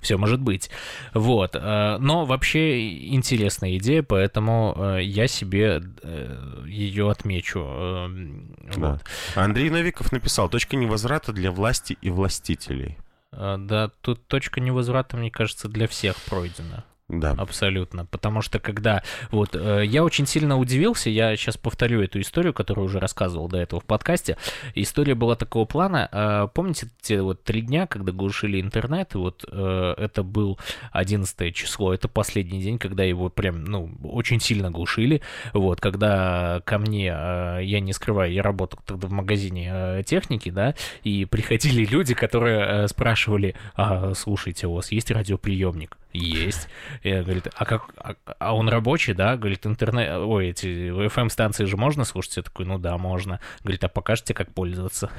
Все 0.00 0.16
может 0.16 0.40
быть. 0.40 0.70
Вот. 1.14 1.54
э, 1.54 1.96
Но 2.00 2.24
вообще 2.24 2.96
интересная 3.14 3.76
идея, 3.78 4.02
поэтому 4.02 4.74
э, 4.76 5.02
я 5.02 5.26
себе 5.28 5.82
ее 6.66 7.10
отмечу. 7.10 7.60
э, 7.66 8.08
Да. 8.76 8.92
Вот. 8.92 9.04
Андрей 9.34 9.70
Новиков 9.70 10.12
написал, 10.12 10.48
точка 10.48 10.76
невозврата 10.76 11.32
для 11.32 11.50
власти 11.50 11.96
и 12.00 12.10
властителей. 12.10 12.98
Э, 13.32 13.56
Да, 13.58 13.90
тут 14.00 14.26
точка 14.26 14.60
невозврата, 14.60 15.16
мне 15.16 15.30
кажется, 15.30 15.68
для 15.68 15.86
всех 15.88 16.16
пройдена. 16.22 16.84
Да. 17.08 17.30
Абсолютно. 17.38 18.04
Потому 18.04 18.42
что 18.42 18.58
когда... 18.58 19.02
Вот, 19.30 19.54
э, 19.54 19.82
я 19.86 20.04
очень 20.04 20.26
сильно 20.26 20.58
удивился, 20.58 21.08
я 21.08 21.34
сейчас 21.36 21.56
повторю 21.56 22.02
эту 22.02 22.20
историю, 22.20 22.52
которую 22.52 22.84
уже 22.84 23.00
рассказывал 23.00 23.48
до 23.48 23.56
этого 23.56 23.80
в 23.80 23.84
подкасте. 23.84 24.36
История 24.74 25.14
была 25.14 25.34
такого 25.34 25.64
плана. 25.64 26.08
э, 26.12 26.48
помните 26.52 26.88
те 27.00 27.22
вот 27.22 27.44
три 27.44 27.62
дня, 27.62 27.86
когда 27.86 28.12
глушили 28.12 28.60
интернет, 28.60 29.14
и 29.14 29.18
вот 29.18 29.42
э, 29.50 29.94
это 29.96 30.22
был 30.22 30.58
11 30.92 31.54
число, 31.54 31.94
это 31.94 32.08
последний 32.08 32.60
день, 32.60 32.78
когда 32.78 33.04
его 33.04 33.30
прям, 33.30 33.64
ну, 33.64 33.90
очень 34.04 34.38
сильно 34.38 34.70
глушили. 34.70 35.22
Вот, 35.54 35.80
когда 35.80 36.60
ко 36.66 36.76
мне, 36.76 37.10
э, 37.10 37.60
я 37.62 37.80
не 37.80 37.94
скрываю, 37.94 38.30
я 38.34 38.42
работал 38.42 38.80
тогда 38.84 39.08
в 39.08 39.12
магазине 39.12 39.70
э, 39.72 40.02
техники, 40.04 40.50
да, 40.50 40.74
и 41.04 41.24
приходили 41.24 41.86
люди, 41.90 42.12
которые 42.12 42.84
э, 42.84 42.88
спрашивали, 42.88 43.54
«А, 43.74 44.12
слушайте, 44.12 44.66
у 44.66 44.74
вас 44.74 44.92
есть 44.92 45.10
радиоприемник? 45.10 45.96
Есть. 46.12 46.68
Я, 47.02 47.22
говорит, 47.22 47.48
а 47.54 47.64
как, 47.64 47.90
а, 47.96 48.14
а 48.38 48.54
он 48.54 48.68
рабочий, 48.68 49.12
да? 49.12 49.36
Говорит, 49.36 49.66
интернет, 49.66 50.18
ой, 50.18 50.48
эти 50.48 50.66
FM-станции 51.06 51.64
же 51.64 51.76
можно 51.76 52.04
слушать? 52.04 52.38
Я 52.38 52.42
такой, 52.42 52.64
ну 52.66 52.78
да, 52.78 52.96
можно. 52.96 53.40
Говорит, 53.62 53.84
а 53.84 53.88
покажете, 53.88 54.34
как 54.34 54.52
пользоваться? 54.52 55.10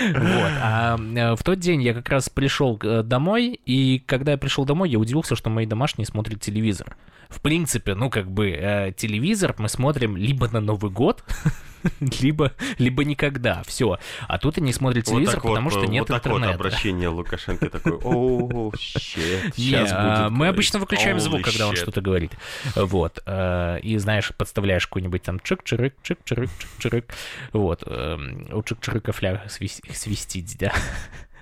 Вот. 0.00 0.52
А 0.62 0.98
э, 0.98 1.36
в 1.36 1.42
тот 1.42 1.58
день 1.58 1.82
я 1.82 1.94
как 1.94 2.08
раз 2.08 2.28
пришел 2.28 2.78
э, 2.82 3.02
домой, 3.02 3.60
и 3.66 4.02
когда 4.06 4.32
я 4.32 4.38
пришел 4.38 4.64
домой, 4.64 4.90
я 4.90 4.98
удивился, 4.98 5.36
что 5.36 5.50
мои 5.50 5.66
домашние 5.66 6.06
смотрят 6.06 6.40
телевизор. 6.40 6.96
В 7.28 7.40
принципе, 7.40 7.94
ну 7.94 8.10
как 8.10 8.30
бы 8.30 8.50
э, 8.50 8.92
телевизор 8.96 9.54
мы 9.58 9.68
смотрим 9.68 10.16
либо 10.16 10.48
на 10.48 10.60
Новый 10.60 10.90
год, 10.90 11.22
либо, 12.20 12.52
либо 12.78 13.04
никогда, 13.04 13.62
все. 13.66 13.98
А 14.28 14.38
тут 14.38 14.58
они 14.58 14.72
смотрят 14.72 15.04
телевизор, 15.04 15.40
вот 15.40 15.50
потому 15.50 15.70
вот, 15.70 15.78
что 15.78 15.86
нет 15.90 16.08
вот 16.08 16.16
интернета. 16.16 16.46
Вот 16.46 16.54
обращение 16.54 17.08
Лукашенко 17.08 17.70
такой, 17.70 17.92
о, 18.04 18.72
щет, 18.78 19.56
Не, 19.56 19.64
сейчас 19.64 19.90
а, 19.92 20.28
мы 20.30 20.48
обычно 20.48 20.78
выключаем 20.78 21.20
звук, 21.20 21.42
когда 21.42 21.68
он 21.68 21.74
shit». 21.74 21.82
что-то 21.82 22.00
говорит. 22.00 22.32
Вот. 22.74 23.20
э, 23.26 23.80
И, 23.82 23.96
знаешь, 23.98 24.32
подставляешь 24.36 24.86
какой-нибудь 24.86 25.22
там 25.22 25.36
чик-чирык, 25.36 25.92
чик-чирык, 26.02 26.50
чик-чирык. 26.58 27.04
Вот. 27.52 27.82
эм, 27.86 28.48
У 28.52 28.60
чик-чирыка 28.60 29.12
фляг 29.12 29.46
свис- 29.46 29.80
свистить, 29.92 30.56
да. 30.58 30.72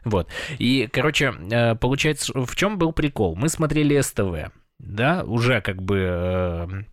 Вот. 0.05 0.29
И, 0.59 0.89
короче, 0.91 1.35
э, 1.51 1.75
получается, 1.75 2.33
в 2.33 2.57
чем 2.57 2.79
был 2.79 2.93
прикол? 2.93 3.35
Мы 3.37 3.49
смотрели 3.49 4.01
СТВ, 4.01 4.51
да, 4.79 5.25
уже 5.25 5.61
как 5.61 5.83
бы... 5.83 6.87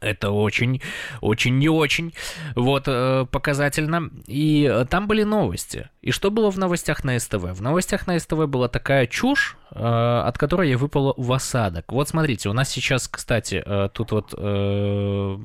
Это 0.00 0.30
очень, 0.30 0.80
очень 1.20 1.58
не 1.58 1.68
очень, 1.68 2.14
вот, 2.54 2.84
э, 2.86 3.26
показательно. 3.30 4.10
И 4.26 4.68
э, 4.70 4.86
там 4.88 5.06
были 5.06 5.22
новости. 5.22 5.90
И 6.02 6.10
что 6.10 6.30
было 6.30 6.50
в 6.50 6.58
новостях 6.58 7.04
на 7.04 7.18
СТВ? 7.18 7.44
В 7.44 7.62
новостях 7.62 8.06
на 8.06 8.18
СТВ 8.18 8.46
была 8.46 8.68
такая 8.68 9.06
чушь, 9.06 9.56
от 9.74 10.38
которой 10.38 10.70
я 10.70 10.78
выпала 10.78 11.14
в 11.16 11.32
осадок. 11.32 11.92
Вот 11.92 12.08
смотрите, 12.08 12.48
у 12.48 12.52
нас 12.52 12.70
сейчас, 12.70 13.08
кстати, 13.08 13.62
э, 13.64 13.88
тут 13.92 14.12
вот 14.12 14.34
э, 14.36 15.38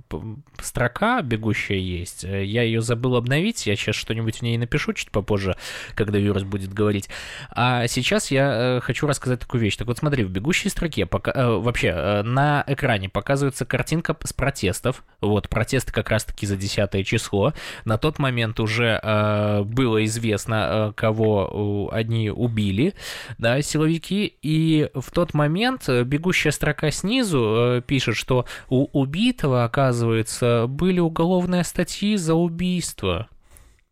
строка 0.61 1.21
бегущая 1.21 1.77
есть. 1.79 2.23
Э, 2.23 2.43
Я 2.45 2.63
ее 2.63 2.81
забыл 2.81 3.15
обновить, 3.15 3.65
я 3.67 3.75
сейчас 3.75 3.95
что-нибудь 3.95 4.37
в 4.37 4.41
ней 4.41 4.57
напишу 4.57 4.93
чуть 4.93 5.11
попозже, 5.11 5.55
когда 5.95 6.19
вирус 6.19 6.43
будет 6.43 6.73
говорить. 6.73 7.09
А 7.49 7.87
сейчас 7.87 8.31
я 8.31 8.77
э, 8.77 8.79
хочу 8.81 9.07
рассказать 9.07 9.39
такую 9.39 9.61
вещь. 9.61 9.77
Так 9.77 9.87
вот 9.87 9.97
смотри, 9.97 10.23
в 10.23 10.29
бегущей 10.29 10.69
строке 10.69 11.05
пока, 11.05 11.31
э, 11.31 11.47
вообще 11.47 11.87
э, 11.87 12.21
на 12.23 12.63
экране 12.67 13.09
показывается 13.09 13.65
картинка 13.65 14.15
с 14.23 14.33
протестов. 14.33 15.03
Вот, 15.21 15.49
протесты 15.49 15.91
как 15.91 16.09
раз-таки 16.09 16.45
за 16.45 16.55
10 16.55 17.05
число. 17.05 17.53
На 17.85 17.97
тот 17.97 18.19
момент 18.19 18.59
уже 18.59 18.99
э, 19.01 19.63
было 19.63 20.05
известно, 20.05 20.89
э, 20.89 20.93
кого 20.95 21.89
э, 21.91 21.95
они 21.95 22.29
убили, 22.29 22.93
да, 23.37 23.61
силовики. 23.61 24.18
И 24.27 24.89
в 24.93 25.11
тот 25.11 25.33
момент 25.33 25.87
э, 25.89 26.03
бегущая 26.03 26.51
строка 26.51 26.91
снизу 26.91 27.55
э, 27.57 27.81
пишет, 27.85 28.15
что 28.15 28.45
у 28.69 28.87
убитого, 28.99 29.63
оказывается, 29.63 30.67
были 30.67 30.99
уголовные 30.99 31.63
статьи 31.63 32.15
за 32.15 32.35
убийство. 32.35 33.29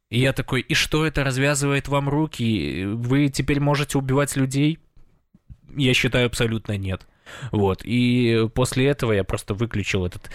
И 0.09 0.19
я 0.19 0.34
такой, 0.34 0.61
и 0.61 0.73
что 0.73 1.05
это 1.05 1.23
развязывает 1.23 1.88
вам 1.88 2.07
руки? 2.07 2.86
Вы 2.86 3.28
теперь 3.30 3.59
можете 3.59 3.97
убивать 3.97 4.36
людей? 4.36 4.80
Я 5.75 5.93
считаю, 5.93 6.28
абсолютно 6.28 6.78
нет. 6.78 7.05
Вот, 7.51 7.82
и 7.84 8.47
после 8.55 8.88
этого 8.88 9.11
я 9.11 9.25
просто 9.25 9.53
выключил 9.53 10.05
этот 10.05 10.30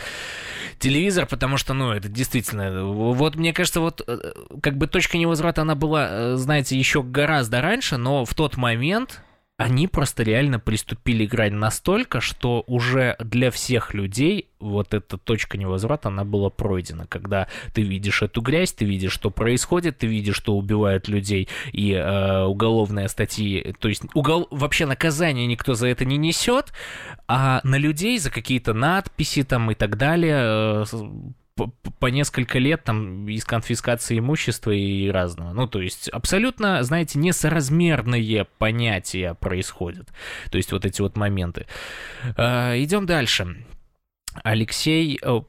телевизор, 0.79 1.27
потому 1.27 1.57
что, 1.57 1.73
ну, 1.73 1.91
это 1.91 2.09
действительно... 2.09 2.85
Вот, 2.85 3.37
мне 3.37 3.55
кажется, 3.55 3.81
вот 3.81 4.03
э, 4.07 4.33
как 4.63 4.77
бы 4.77 4.87
точка 4.87 5.17
невозврата, 5.17 5.63
она 5.63 5.75
была, 5.75 6.37
знаете, 6.37 6.79
еще 6.79 7.03
гораздо 7.03 7.63
раньше, 7.63 7.97
но 7.97 8.25
в 8.27 8.35
тот 8.35 8.59
момент 8.59 9.23
они 9.59 9.87
просто 9.87 10.23
реально 10.23 10.59
приступили 10.59 11.25
играть 11.25 11.53
настолько, 11.53 12.21
что 12.21 12.65
уже 12.67 13.17
для 13.21 13.51
всех 13.51 13.95
людей 13.95 14.49
вот 14.59 14.95
эта 14.95 15.19
точка 15.19 15.59
невозврата, 15.59 16.09
она 16.09 16.25
была 16.25 16.51
пройдена. 16.51 17.07
Когда 17.07 17.49
ты 17.73 17.83
видишь 17.83 18.23
эту 18.23 18.41
грязь, 18.41 18.73
ты 18.73 18.85
видишь, 18.85 19.13
что 19.13 19.31
происходит, 19.31 19.99
ты 19.99 20.07
видишь, 20.07 20.37
что 20.37 20.57
убивают 20.57 21.09
людей, 21.09 21.49
и 21.73 21.93
э, 21.93 22.43
уголовные 22.45 23.09
статьи, 23.09 23.75
то 23.79 23.89
есть 23.89 24.03
угол... 24.15 24.49
вообще 24.51 24.87
наказание 24.87 25.47
никто 25.47 25.75
за 25.75 25.89
это 25.89 26.05
не 26.05 26.17
несет, 26.17 26.73
а 27.29 27.61
на 27.63 27.77
людей 27.77 28.19
за 28.19 28.31
какие-то 28.31 28.73
надписи 28.73 29.45
там 29.45 29.71
и 29.71 29.75
так 29.75 29.97
далее 29.97 30.85
э, 30.85 30.85
по, 31.69 31.91
по 31.91 32.07
несколько 32.07 32.59
лет 32.59 32.85
там 32.85 33.29
из 33.29 33.45
конфискации 33.45 34.19
имущества 34.19 34.71
и 34.71 35.09
разного. 35.11 35.53
Ну, 35.53 35.67
то 35.67 35.81
есть 35.81 36.09
абсолютно, 36.09 36.83
знаете, 36.83 37.19
несоразмерные 37.19 38.47
понятия 38.59 39.35
происходят. 39.35 40.13
То 40.51 40.57
есть 40.57 40.73
вот 40.73 40.85
эти 40.85 41.01
вот 41.01 41.17
моменты. 41.17 41.67
Э, 42.37 42.81
идем 42.83 43.07
дальше. 43.07 43.65
Алексей 44.43 45.19
э, 45.23 45.41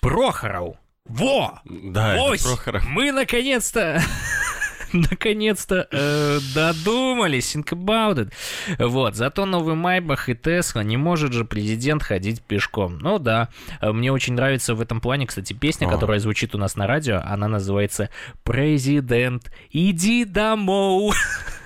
Прохоров. 0.00 0.76
Во! 1.04 1.60
Да, 1.64 2.16
Ось! 2.22 2.42
Прохоров. 2.42 2.84
Мы 2.86 3.12
наконец-то 3.12 4.00
наконец-то 5.10 5.88
э, 5.90 6.38
додумались. 6.54 7.54
Think 7.54 7.70
about 7.70 8.16
it. 8.16 8.32
Вот, 8.78 9.16
зато 9.16 9.46
новый 9.46 9.74
Майбах 9.74 10.28
и 10.28 10.34
Тесла 10.34 10.82
не 10.82 10.96
может 10.96 11.32
же 11.32 11.44
президент 11.44 12.02
ходить 12.02 12.42
пешком. 12.42 12.98
Ну 12.98 13.18
да, 13.18 13.48
Э, 13.80 13.92
мне 13.92 14.12
очень 14.12 14.34
нравится 14.34 14.74
в 14.74 14.80
этом 14.80 15.00
плане, 15.00 15.26
кстати, 15.26 15.52
песня, 15.52 15.86
О. 15.86 15.90
которая 15.90 16.18
звучит 16.18 16.54
у 16.54 16.58
нас 16.58 16.76
на 16.76 16.86
радио, 16.86 17.20
она 17.24 17.48
называется 17.48 18.10
«Президент, 18.44 19.50
иди 19.70 20.24
домой». 20.24 21.14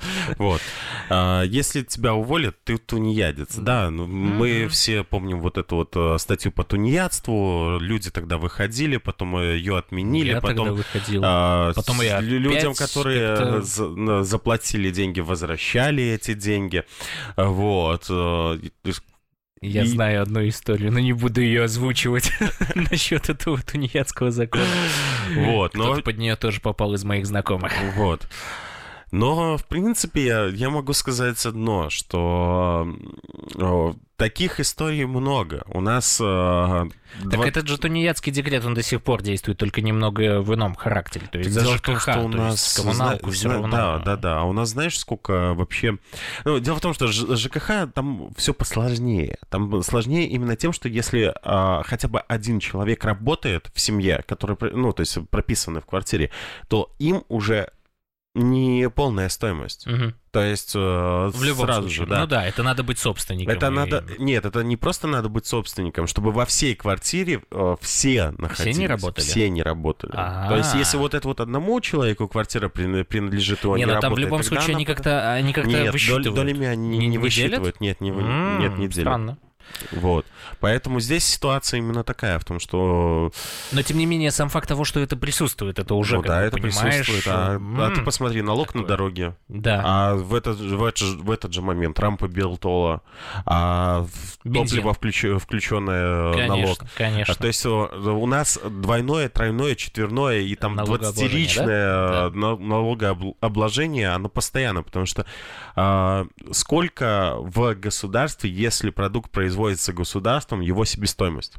Вот. 0.38 0.60
А, 1.08 1.42
Если 1.42 1.82
тебя 1.82 2.14
уволят, 2.14 2.56
ты 2.64 2.78
тунеядец. 2.78 3.56
Да, 3.56 3.90
ну, 3.90 4.06
мы 4.06 4.68
все 4.68 5.04
помним 5.04 5.40
вот 5.40 5.58
эту 5.58 5.76
вот 5.76 5.92
э, 5.96 6.16
статью 6.18 6.52
по 6.52 6.64
тунеядству. 6.64 7.78
Люди 7.80 8.10
тогда 8.10 8.38
выходили, 8.38 8.96
потом 8.96 9.40
ее 9.40 9.78
отменили, 9.78 10.28
Я 10.30 10.40
тогда 10.40 10.48
потом 10.62 10.76
выходил. 10.76 11.22
а, 11.24 11.72
Потом 11.74 12.00
я 12.02 12.20
лю- 12.20 12.38
людям, 12.38 12.74
которые 12.74 13.62
заплатили 14.24 14.90
деньги, 14.90 15.20
возвращали 15.20 16.02
эти 16.04 16.34
деньги. 16.34 16.84
Вот. 17.36 18.06
э, 18.08 18.58
Я 19.62 19.82
И- 19.82 19.86
знаю 19.86 20.22
одну 20.22 20.48
историю, 20.48 20.90
но 20.90 21.00
не 21.00 21.12
буду 21.12 21.42
ее 21.42 21.64
озвучивать 21.64 22.32
насчет 22.74 23.28
этого 23.28 23.60
тунеядского 23.60 24.30
закона. 24.30 24.64
Вот, 25.36 25.74
но 25.74 25.84
Кто-то 25.84 26.02
под 26.02 26.16
нее 26.18 26.36
тоже 26.36 26.60
попал 26.60 26.94
из 26.94 27.04
моих 27.04 27.26
знакомых. 27.26 27.72
Вот. 27.94 28.26
Но, 29.10 29.56
в 29.56 29.64
принципе, 29.66 30.24
я, 30.24 30.46
я 30.46 30.70
могу 30.70 30.92
сказать 30.92 31.44
одно, 31.44 31.90
что 31.90 32.86
э, 33.56 33.92
таких 34.16 34.60
историй 34.60 35.04
много. 35.04 35.64
У 35.66 35.80
нас... 35.80 36.20
э, 36.22 36.88
Так 37.30 37.40
этот 37.44 37.66
же 37.66 37.76
тунеядский 37.76 38.30
декрет, 38.30 38.64
он 38.64 38.74
до 38.74 38.82
сих 38.84 39.02
пор 39.02 39.22
действует, 39.22 39.58
только 39.58 39.80
немного 39.80 40.40
в 40.42 40.54
ином 40.54 40.76
характере. 40.76 41.26
То 41.26 41.38
есть 41.38 41.52
Так 41.52 41.64
том, 41.82 41.96
ЖКХ, 41.96 42.02
что 42.02 42.20
у 42.20 42.30
то 42.30 42.36
нас 42.36 42.74
коммуналку 42.76 43.26
зна- 43.26 43.32
все 43.32 43.48
равно. 43.48 43.68
Да, 43.76 43.98
да, 43.98 44.16
да. 44.16 44.40
А 44.40 44.44
у 44.44 44.52
нас 44.52 44.68
знаешь, 44.68 44.96
сколько 44.98 45.54
вообще... 45.54 45.98
Ну, 46.44 46.60
дело 46.60 46.76
в 46.76 46.80
том, 46.80 46.94
что 46.94 47.08
ЖКХ 47.08 47.92
там 47.92 48.32
все 48.36 48.54
посложнее. 48.54 49.38
Там 49.48 49.82
сложнее 49.82 50.28
именно 50.28 50.54
тем, 50.54 50.72
что 50.72 50.88
если 50.88 51.34
а, 51.42 51.82
хотя 51.84 52.06
бы 52.06 52.20
один 52.20 52.60
человек 52.60 53.04
работает 53.04 53.70
в 53.74 53.80
семье, 53.80 54.22
который, 54.28 54.56
ну, 54.72 54.92
то 54.92 55.00
есть 55.00 55.18
прописанный 55.30 55.80
в 55.80 55.86
квартире, 55.86 56.30
то 56.68 56.92
им 57.00 57.24
уже 57.28 57.70
не 58.34 58.88
полная 58.88 59.28
стоимость. 59.28 59.86
Мгм. 59.86 60.14
То 60.30 60.40
есть 60.42 60.72
э, 60.76 60.78
В 60.78 61.42
любом 61.42 61.66
сразу 61.66 61.80
случае. 61.82 62.04
же, 62.04 62.06
да. 62.06 62.20
Ну 62.20 62.26
да, 62.28 62.46
это 62.46 62.62
надо 62.62 62.84
быть 62.84 62.98
собственником. 63.00 63.52
Это 63.52 63.66
и- 63.66 63.70
надо... 63.70 64.04
Нет, 64.18 64.44
это 64.44 64.62
не 64.62 64.76
просто 64.76 65.08
надо 65.08 65.28
быть 65.28 65.46
собственником, 65.46 66.06
чтобы 66.06 66.30
во 66.30 66.46
всей 66.46 66.76
квартире 66.76 67.42
э, 67.50 67.76
все 67.80 68.30
находились. 68.38 68.76
не 68.78 68.86
работали? 68.86 69.24
Все 69.24 69.50
не 69.50 69.62
работали. 69.62 70.12
А. 70.14 70.48
То 70.48 70.56
есть, 70.56 70.74
если 70.74 70.96
вот 70.96 71.14
это 71.14 71.26
вот 71.26 71.40
одному 71.40 71.80
человеку 71.80 72.28
квартира 72.28 72.68
прин- 72.68 73.02
принадлежит, 73.04 73.64
он 73.66 73.76
Не, 73.78 73.84
не, 73.84 73.92
ну 73.92 74.00
там 74.00 74.14
в 74.14 74.18
любом 74.18 74.44
случае 74.44 74.66
она 74.68 74.76
они 74.76 74.84
как-то 74.84 75.32
они 75.32 75.52
как-то 75.52 75.70
Нет, 75.70 75.92
высчитывают. 75.92 76.34
долями 76.34 76.66
они 76.68 76.88
Не- 76.90 76.98
не, 76.98 77.06
не 77.08 77.18
высчитывают. 77.18 77.80
Нет, 77.80 78.00
не, 78.00 78.12
вы- 78.12 78.22
нет, 78.22 78.78
не 78.78 78.86
делят. 78.86 79.08
Странно. 79.08 79.38
Вот. 79.92 80.26
Поэтому 80.60 81.00
здесь 81.00 81.24
ситуация 81.24 81.78
именно 81.78 82.04
такая, 82.04 82.38
в 82.38 82.44
том, 82.44 82.60
что... 82.60 83.32
Но 83.72 83.82
тем 83.82 83.96
не 83.98 84.06
менее, 84.06 84.30
сам 84.30 84.48
факт 84.48 84.68
того, 84.68 84.84
что 84.84 85.00
это 85.00 85.16
присутствует, 85.16 85.78
это 85.78 85.94
уже 85.94 86.16
ну 86.16 86.22
как 86.22 86.28
да, 86.30 86.42
это 86.42 86.56
понимаешь, 86.58 87.06
присутствует. 87.06 87.26
А, 87.26 87.58
а 87.78 87.90
ты 87.94 88.02
посмотри, 88.02 88.42
налог 88.42 88.74
на 88.74 88.82
такое. 88.82 88.88
дороге. 88.88 89.36
Да. 89.48 89.82
А 89.84 90.14
в 90.16 90.34
этот, 90.34 90.58
же- 90.58 90.76
в, 90.76 90.84
этот, 90.84 90.98
же- 90.98 91.16
в 91.16 91.30
этот 91.30 91.52
же 91.54 91.62
момент 91.62 91.98
рампа 91.98 92.28
Белтола, 92.28 93.00
а 93.46 94.06
Бензин. 94.44 94.78
топливо 94.78 94.92
включ, 94.94 95.24
включенное 95.40 96.32
конечно, 96.32 96.56
налог. 96.56 96.78
конечно. 96.96 97.34
А, 97.34 97.36
то 97.36 97.46
есть 97.46 97.64
о, 97.64 97.86
у 97.86 98.26
нас 98.26 98.58
двойное, 98.68 99.28
тройное, 99.28 99.74
четверное 99.74 100.40
и 100.40 100.54
там 100.56 100.74
Налогообложение, 100.74 101.46
20-ричное 101.46 102.30
налогообложение, 102.30 104.08
оно 104.10 104.28
постоянно, 104.28 104.82
потому 104.82 105.06
что 105.06 105.24
а, 105.76 106.26
сколько 106.52 107.36
в 107.38 107.74
государстве, 107.74 108.50
если 108.50 108.90
продукт 108.90 109.30
производится 109.30 109.59
государством, 109.92 110.60
его 110.60 110.84
себестоимость? 110.84 111.56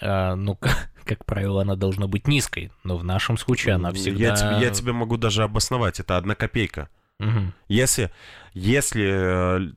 А, 0.00 0.34
ну, 0.34 0.56
как, 0.56 0.90
как 1.04 1.24
правило, 1.24 1.62
она 1.62 1.76
должна 1.76 2.06
быть 2.06 2.26
низкой, 2.26 2.72
но 2.84 2.96
в 2.96 3.04
нашем 3.04 3.36
случае 3.38 3.74
она 3.74 3.92
всегда... 3.92 4.20
я, 4.20 4.34
тебе, 4.36 4.66
я 4.66 4.70
тебе 4.70 4.92
могу 4.92 5.16
даже 5.16 5.42
обосновать, 5.42 6.00
это 6.00 6.16
одна 6.16 6.34
копейка. 6.34 6.88
Мгм. 7.18 7.52
Если, 7.68 8.10
если 8.52 9.04
э, 9.04 9.72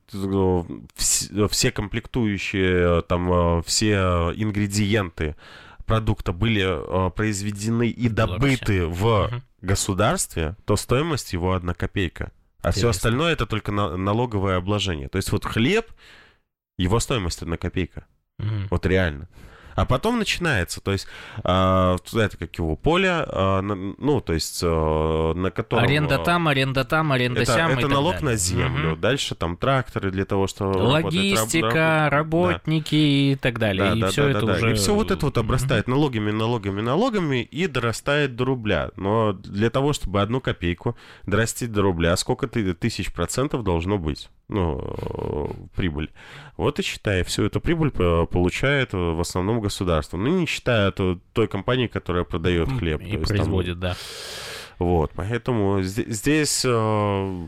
вс- 0.96 1.48
все 1.48 1.70
комплектующие, 1.70 3.02
там, 3.02 3.32
э, 3.32 3.62
все 3.64 4.32
ингредиенты 4.34 5.36
продукта 5.84 6.32
были 6.32 6.64
э, 6.64 7.10
произведены 7.10 7.88
и 7.88 8.08
добыты 8.08 8.86
в 8.86 9.30
государстве, 9.60 10.56
то 10.64 10.76
стоимость 10.76 11.32
его 11.32 11.52
одна 11.52 11.74
копейка. 11.74 12.32
А 12.62 12.72
все 12.72 12.80
Интересно. 12.80 12.90
остальное 12.90 13.32
это 13.32 13.46
только 13.46 13.70
на- 13.70 13.96
налоговое 13.96 14.56
обложение. 14.56 15.08
То 15.08 15.18
есть 15.18 15.30
вот 15.30 15.44
хлеб, 15.44 15.86
его 16.78 17.00
стоимость 17.00 17.42
одна 17.42 17.56
копейка. 17.56 18.06
Мгм. 18.38 18.68
Вот 18.70 18.86
реально. 18.86 19.28
А 19.76 19.84
потом 19.84 20.18
начинается, 20.18 20.80
то 20.80 20.92
есть, 20.92 21.06
э, 21.44 21.96
это 22.14 22.36
как 22.38 22.56
его 22.56 22.76
поле, 22.76 23.26
э, 23.26 23.60
ну, 23.60 24.20
то 24.22 24.32
есть, 24.32 24.60
э, 24.62 25.32
на 25.36 25.50
котором... 25.50 25.84
Аренда 25.84 26.18
там, 26.18 26.48
аренда 26.48 26.84
там, 26.84 27.12
аренда 27.12 27.42
это, 27.42 27.52
сям 27.52 27.72
Это 27.72 27.86
налог 27.86 28.22
на 28.22 28.36
землю, 28.36 28.92
угу. 28.92 29.00
дальше 29.00 29.34
там 29.34 29.58
тракторы 29.58 30.10
для 30.10 30.24
того, 30.24 30.46
чтобы... 30.46 30.78
Логистика, 30.78 32.08
работать, 32.10 32.56
работники 32.64 32.94
да. 32.94 33.32
и 33.32 33.34
так 33.36 33.58
далее. 33.58 33.90
Да, 33.90 33.96
и 33.96 34.00
да, 34.00 34.08
все 34.08 34.24
да, 34.24 34.30
это 34.30 34.46
да, 34.46 34.52
уже... 34.54 34.70
И 34.70 34.74
все 34.74 34.94
вот 34.94 35.10
это 35.10 35.26
вот 35.26 35.36
обрастает 35.36 35.88
налогами, 35.88 36.30
налогами, 36.30 36.80
налогами 36.80 37.42
и 37.42 37.66
дорастает 37.66 38.34
до 38.34 38.46
рубля. 38.46 38.90
Но 38.96 39.34
для 39.34 39.68
того, 39.68 39.92
чтобы 39.92 40.22
одну 40.22 40.40
копейку 40.40 40.96
дорастить 41.26 41.70
до 41.70 41.82
рубля, 41.82 42.16
сколько 42.16 42.48
ты, 42.48 42.72
тысяч 42.72 43.12
процентов 43.12 43.62
должно 43.62 43.98
быть? 43.98 44.30
ну, 44.48 45.68
прибыль. 45.74 46.10
Вот 46.56 46.78
и 46.78 46.82
считай, 46.82 47.22
всю 47.24 47.44
эту 47.44 47.60
прибыль 47.60 47.90
получает 47.90 48.92
в 48.92 49.20
основном 49.20 49.60
государство. 49.66 50.16
Ну, 50.16 50.40
не 50.40 50.46
считая 50.46 50.90
той 50.90 51.48
компании, 51.48 51.86
которая 51.86 52.24
продает 52.24 52.68
хлеб. 52.68 53.00
И 53.02 53.16
производит, 53.16 53.80
там, 53.80 53.90
да. 53.90 53.96
Вот, 54.78 55.12
поэтому 55.14 55.82
здесь 55.82 56.62
э, 56.66 57.46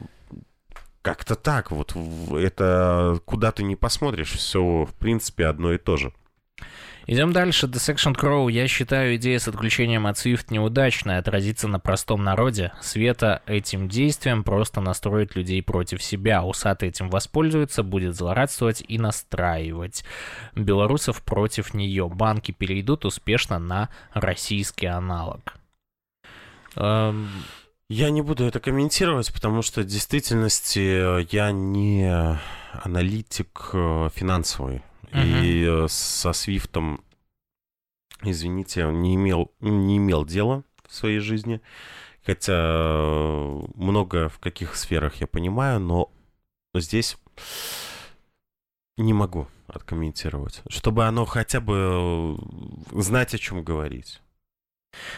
как-то 1.02 1.34
так 1.34 1.70
вот, 1.70 1.94
это 2.32 3.20
куда 3.24 3.52
ты 3.52 3.62
не 3.62 3.76
посмотришь, 3.76 4.32
все 4.32 4.84
в 4.84 4.94
принципе 4.94 5.46
одно 5.46 5.72
и 5.72 5.78
то 5.78 5.96
же. 5.96 6.12
Идем 7.10 7.32
дальше. 7.32 7.66
The 7.66 7.76
Section 7.76 8.14
Crow. 8.14 8.52
Я 8.52 8.68
считаю, 8.68 9.16
идея 9.16 9.38
с 9.38 9.48
отключением 9.48 10.06
от 10.06 10.16
SWIFT 10.16 10.48
неудачная. 10.50 11.20
Отразится 11.20 11.66
на 11.66 11.80
простом 11.80 12.22
народе. 12.22 12.72
Света 12.82 13.40
этим 13.46 13.88
действием 13.88 14.44
просто 14.44 14.82
настроит 14.82 15.34
людей 15.34 15.62
против 15.62 16.02
себя. 16.02 16.44
Усатый 16.44 16.90
этим 16.90 17.08
воспользуется, 17.08 17.82
будет 17.82 18.14
злорадствовать 18.14 18.84
и 18.86 18.98
настраивать 18.98 20.04
белорусов 20.54 21.22
против 21.22 21.72
нее. 21.72 22.10
Банки 22.10 22.52
перейдут 22.52 23.06
успешно 23.06 23.58
на 23.58 23.88
российский 24.12 24.86
аналог. 24.86 25.54
Эм... 26.76 27.30
Я 27.90 28.10
не 28.10 28.20
буду 28.20 28.44
это 28.44 28.60
комментировать, 28.60 29.32
потому 29.32 29.62
что 29.62 29.80
в 29.80 29.86
действительности 29.86 31.24
я 31.34 31.52
не 31.52 32.38
аналитик 32.84 33.70
э, 33.72 34.10
финансовый. 34.14 34.82
Uh-huh. 35.12 35.44
И 35.44 35.64
э, 35.64 35.88
со 35.88 36.32
Свифтом, 36.32 37.02
извините, 38.22 38.84
не 38.84 39.14
имел, 39.14 39.52
не 39.60 39.96
имел 39.98 40.24
дела 40.24 40.64
в 40.86 40.94
своей 40.94 41.20
жизни. 41.20 41.60
Хотя 42.24 42.52
э, 42.54 43.60
много 43.74 44.28
в 44.28 44.38
каких 44.38 44.76
сферах 44.76 45.16
я 45.16 45.26
понимаю, 45.26 45.80
но 45.80 46.12
здесь 46.74 47.16
не 48.96 49.12
могу 49.12 49.48
откомментировать. 49.66 50.62
Чтобы 50.68 51.06
оно 51.06 51.24
хотя 51.24 51.60
бы 51.60 52.36
знать, 52.92 53.34
о 53.34 53.38
чем 53.38 53.62
говорить. 53.62 54.20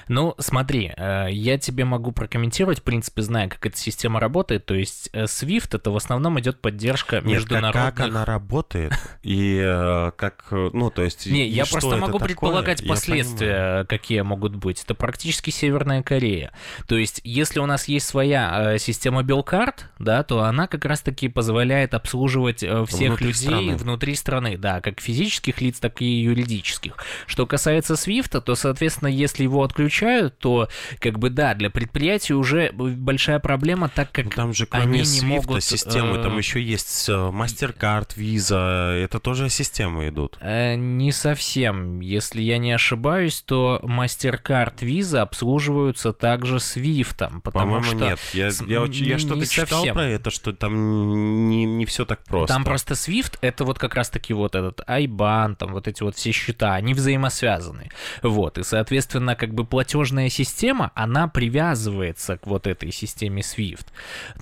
Ну, 0.08 0.34
смотри, 0.38 0.92
э, 0.96 1.28
я 1.30 1.58
тебе 1.58 1.84
могу 1.84 2.12
прокомментировать, 2.12 2.80
в 2.80 2.82
принципе, 2.82 3.22
зная, 3.22 3.48
как 3.48 3.64
эта 3.66 3.76
система 3.76 4.20
работает. 4.20 4.66
То 4.66 4.74
есть 4.74 5.10
э, 5.12 5.24
Swift 5.24 5.76
это 5.76 5.90
в 5.90 5.96
основном 5.96 6.38
идет 6.40 6.60
поддержка 6.60 7.16
Нет, 7.16 7.24
международных... 7.24 7.94
Как, 7.94 8.06
она 8.06 8.24
работает 8.24 8.92
и 9.22 9.60
э, 9.62 10.10
как, 10.16 10.46
ну, 10.50 10.90
то 10.90 11.02
есть... 11.02 11.26
Не, 11.26 11.48
я 11.48 11.64
просто 11.66 11.96
могу 11.96 12.14
такое? 12.14 12.28
предполагать 12.28 12.86
последствия, 12.86 13.84
какие 13.84 14.22
могут 14.22 14.56
быть. 14.56 14.82
Это 14.82 14.94
практически 14.94 15.50
Северная 15.50 16.02
Корея. 16.02 16.52
То 16.86 16.96
есть, 16.96 17.20
если 17.24 17.60
у 17.60 17.66
нас 17.66 17.88
есть 17.88 18.06
своя 18.06 18.76
система 18.78 19.22
белкарт, 19.22 19.86
да, 19.98 20.22
то 20.22 20.42
она 20.42 20.66
как 20.66 20.84
раз-таки 20.84 21.28
позволяет 21.28 21.94
обслуживать 21.94 22.58
всех 22.58 22.88
внутри 22.90 23.26
людей 23.26 23.46
страны. 23.46 23.76
внутри 23.76 24.14
страны, 24.14 24.58
да, 24.58 24.80
как 24.80 25.00
физических 25.00 25.60
лиц, 25.60 25.78
так 25.78 26.02
и 26.02 26.22
юридических. 26.22 26.96
Что 27.26 27.46
касается 27.46 27.94
Swift, 27.94 28.40
то, 28.40 28.54
соответственно, 28.54 29.08
если 29.08 29.44
его 29.44 29.59
отключают, 29.62 30.38
то 30.38 30.68
как 30.98 31.18
бы 31.18 31.30
да, 31.30 31.54
для 31.54 31.70
предприятий 31.70 32.34
уже 32.34 32.70
большая 32.72 33.38
проблема, 33.38 33.88
так 33.88 34.12
как 34.12 34.26
ну, 34.26 34.30
там 34.30 34.54
же 34.54 34.66
кроме 34.66 35.00
они 35.00 35.10
не 35.10 35.20
могут 35.22 35.62
системы, 35.62 36.18
э... 36.18 36.22
там 36.22 36.38
еще 36.38 36.62
есть 36.62 37.08
э, 37.08 37.12
MasterCard, 37.12 38.16
Visa, 38.16 38.92
это 38.92 39.20
тоже 39.20 39.48
системы 39.48 40.08
идут. 40.08 40.38
Э, 40.40 40.74
не 40.74 41.12
совсем, 41.12 42.00
если 42.00 42.42
я 42.42 42.58
не 42.58 42.72
ошибаюсь, 42.72 43.42
то 43.42 43.80
MasterCard, 43.82 44.78
Visa 44.80 45.18
обслуживаются 45.18 46.12
также 46.12 46.56
Swift, 46.56 47.40
потому 47.42 47.82
что 47.82 47.96
нет, 47.96 48.18
я, 48.32 48.50
я, 48.66 48.84
я 48.86 49.18
что-то 49.18 49.46
читал 49.46 49.84
про 49.84 50.04
это, 50.04 50.30
что 50.30 50.52
там 50.52 51.48
не 51.48 51.64
не 51.64 51.86
все 51.86 52.04
так 52.04 52.22
просто. 52.24 52.54
Там 52.54 52.64
просто 52.64 52.94
Swift 52.94 53.38
это 53.40 53.64
вот 53.64 53.78
как 53.78 53.94
раз 53.94 54.10
таки 54.10 54.34
вот 54.34 54.54
этот 54.54 54.80
IBAN, 54.80 55.56
там 55.56 55.72
вот 55.72 55.88
эти 55.88 56.02
вот 56.02 56.16
все 56.16 56.32
счета, 56.32 56.74
они 56.74 56.94
взаимосвязаны, 56.94 57.90
вот 58.22 58.58
и 58.58 58.62
соответственно 58.62 59.36
как 59.36 59.49
как 59.50 59.56
бы 59.56 59.64
платежная 59.64 60.28
система, 60.28 60.92
она 60.94 61.26
привязывается 61.26 62.36
к 62.36 62.46
вот 62.46 62.68
этой 62.68 62.92
системе 62.92 63.42
SWIFT. 63.42 63.86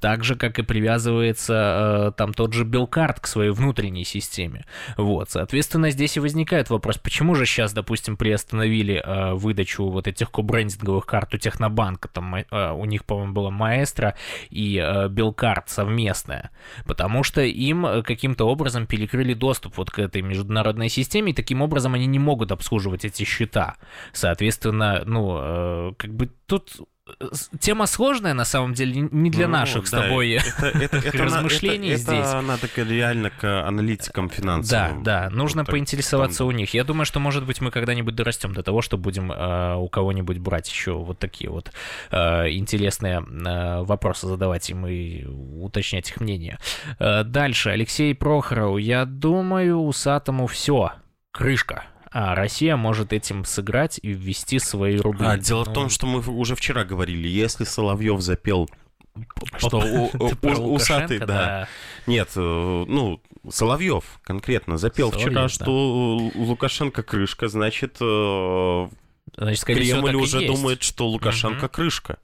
Так 0.00 0.22
же, 0.22 0.36
как 0.36 0.58
и 0.58 0.62
привязывается 0.62 2.08
э, 2.08 2.12
там 2.14 2.34
тот 2.34 2.52
же 2.52 2.64
Белкарт 2.64 3.20
к 3.20 3.26
своей 3.26 3.50
внутренней 3.52 4.04
системе. 4.04 4.66
Вот, 4.98 5.30
соответственно, 5.30 5.88
здесь 5.90 6.18
и 6.18 6.20
возникает 6.20 6.68
вопрос, 6.68 6.98
почему 6.98 7.34
же 7.34 7.46
сейчас, 7.46 7.72
допустим, 7.72 8.18
приостановили 8.18 9.02
э, 9.02 9.32
выдачу 9.32 9.88
вот 9.88 10.06
этих 10.06 10.30
кобрендинговых 10.30 11.06
карт 11.06 11.32
у 11.32 11.38
Технобанка, 11.38 12.08
там 12.08 12.34
э, 12.34 12.72
у 12.72 12.84
них, 12.84 13.06
по-моему, 13.06 13.32
было 13.32 13.48
Маэстро 13.48 14.14
и 14.50 14.76
э, 14.76 15.08
Белкарт 15.08 15.70
совместная, 15.70 16.50
потому 16.84 17.22
что 17.22 17.40
им 17.40 17.86
э, 17.86 18.02
каким-то 18.02 18.44
образом 18.44 18.86
перекрыли 18.86 19.32
доступ 19.32 19.78
вот 19.78 19.90
к 19.90 20.00
этой 20.00 20.20
международной 20.20 20.90
системе, 20.90 21.32
и 21.32 21.34
таким 21.34 21.62
образом 21.62 21.94
они 21.94 22.04
не 22.04 22.18
могут 22.18 22.52
обслуживать 22.52 23.06
эти 23.06 23.24
счета. 23.24 23.76
Соответственно, 24.12 24.97
ну, 25.06 25.38
э, 25.40 25.92
как 25.96 26.14
бы 26.14 26.30
тут 26.46 26.72
э, 27.20 27.24
тема 27.60 27.86
сложная 27.86 28.34
на 28.34 28.44
самом 28.44 28.74
деле, 28.74 29.08
не 29.10 29.30
для 29.30 29.46
ну, 29.46 29.54
наших 29.54 29.84
да, 29.84 29.86
с 29.86 29.90
тобой 29.90 30.30
это, 30.58 30.66
это, 30.66 30.96
это, 30.98 31.18
размышлений 31.24 31.90
это, 31.90 31.98
здесь. 31.98 32.26
Это 32.26 32.40
надо 32.40 32.68
реально 32.76 33.30
к 33.30 33.66
аналитикам 33.66 34.28
финансовым. 34.30 35.02
Да, 35.02 35.28
да, 35.28 35.30
нужно 35.30 35.62
вот 35.62 35.70
поинтересоваться 35.70 36.38
там... 36.38 36.48
у 36.48 36.50
них. 36.50 36.74
Я 36.74 36.84
думаю, 36.84 37.06
что, 37.06 37.20
может 37.20 37.46
быть, 37.46 37.60
мы 37.60 37.70
когда-нибудь 37.70 38.14
дорастем 38.14 38.52
до 38.52 38.62
того, 38.62 38.82
что 38.82 38.96
будем 38.96 39.32
э, 39.32 39.76
у 39.76 39.88
кого-нибудь 39.88 40.38
брать 40.38 40.68
еще 40.70 40.92
вот 40.92 41.18
такие 41.18 41.50
вот 41.50 41.72
э, 42.10 42.50
интересные 42.50 43.20
э, 43.20 43.82
вопросы 43.82 44.26
задавать 44.26 44.68
им 44.70 44.86
и 44.86 45.24
уточнять 45.24 46.10
их 46.10 46.20
мнение. 46.20 46.58
Э, 46.98 47.24
дальше, 47.24 47.70
Алексей 47.70 48.14
Прохоров. 48.14 48.78
Я 48.78 49.04
думаю, 49.04 49.78
усатому 49.78 50.46
все. 50.46 50.92
Крышка 51.32 51.84
а 52.10 52.34
Россия 52.34 52.76
может 52.76 53.12
этим 53.12 53.44
сыграть 53.44 53.98
и 54.02 54.08
ввести 54.08 54.58
свои 54.58 54.96
рубли. 54.96 55.26
А, 55.26 55.36
дело 55.36 55.64
ну... 55.64 55.70
в 55.70 55.74
том, 55.74 55.88
что 55.90 56.06
мы 56.06 56.20
уже 56.20 56.54
вчера 56.54 56.84
говорили, 56.84 57.28
если 57.28 57.64
Соловьев 57.64 58.20
запел 58.20 58.68
что 59.56 59.78
у, 60.18 60.74
усатый, 60.74 61.18
да. 61.18 61.68
Нет, 62.06 62.30
э, 62.36 62.84
ну, 62.86 63.20
Соловьев 63.50 64.04
конкретно 64.22 64.78
запел 64.78 65.10
вчера, 65.10 65.48
что 65.48 66.30
Лукашенко 66.34 67.02
крышка, 67.02 67.48
значит, 67.48 67.96
э, 68.00 68.88
Значит, 69.36 69.64
Кремль 69.64 70.16
уже 70.16 70.46
думает, 70.46 70.82
что 70.82 71.06
Лукашенко 71.06 71.66
угу. 71.66 71.72
крышка. 71.72 72.18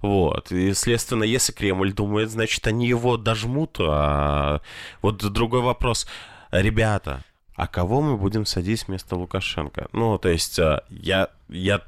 Вот. 0.00 0.50
И, 0.50 0.72
следственно, 0.72 1.22
если 1.22 1.52
Кремль 1.52 1.92
думает, 1.92 2.30
значит, 2.30 2.66
они 2.66 2.88
его 2.88 3.16
дожмут. 3.16 3.76
А 3.78 4.60
вот 5.02 5.18
другой 5.18 5.60
вопрос. 5.60 6.06
Ребята, 6.50 7.22
а 7.60 7.66
кого 7.66 8.00
мы 8.00 8.16
будем 8.16 8.46
садить 8.46 8.88
вместо 8.88 9.16
Лукашенко? 9.16 9.88
Ну, 9.92 10.16
то 10.16 10.30
есть 10.30 10.58
э, 10.58 10.80
я, 10.88 11.28
я 11.50 11.82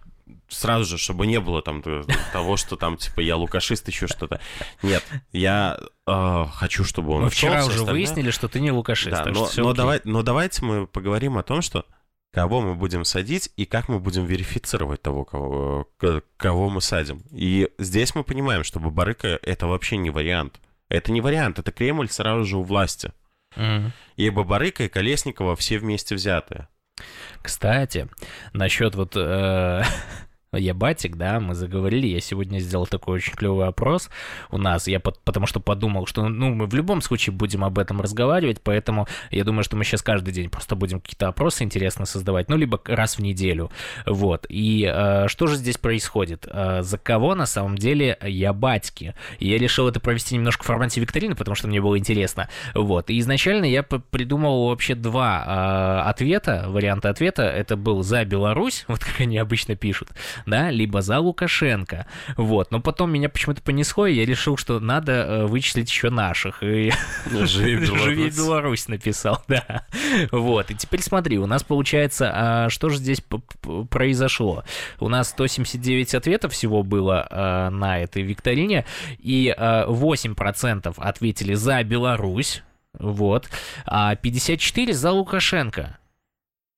сразу 0.48 0.84
же, 0.84 0.98
чтобы 0.98 1.26
не 1.26 1.40
было 1.40 1.62
там 1.62 1.82
того, 2.30 2.58
что 2.58 2.76
там, 2.76 2.98
типа, 2.98 3.20
я 3.20 3.36
лукашист, 3.36 3.88
еще 3.88 4.06
что-то. 4.06 4.38
Нет, 4.82 5.02
я 5.32 5.78
э, 6.06 6.44
хочу, 6.52 6.84
чтобы 6.84 7.14
он... 7.14 7.22
Мы 7.22 7.30
вчера 7.30 7.60
уже 7.60 7.68
остальное. 7.68 7.92
выяснили, 7.94 8.30
что 8.30 8.48
ты 8.48 8.60
не 8.60 8.70
лукашист, 8.70 9.24
да, 9.24 9.24
но, 9.24 9.48
но, 9.56 9.72
давай, 9.72 10.02
но 10.04 10.22
давайте 10.22 10.62
мы 10.62 10.86
поговорим 10.86 11.38
о 11.38 11.42
том, 11.42 11.62
что 11.62 11.86
кого 12.32 12.60
мы 12.60 12.74
будем 12.74 13.06
садить 13.06 13.50
и 13.56 13.64
как 13.64 13.88
мы 13.88 13.98
будем 13.98 14.26
верифицировать 14.26 15.00
того, 15.00 15.24
кого, 15.24 15.88
кого 16.36 16.68
мы 16.68 16.82
садим. 16.82 17.22
И 17.30 17.70
здесь 17.78 18.14
мы 18.14 18.24
понимаем, 18.24 18.62
что 18.62 18.78
Бабарыка— 18.78 19.38
это 19.42 19.66
вообще 19.66 19.96
не 19.96 20.10
вариант. 20.10 20.60
Это 20.90 21.12
не 21.12 21.22
вариант, 21.22 21.58
это 21.58 21.72
Кремль 21.72 22.10
сразу 22.10 22.44
же 22.44 22.58
у 22.58 22.62
власти. 22.62 23.12
Mm. 23.57 23.90
И 24.16 24.30
Бабарыка, 24.30 24.84
и 24.84 24.88
Колесникова 24.88 25.57
все 25.57 25.78
вместе 25.78 26.14
взятые. 26.14 26.68
Кстати, 27.42 28.09
насчет 28.53 28.94
вот... 28.94 29.16
Э, 29.16 29.82
я 30.59 30.74
батик, 30.74 31.16
да, 31.16 31.40
мы 31.40 31.55
заговорили, 31.55 32.07
я 32.07 32.20
сегодня 32.20 32.59
сделал 32.59 32.86
такой 32.86 33.16
очень 33.16 33.32
клевый 33.32 33.66
опрос 33.66 34.11
у 34.50 34.59
нас, 34.59 34.86
я 34.86 35.00
под, 35.00 35.18
потому 35.20 35.46
что 35.46 35.61
подумал, 35.61 36.05
что, 36.05 36.28
ну, 36.28 36.55
мы 36.55 36.66
в 36.66 36.74
любом 36.74 37.00
случае 37.00 37.32
будем 37.32 37.64
об 37.64 37.78
этом 37.78 38.03
разговаривать, 38.03 38.61
поэтому 38.62 39.09
я 39.30 39.44
думаю, 39.44 39.64
что 39.64 39.76
мы 39.76 39.84
сейчас 39.84 40.03
каждый 40.03 40.34
день 40.34 40.50
просто 40.50 40.76
будем 40.76 41.00
какие-то 41.00 41.28
опросы 41.28 41.64
интересно 41.64 42.05
создавать, 42.05 42.50
ну, 42.50 42.57
либо 42.59 42.78
раз 42.84 43.16
в 43.16 43.20
неделю, 43.20 43.70
вот, 44.05 44.44
и 44.50 44.86
э, 44.92 45.26
что 45.28 45.46
же 45.46 45.57
здесь 45.57 45.78
происходит? 45.78 46.46
Э, 46.46 46.82
за 46.82 46.98
кого 46.98 47.34
на 47.34 47.46
самом 47.46 47.78
деле 47.78 48.18
я 48.20 48.53
батьки? 48.53 49.14
Я 49.38 49.57
решил 49.57 49.88
это 49.88 50.00
провести 50.00 50.34
немножко 50.34 50.64
в 50.64 50.66
формате 50.66 51.00
викторины, 51.00 51.34
потому 51.34 51.55
что 51.55 51.66
мне 51.66 51.80
было 51.80 51.96
интересно, 51.98 52.50
вот, 52.74 53.09
и 53.09 53.18
изначально 53.20 53.64
я 53.64 53.82
придумал 53.82 54.68
вообще 54.68 54.94
два 54.96 56.03
э, 56.05 56.11
ответа, 56.11 56.66
варианта 56.68 57.09
ответа, 57.09 57.44
это 57.44 57.78
был 57.78 58.03
за 58.03 58.26
Беларусь, 58.26 58.84
вот 58.88 58.98
как 58.98 59.18
они 59.20 59.38
обычно 59.38 59.76
пишут, 59.76 60.11
да, 60.47 60.70
либо 60.70 61.03
за 61.03 61.18
Лукашенко, 61.18 62.07
вот. 62.36 62.70
Но 62.70 62.80
потом 62.80 63.12
меня 63.12 63.28
почему-то 63.28 63.62
понесло, 63.62 64.07
и 64.07 64.14
я 64.14 64.24
решил, 64.24 64.57
что 64.57 64.80
надо 64.80 65.12
э, 65.12 65.47
вычислить 65.47 65.90
еще 65.90 66.11
наших. 66.11 66.62
И... 66.62 66.93
Живи 67.30 67.76
Беларусь. 67.86 68.03
Живи 68.03 68.30
Беларусь 68.30 68.88
написал, 68.88 69.43
да. 69.49 69.86
Вот, 70.30 70.70
и 70.70 70.74
теперь 70.74 71.03
смотри, 71.03 71.38
у 71.38 71.47
нас 71.47 71.62
получается, 71.62 72.30
а 72.32 72.70
что 72.70 72.88
же 72.88 72.99
здесь 72.99 73.22
произошло? 73.90 74.64
У 75.01 75.09
нас 75.09 75.30
179 75.30 76.14
ответов 76.14 76.53
всего 76.53 76.82
было 76.82 77.26
а, 77.30 77.70
на 77.70 77.99
этой 78.01 78.22
викторине, 78.22 78.84
и 79.18 79.55
а, 79.57 79.86
8% 79.88 80.95
ответили 80.97 81.55
за 81.55 81.82
Беларусь, 81.82 82.62
вот, 82.99 83.49
а 83.86 84.14
54 84.16 84.93
за 84.93 85.11
Лукашенко. 85.11 85.99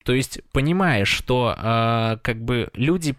То 0.04 0.12
есть 0.12 0.40
понимаешь, 0.52 1.08
что 1.08 1.54
э, 1.56 2.18
как 2.22 2.42
бы 2.44 2.68
люди 2.74 3.16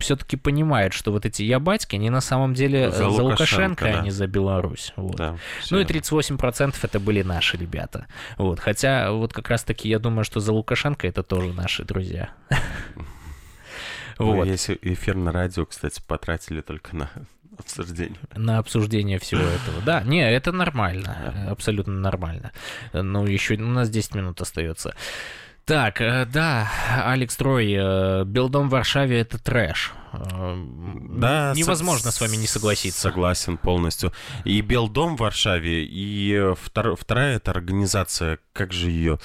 все-таки 0.00 0.36
понимают, 0.36 0.92
что 0.92 1.12
вот 1.12 1.26
эти 1.26 1.42
ябатьки, 1.42 1.96
они 1.96 2.10
на 2.10 2.20
самом 2.20 2.54
деле 2.54 2.90
за, 2.90 2.96
за 2.96 3.06
Лукашенко, 3.08 3.22
Лукашенко 3.22 3.84
да. 3.84 4.00
а 4.00 4.02
не 4.02 4.10
за 4.10 4.26
Беларусь. 4.26 4.92
Вот. 4.96 5.16
Да, 5.16 5.36
ну 5.70 5.78
и 5.78 5.84
38% 5.84 6.74
это 6.82 7.00
были 7.00 7.22
наши 7.22 7.56
ребята. 7.56 8.06
Вот. 8.36 8.60
Хотя 8.60 9.12
вот 9.12 9.32
как 9.32 9.48
раз-таки 9.50 9.88
я 9.88 9.98
думаю, 9.98 10.24
что 10.24 10.40
за 10.40 10.52
Лукашенко 10.52 11.06
это 11.06 11.22
тоже 11.22 11.52
наши 11.52 11.84
друзья. 11.84 12.30
Вот. 14.18 14.46
Если 14.46 14.78
эфир 14.82 15.16
на 15.16 15.32
радио, 15.32 15.66
кстати, 15.66 16.00
потратили 16.06 16.60
только 16.60 16.94
на 16.94 17.10
обсуждение. 17.58 18.18
На 18.34 18.58
обсуждение 18.58 19.18
всего 19.18 19.42
этого. 19.42 19.82
Да, 19.84 20.02
не, 20.02 20.20
это 20.20 20.52
нормально. 20.52 21.48
Абсолютно 21.50 21.94
нормально. 21.94 22.52
Ну, 22.92 23.26
еще 23.26 23.54
у 23.54 23.66
нас 23.66 23.90
10 23.90 24.14
минут 24.14 24.40
остается. 24.40 24.94
Так, 25.64 26.02
э, 26.02 26.26
да, 26.26 26.70
Алекс 27.06 27.34
Трой, 27.36 27.72
э, 27.72 28.24
Белдом 28.24 28.68
в 28.68 28.72
Варшаве 28.72 29.20
это 29.20 29.38
трэш. 29.38 29.92
Э, 30.12 30.56
да, 30.56 31.54
невозможно 31.56 32.10
с, 32.10 32.16
с 32.16 32.20
вами 32.20 32.36
не 32.36 32.46
согласиться. 32.46 33.00
Согласен 33.00 33.56
полностью. 33.56 34.12
И 34.44 34.60
Белдом 34.60 35.16
в 35.16 35.20
Варшаве, 35.20 35.84
и 35.84 36.52
втор, 36.60 36.96
вторая 36.96 37.36
это 37.36 37.50
организация, 37.50 38.38
как 38.52 38.72
же 38.72 38.90
ее... 38.90 39.18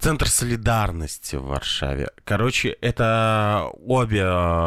Центр 0.00 0.28
солидарности 0.28 1.34
в 1.34 1.46
Варшаве. 1.46 2.10
Короче, 2.22 2.68
это 2.68 3.68
обе 3.84 4.22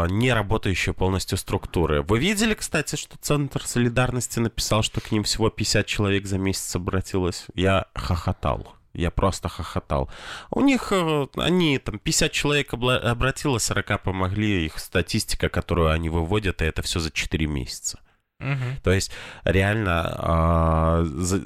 не 0.09 0.34
работающие 0.34 0.93
полностью 0.93 1.38
структуры. 1.38 2.01
Вы 2.01 2.19
видели, 2.19 2.53
кстати, 2.53 2.97
что 2.97 3.15
Центр 3.17 3.65
солидарности 3.65 4.39
написал, 4.39 4.84
что 4.84 4.99
к 4.99 5.09
ним 5.09 5.23
всего 5.23 5.49
50 5.49 5.86
человек 5.86 6.25
за 6.25 6.38
месяц 6.38 6.75
обратилось? 6.75 7.45
Я 7.55 7.86
хохотал. 7.95 8.75
Я 8.94 9.12
просто 9.12 9.50
хохотал. 9.50 10.10
У 10.50 10.62
них, 10.62 10.92
э, 10.92 11.28
они 11.38 11.78
там 11.80 12.00
50 12.00 12.32
человек 12.32 12.74
обратилось, 12.74 13.64
40 13.64 14.04
помогли. 14.04 14.66
Их 14.66 14.80
статистика, 14.80 15.50
которую 15.50 15.92
они 15.92 16.10
выводят, 16.10 16.62
и 16.62 16.66
это 16.66 16.82
все 16.82 17.00
за 17.00 17.12
4 17.12 17.48
месяца. 17.48 18.00
Угу. 18.39 18.82
То 18.84 18.92
есть 18.92 19.12
реально 19.44 21.06
э, 21.22 21.39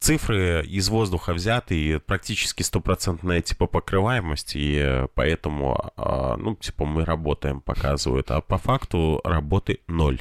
цифры 0.00 0.64
из 0.66 0.88
воздуха 0.88 1.32
взяты, 1.32 1.76
и 1.76 1.98
практически 1.98 2.62
стопроцентная 2.62 3.42
типа 3.42 3.66
покрываемость, 3.66 4.52
и 4.54 5.06
поэтому, 5.14 5.92
а, 5.96 6.36
ну, 6.36 6.56
типа, 6.56 6.86
мы 6.86 7.04
работаем, 7.04 7.60
показывают, 7.60 8.30
а 8.30 8.40
по 8.40 8.58
факту 8.58 9.20
работы 9.24 9.80
ноль. 9.86 10.18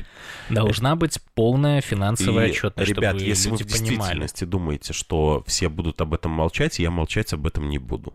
Должна 0.49 0.95
быть 0.95 1.19
полная 1.33 1.81
финансовая 1.81 2.47
и, 2.47 2.51
отчетность, 2.51 2.89
ребят, 2.89 3.15
чтобы 3.15 3.29
если 3.29 3.49
вы 3.49 3.55
в 3.55 3.63
действительности 3.63 4.39
понимали. 4.43 4.51
думаете, 4.51 4.93
что 4.93 5.43
все 5.47 5.69
будут 5.69 6.01
об 6.01 6.13
этом 6.13 6.31
молчать, 6.31 6.79
я 6.79 6.91
молчать 6.91 7.33
об 7.33 7.47
этом 7.47 7.69
не 7.69 7.79
буду. 7.79 8.13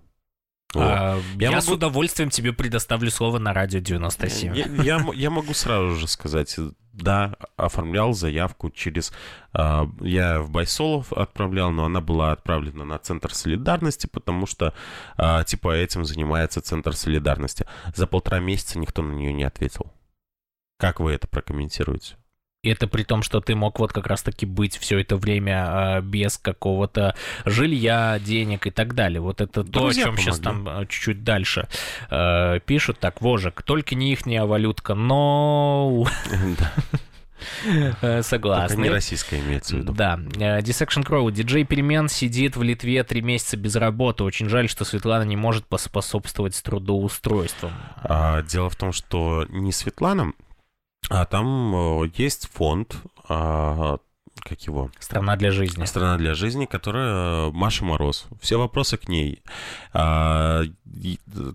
А, 0.81 1.21
я 1.37 1.49
я 1.49 1.51
могу... 1.51 1.63
с 1.63 1.69
удовольствием 1.69 2.31
тебе 2.31 2.53
предоставлю 2.53 3.11
слово 3.11 3.39
на 3.39 3.53
радио 3.53 3.81
97. 3.81 4.55
Я, 4.55 4.67
я, 4.83 5.07
я 5.15 5.31
могу 5.31 5.55
сразу 5.55 5.95
же 5.95 6.09
сказать, 6.09 6.57
да, 6.93 7.37
оформлял 7.57 8.13
заявку 8.13 8.71
через... 8.71 9.13
Э, 9.53 9.87
я 10.01 10.41
в 10.41 10.51
Байсолов 10.51 11.13
отправлял, 11.13 11.71
но 11.71 11.85
она 11.85 12.01
была 12.01 12.33
отправлена 12.33 12.85
на 12.85 12.99
Центр 12.99 13.35
солидарности, 13.35 14.07
потому 14.07 14.47
что, 14.47 14.75
э, 15.19 15.45
типа, 15.47 15.75
этим 15.75 16.05
занимается 16.05 16.61
Центр 16.61 16.95
солидарности. 16.95 17.67
За 17.95 18.07
полтора 18.07 18.39
месяца 18.41 18.79
никто 18.79 19.03
на 19.03 19.13
нее 19.13 19.33
не 19.33 19.45
ответил. 19.45 19.93
Как 20.79 21.01
вы 21.01 21.13
это 21.13 21.27
прокомментируете? 21.27 22.17
И 22.65 22.71
это 22.71 22.87
при 22.87 23.03
том, 23.03 23.23
что 23.23 23.41
ты 23.41 23.55
мог 23.55 23.79
вот 23.79 23.93
как 23.93 24.07
раз-таки 24.07 24.47
быть 24.47 24.79
все 24.79 24.99
это 24.99 25.17
время 25.17 25.99
э, 25.99 26.01
без 26.01 26.39
какого-то 26.39 27.15
жилья, 27.45 28.19
денег 28.19 28.67
и 28.67 28.71
так 28.71 28.95
далее. 28.95 29.21
Вот 29.21 29.41
это 29.41 29.63
Друзья 29.63 29.73
то, 29.73 29.89
о 29.89 29.93
чем 29.93 30.05
помогли. 30.05 30.25
сейчас 30.25 30.39
там 30.41 30.69
а, 30.69 30.87
чуть-чуть 30.87 31.25
дальше 31.25 31.69
э, 32.11 32.61
пишут. 32.65 32.99
Так, 32.99 33.21
вожик, 33.21 33.63
только 33.63 33.95
не 33.95 34.13
ихняя 34.13 34.45
валютка, 34.45 34.95
но... 34.95 36.07
Согласен. 38.23 38.77
Только 38.77 38.83
не 38.83 38.91
российская 38.91 39.41
имеется 39.41 39.77
в 39.77 39.79
виду. 39.79 39.93
Да. 39.93 40.19
Dissection 40.61 41.05
Crow. 41.05 41.31
Диджей 41.31 41.65
Перемен 41.65 42.09
сидит 42.09 42.57
в 42.57 42.63
Литве 42.63 43.03
три 43.05 43.21
месяца 43.23 43.57
без 43.57 43.77
работы. 43.77 44.25
Очень 44.25 44.49
жаль, 44.49 44.69
что 44.69 44.85
Светлана 44.85 45.25
не 45.25 45.37
может 45.37 45.67
поспособствовать 45.67 46.55
с 46.55 46.63
трудоустройством. 46.63 47.73
А, 47.97 48.43
дело 48.43 48.71
в 48.71 48.77
том, 48.77 48.93
что 48.93 49.47
не 49.49 49.73
Светлана, 49.73 50.33
а 51.09 51.25
там 51.27 51.75
э, 52.05 52.11
есть 52.17 52.49
фонд, 52.53 52.97
а, 53.29 53.99
как 54.41 54.61
его? 54.63 54.91
Страна 54.99 55.37
для 55.37 55.51
жизни. 55.51 55.85
Страна 55.85 56.17
для 56.17 56.35
жизни, 56.35 56.67
которая 56.67 57.49
э, 57.49 57.51
Маша 57.53 57.85
Мороз. 57.85 58.27
Все 58.41 58.59
вопросы 58.59 58.97
к 58.97 59.09
ней. 59.09 59.43
А, 59.93 60.63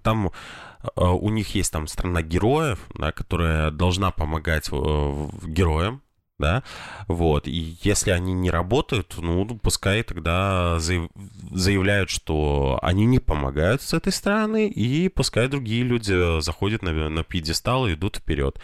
там 0.03 0.27
э, 0.27 1.03
у 1.03 1.29
них 1.29 1.55
есть 1.55 1.71
там 1.71 1.87
страна 1.87 2.21
героев, 2.21 2.79
да, 2.95 3.11
которая 3.11 3.71
должна 3.71 4.11
помогать 4.11 4.69
героям, 4.69 6.01
да, 6.39 6.63
вот, 7.09 7.47
и 7.49 7.77
если 7.83 8.11
они 8.11 8.31
не 8.31 8.49
работают, 8.49 9.15
ну, 9.17 9.45
пускай 9.61 10.03
тогда 10.03 10.79
заявляют, 10.79 12.09
что 12.09 12.79
они 12.81 13.05
не 13.05 13.19
помогают 13.19 13.81
с 13.81 13.93
этой 13.93 14.13
стороны, 14.13 14.69
и 14.69 15.09
пускай 15.09 15.49
другие 15.49 15.83
люди 15.83 16.39
заходят 16.39 16.81
на, 16.81 17.09
на 17.09 17.23
пьедестал 17.25 17.87
и 17.87 17.93
идут 17.93 18.15
вперед. 18.15 18.57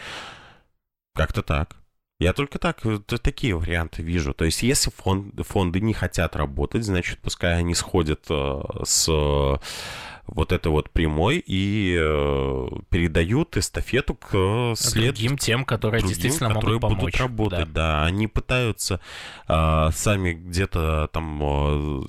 Как-то 1.15 1.41
так. 1.41 1.77
Я 2.19 2.31
только 2.31 2.59
так, 2.59 2.81
такие 3.21 3.55
варианты 3.57 4.01
вижу. 4.01 4.33
То 4.33 4.45
есть, 4.45 4.63
если 4.63 4.89
фонд, 4.89 5.33
фонды 5.45 5.81
не 5.81 5.93
хотят 5.93 6.35
работать, 6.35 6.85
значит, 6.85 7.19
пускай 7.19 7.57
они 7.57 7.73
сходят 7.75 8.25
э, 8.29 8.61
с 8.85 9.09
э, 9.09 9.57
вот 10.27 10.51
этой 10.53 10.69
вот 10.69 10.91
прямой 10.91 11.43
и 11.45 11.97
э, 11.99 12.67
передают 12.89 13.57
эстафету 13.57 14.15
к 14.15 14.75
след... 14.77 15.15
другим 15.15 15.37
тем, 15.37 15.65
которые 15.65 16.01
другим, 16.01 16.17
действительно 16.17 16.53
которые 16.53 16.79
могут 16.79 16.97
помочь. 16.97 16.99
будут 16.99 17.19
работать. 17.19 17.73
Да. 17.73 17.99
да, 17.99 18.05
они 18.05 18.27
пытаются 18.27 19.01
э, 19.49 19.89
сами 19.93 20.33
где-то 20.33 21.09
там 21.11 22.07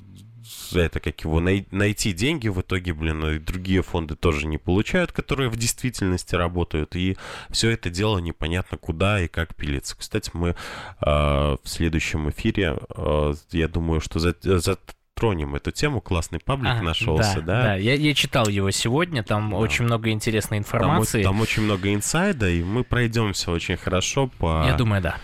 это 0.73 0.99
как 0.99 1.21
его 1.21 1.39
най- 1.39 1.67
найти 1.71 2.13
деньги 2.13 2.47
в 2.47 2.61
итоге, 2.61 2.93
блин, 2.93 3.25
и 3.25 3.39
другие 3.39 3.81
фонды 3.81 4.15
тоже 4.15 4.47
не 4.47 4.57
получают, 4.57 5.11
которые 5.11 5.49
в 5.49 5.55
действительности 5.55 6.35
работают, 6.35 6.95
и 6.95 7.17
все 7.49 7.69
это 7.69 7.89
дело 7.89 8.19
непонятно 8.19 8.77
куда 8.77 9.21
и 9.21 9.27
как 9.27 9.55
пилится. 9.55 9.95
Кстати, 9.97 10.31
мы 10.33 10.49
э, 10.49 10.55
в 11.01 11.59
следующем 11.63 12.29
эфире, 12.29 12.77
э, 12.95 13.33
я 13.51 13.67
думаю, 13.67 14.01
что 14.01 14.19
за, 14.19 14.35
за 14.41 14.77
тронем 15.17 15.55
эту 15.55 15.71
тему. 15.71 15.99
Классный 15.99 16.39
паблик 16.39 16.73
а, 16.79 16.81
нашелся, 16.81 17.41
да? 17.41 17.41
Да, 17.41 17.63
да. 17.63 17.75
Я, 17.75 17.95
я 17.95 18.13
читал 18.13 18.47
его 18.47 18.71
сегодня, 18.71 19.23
там 19.23 19.49
да. 19.49 19.57
очень 19.57 19.85
много 19.85 20.11
интересной 20.11 20.59
информации. 20.59 21.23
Там, 21.23 21.33
там 21.33 21.41
очень 21.41 21.63
много 21.63 21.93
инсайда, 21.93 22.49
и 22.49 22.63
мы 22.63 22.83
пройдемся 22.83 23.51
очень 23.51 23.77
хорошо 23.77 24.27
по... 24.37 24.63
Я 24.65 24.75
думаю, 24.75 25.01
да. 25.01 25.17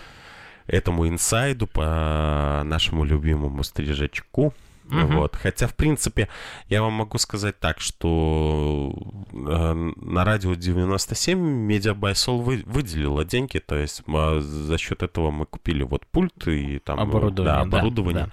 Этому 0.66 1.06
инсайду, 1.08 1.66
по 1.66 2.62
нашему 2.64 3.04
любимому 3.04 3.62
стрижачку. 3.62 4.54
Угу. 4.90 5.12
Вот. 5.14 5.36
Хотя, 5.36 5.66
в 5.66 5.74
принципе, 5.74 6.28
я 6.68 6.82
вам 6.82 6.92
могу 6.92 7.18
сказать 7.18 7.58
так, 7.58 7.80
что 7.80 8.92
э, 9.32 9.74
на 9.96 10.24
радио 10.24 10.54
97 10.54 11.38
Медиабайсол 11.38 12.42
вы, 12.42 12.62
выделила 12.66 13.24
деньги, 13.24 13.58
то 13.58 13.76
есть 13.76 14.02
э, 14.06 14.40
за 14.40 14.78
счет 14.78 15.02
этого 15.02 15.30
мы 15.30 15.46
купили 15.46 15.82
вот 15.82 16.06
пульт 16.06 16.46
и 16.48 16.78
там 16.78 17.00
оборудование. 17.00 17.54
Да, 17.54 17.60
оборудование. 17.60 18.24
Да, 18.24 18.30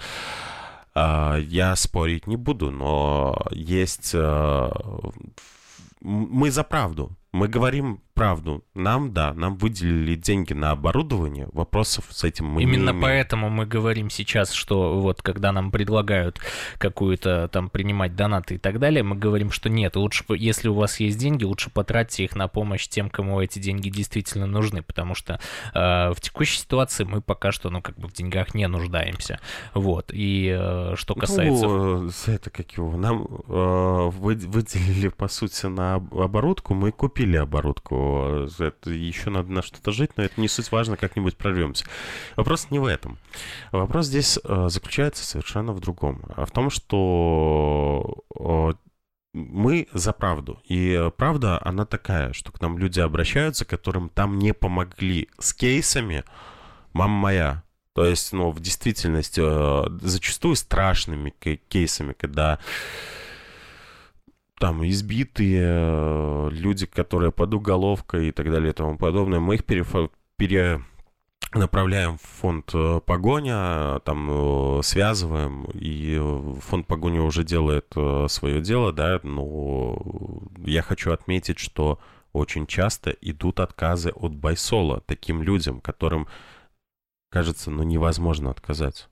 да. 0.93 1.38
Э, 1.38 1.41
я 1.41 1.76
спорить 1.76 2.28
не 2.28 2.36
буду, 2.36 2.72
но 2.72 3.38
есть... 3.52 4.12
Э, 4.14 4.70
мы 6.02 6.49
за 6.49 6.64
правду. 6.64 7.12
Мы 7.32 7.47
говорим 7.47 8.02
правду. 8.14 8.64
Нам, 8.76 9.14
да, 9.14 9.34
нам 9.34 9.57
выделили 9.57 10.16
деньги 10.16 10.53
на 10.53 10.72
оборудование. 10.72 11.47
Вопросов 11.53 12.05
с 12.09 12.24
этим 12.24 12.45
мы 12.47 12.64
Именно 12.64 12.78
не 12.78 12.89
имеем. 12.91 13.01
поэтому 13.01 13.49
мы 13.49 13.66
говорим 13.66 14.09
сейчас, 14.09 14.51
что 14.51 14.99
вот 14.99 15.22
когда 15.22 15.51
нам 15.51 15.72
предлагают 15.72 16.39
какую-то 16.78 17.47
там 17.51 17.70
принимать 17.70 18.16
донаты 18.16 18.55
и 18.55 18.57
так 18.57 18.80
далее, 18.80 19.03
мы 19.03 19.16
говорим, 19.16 19.51
что 19.51 19.70
нет, 19.70 19.95
лучше, 19.95 20.24
если 20.30 20.68
у 20.70 20.74
вас 20.74 20.99
есть 20.99 21.18
деньги, 21.18 21.43
лучше 21.43 21.70
потратьте 21.70 22.24
их 22.24 22.36
на 22.36 22.47
помощь 22.47 22.88
тем, 22.88 23.09
кому 23.09 23.41
эти 23.41 23.59
деньги 23.59 23.89
действительно 23.89 24.45
нужны, 24.47 24.82
потому 24.82 25.16
что 25.16 25.39
э, 25.74 26.14
в 26.14 26.20
текущей 26.22 26.57
ситуации 26.59 27.03
мы 27.03 27.22
пока 27.22 27.51
что, 27.51 27.70
ну, 27.70 27.82
как 27.82 27.97
бы 27.97 28.07
в 28.07 28.14
деньгах 28.14 28.53
не 28.53 28.68
нуждаемся. 28.68 29.39
Вот. 29.74 30.12
И 30.14 30.55
э, 30.57 30.95
что 30.95 31.16
касается... 31.16 31.68
Ну, 31.68 32.09
это 32.28 32.49
как 32.49 32.72
его, 32.74 32.95
нам 32.97 33.24
э, 33.47 34.09
вы- 34.12 34.36
выделили, 34.36 35.09
по 35.09 35.28
сути, 35.28 35.66
на 35.68 35.95
об- 35.95 36.18
оборудку, 36.18 36.74
мы 36.74 36.91
купили 36.91 37.38
оборудку. 37.38 38.01
Это 38.60 38.89
еще 38.89 39.30
надо 39.30 39.52
на 39.52 39.62
что-то 39.62 39.91
жить, 39.91 40.12
но 40.18 40.24
это 40.24 40.39
не 40.39 40.47
суть 40.47 40.72
важно, 40.72 40.97
как-нибудь 40.97 41.38
прорвемся. 41.38 41.86
Вопрос 42.36 42.68
не 42.70 42.80
в 42.80 42.86
этом. 42.86 43.18
Вопрос 43.72 44.08
здесь 44.08 44.39
э, 44.43 44.68
заключается 44.70 45.24
совершенно 45.24 45.74
в 45.74 45.80
другом. 45.80 46.24
А 46.36 46.45
В 46.45 46.52
том, 46.52 46.70
что 46.70 48.24
мы 49.34 49.88
за 49.93 50.14
правду. 50.14 50.62
И 50.66 50.91
э, 50.91 51.12
правда, 51.12 51.60
она 51.64 51.86
такая, 51.86 52.34
что 52.34 52.52
к 52.52 52.60
нам 52.62 52.78
люди 52.78 52.99
обращаются, 52.99 53.66
которым 53.66 54.10
там 54.10 54.38
не 54.38 54.54
помогли 54.54 55.30
с 55.39 55.54
кейсами 55.54 56.24
«мама 56.93 57.14
моя». 57.14 57.64
То 57.93 58.06
есть, 58.06 58.32
ну, 58.34 58.52
в 58.52 58.60
действительности, 58.60 59.41
э, 59.43 59.99
зачастую 60.02 60.56
страшными 60.56 61.34
кей- 61.39 61.62
кейсами, 61.68 62.14
когда 62.14 62.60
там 64.62 64.88
избитые 64.88 65.64
э, 65.66 66.49
люди, 66.51 66.86
которые 66.86 67.32
под 67.32 67.55
уголовкой 67.55 68.28
и 68.28 68.32
так 68.32 68.51
далее 68.51 68.70
и 68.70 68.74
тому 68.74 68.95
подобное, 68.95 69.39
мы 69.39 69.55
их 69.55 69.64
перефо- 69.64 70.12
пере 70.38 70.84
направляем 71.51 72.20
в 72.20 72.22
фонд 72.22 72.70
э, 72.76 73.01
погоня, 73.03 73.99
там 74.05 74.30
э, 74.30 74.84
связываем, 74.84 75.66
и 75.74 76.16
фонд 76.62 76.86
погоня 76.86 77.24
уже 77.24 77.43
делает 77.43 77.91
свое 78.28 78.62
дело, 78.62 78.93
да, 78.93 79.20
но 79.24 79.99
я 80.57 80.84
хочу 80.84 81.12
отметить, 81.12 81.57
что 81.57 81.99
очень 82.32 82.68
часто 82.68 83.09
идут 83.09 83.59
отказы 83.59 84.12
от 84.12 84.36
Байсола 84.36 85.01
таким 85.07 85.41
людям, 85.41 85.82
которым, 85.82 86.28
кажется, 87.32 87.72
ну 87.72 87.82
невозможно 87.82 88.51
отказать. 88.51 89.09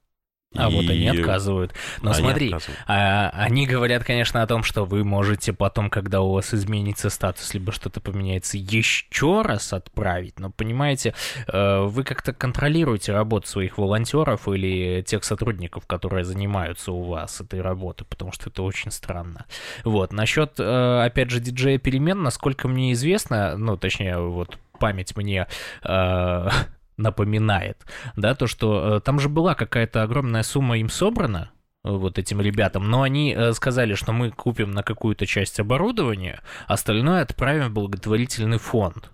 А 0.55 0.69
вот 0.69 0.89
они 0.89 1.05
И 1.05 1.07
отказывают. 1.07 1.73
Но 2.01 2.09
они 2.09 2.19
смотри, 2.19 2.47
отказывают. 2.47 2.83
А, 2.87 3.29
они 3.35 3.67
говорят, 3.67 4.03
конечно, 4.03 4.41
о 4.41 4.47
том, 4.47 4.63
что 4.63 4.83
вы 4.83 5.03
можете 5.03 5.53
потом, 5.53 5.91
когда 5.91 6.21
у 6.21 6.31
вас 6.31 6.55
изменится 6.55 7.11
статус, 7.11 7.53
либо 7.53 7.71
что-то 7.71 8.01
поменяется, 8.01 8.57
еще 8.57 9.43
раз 9.43 9.73
отправить. 9.73 10.39
Но 10.39 10.49
понимаете, 10.49 11.13
э, 11.47 11.81
вы 11.83 12.03
как-то 12.03 12.33
контролируете 12.33 13.13
работу 13.13 13.47
своих 13.47 13.77
волонтеров 13.77 14.47
или 14.47 15.03
тех 15.03 15.23
сотрудников, 15.23 15.85
которые 15.85 16.25
занимаются 16.25 16.93
у 16.93 17.03
вас 17.03 17.39
этой 17.41 17.61
работой, 17.61 18.05
потому 18.05 18.31
что 18.31 18.49
это 18.49 18.63
очень 18.63 18.89
странно. 18.89 19.45
Вот. 19.83 20.11
Насчет, 20.11 20.59
э, 20.59 21.03
опять 21.03 21.29
же, 21.29 21.39
диджея 21.39 21.77
перемен, 21.77 22.23
насколько 22.23 22.67
мне 22.67 22.93
известно, 22.93 23.55
ну, 23.55 23.77
точнее, 23.77 24.17
вот 24.17 24.57
память 24.79 25.15
мне 25.15 25.47
э, 25.83 26.49
напоминает, 26.99 27.85
да, 28.15 28.35
то, 28.35 28.47
что 28.47 28.97
э, 28.97 28.99
там 28.99 29.19
же 29.19 29.29
была 29.29 29.55
какая-то 29.55 30.03
огромная 30.03 30.43
сумма 30.43 30.77
им 30.77 30.89
собрана, 30.89 31.51
э, 31.83 31.89
вот 31.89 32.19
этим 32.19 32.41
ребятам, 32.41 32.89
но 32.89 33.01
они 33.01 33.33
э, 33.35 33.53
сказали, 33.53 33.95
что 33.95 34.11
мы 34.11 34.31
купим 34.31 34.71
на 34.71 34.83
какую-то 34.83 35.25
часть 35.25 35.59
оборудования, 35.59 36.41
остальное 36.67 37.21
отправим 37.21 37.69
в 37.69 37.73
благотворительный 37.73 38.59
фонд. 38.59 39.11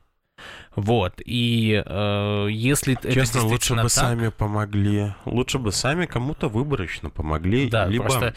Вот, 0.75 1.21
и 1.23 1.81
э, 1.85 2.47
если 2.51 2.95
это 2.95 3.13
Честно, 3.13 3.43
лучше 3.43 3.73
действительно 3.73 3.83
бы 3.83 3.89
так, 3.89 3.91
сами 3.91 4.27
помогли. 4.27 5.13
Лучше 5.23 5.57
бы 5.57 5.71
сами 5.71 6.05
кому-то 6.05 6.49
выборочно 6.49 7.09
помогли. 7.09 7.69
да, 7.69 7.85
либо... 7.85 8.03
просто 8.03 8.35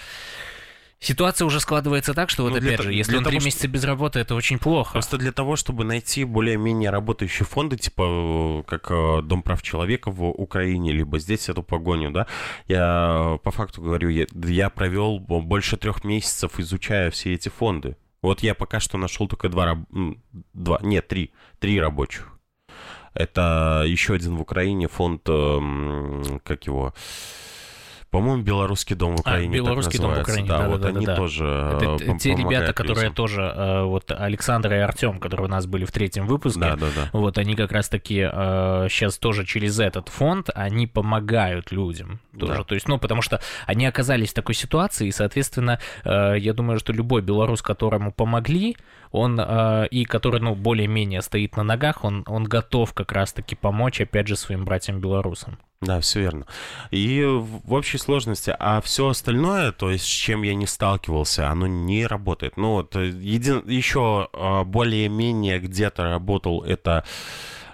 ситуация 1.00 1.46
уже 1.46 1.60
складывается 1.60 2.14
так, 2.14 2.30
что 2.30 2.42
вот 2.42 2.52
Ну, 2.52 2.60
для 2.60 2.68
опять 2.70 2.78
то- 2.78 2.82
же, 2.84 2.92
если 2.92 3.12
для 3.12 3.18
он 3.18 3.24
три 3.24 3.38
что- 3.38 3.46
месяца 3.46 3.68
без 3.68 3.84
работы, 3.84 4.18
это 4.20 4.34
очень 4.34 4.58
плохо. 4.58 4.92
Просто 4.92 5.16
для 5.18 5.32
того, 5.32 5.56
чтобы 5.56 5.84
найти 5.84 6.24
более-менее 6.24 6.90
работающие 6.90 7.46
фонды, 7.46 7.76
типа 7.76 8.02
э, 8.02 8.62
как 8.66 8.90
э, 8.90 9.22
Дом 9.22 9.42
прав 9.42 9.62
человека 9.62 10.10
в 10.10 10.24
Украине, 10.28 10.92
либо 10.92 11.18
здесь 11.18 11.48
эту 11.48 11.62
погоню, 11.62 12.10
да, 12.10 12.26
я 12.66 13.34
э, 13.36 13.38
по 13.42 13.50
факту 13.50 13.82
говорю, 13.82 14.08
я, 14.08 14.26
я 14.44 14.70
провел 14.70 15.18
бо- 15.18 15.40
больше 15.40 15.76
трех 15.76 16.04
месяцев, 16.04 16.58
изучая 16.58 17.10
все 17.10 17.34
эти 17.34 17.48
фонды. 17.48 17.96
Вот 18.20 18.42
я 18.42 18.54
пока 18.54 18.80
что 18.80 18.98
нашел 18.98 19.28
только 19.28 19.48
два, 19.48 19.78
два, 20.52 20.78
нет, 20.82 21.06
три, 21.06 21.30
три 21.60 21.80
рабочих. 21.80 22.28
Это 23.14 23.84
еще 23.86 24.14
один 24.14 24.36
в 24.36 24.40
Украине 24.40 24.86
фонд, 24.88 25.22
как 26.44 26.66
его, 26.66 26.94
по-моему, 28.10 28.42
Белорусский 28.42 28.96
дом 28.96 29.16
в 29.16 29.20
Украине. 29.20 29.52
так 29.52 29.60
А, 29.60 29.64
Белорусский 29.64 29.98
дом 29.98 30.14
в. 30.14 30.20
Украине, 30.20 30.48
Да, 30.48 30.58
да, 30.58 30.68
вот 30.68 30.80
да, 30.80 30.90
да, 30.90 30.96
они 30.96 31.06
да. 31.06 31.16
тоже 31.16 31.44
Это 31.44 32.04
э, 32.04 32.18
те 32.18 32.34
ребята, 32.34 32.72
которые 32.72 33.04
людям. 33.04 33.14
тоже, 33.14 33.42
э, 33.42 33.82
вот 33.82 34.10
Александр 34.10 34.72
и 34.72 34.76
Артем, 34.76 35.18
которые 35.18 35.46
у 35.46 35.50
нас 35.50 35.66
были 35.66 35.84
в 35.84 35.92
третьем 35.92 36.26
выпуске, 36.26 36.60
Да, 36.60 36.76
да, 36.76 36.86
да. 36.94 37.10
Вот 37.12 37.38
они 37.38 37.54
как 37.54 37.72
раз-таки 37.72 38.14
сейчас 38.14 39.18
тоже 39.18 39.44
через 39.44 39.78
этот 39.78 40.08
фонд, 40.08 40.50
они 40.54 40.86
помогают 40.86 41.70
людям 41.72 42.20
тоже. 42.38 42.58
Да. 42.58 42.64
То 42.64 42.74
есть, 42.74 42.88
ну, 42.88 42.98
потому 42.98 43.22
что 43.22 43.40
они 43.66 43.86
оказались 43.86 44.30
в 44.30 44.34
такой 44.34 44.54
ситуации, 44.54 45.08
и, 45.08 45.12
соответственно, 45.12 45.78
э, 46.04 46.36
я 46.38 46.52
думаю, 46.54 46.78
что 46.78 46.92
любой 46.92 47.22
белорус, 47.22 47.62
которому 47.62 48.12
помогли, 48.12 48.76
он 49.10 49.38
э, 49.40 49.86
и 49.90 50.04
который, 50.04 50.40
ну, 50.40 50.54
более-менее 50.54 51.22
стоит 51.22 51.56
на 51.56 51.62
ногах, 51.62 52.04
он, 52.04 52.24
он 52.26 52.44
готов 52.44 52.92
как 52.94 53.12
раз-таки 53.12 53.54
помочь, 53.54 54.00
опять 54.00 54.28
же, 54.28 54.36
своим 54.36 54.64
братьям-белорусам. 54.64 55.58
Да, 55.80 56.00
все 56.00 56.20
верно. 56.20 56.44
И 56.90 57.22
в 57.24 57.72
общей 57.72 57.98
сложности, 57.98 58.54
а 58.58 58.80
все 58.80 59.08
остальное, 59.08 59.70
то 59.70 59.90
есть 59.90 60.04
с 60.04 60.08
чем 60.08 60.42
я 60.42 60.54
не 60.54 60.66
сталкивался, 60.66 61.48
оно 61.48 61.68
не 61.68 62.04
работает. 62.04 62.56
Ну 62.56 62.72
вот 62.72 62.96
един... 62.96 63.62
еще 63.68 64.28
а, 64.32 64.64
более-менее 64.64 65.60
где-то 65.60 66.02
работал 66.04 66.64
это 66.64 67.04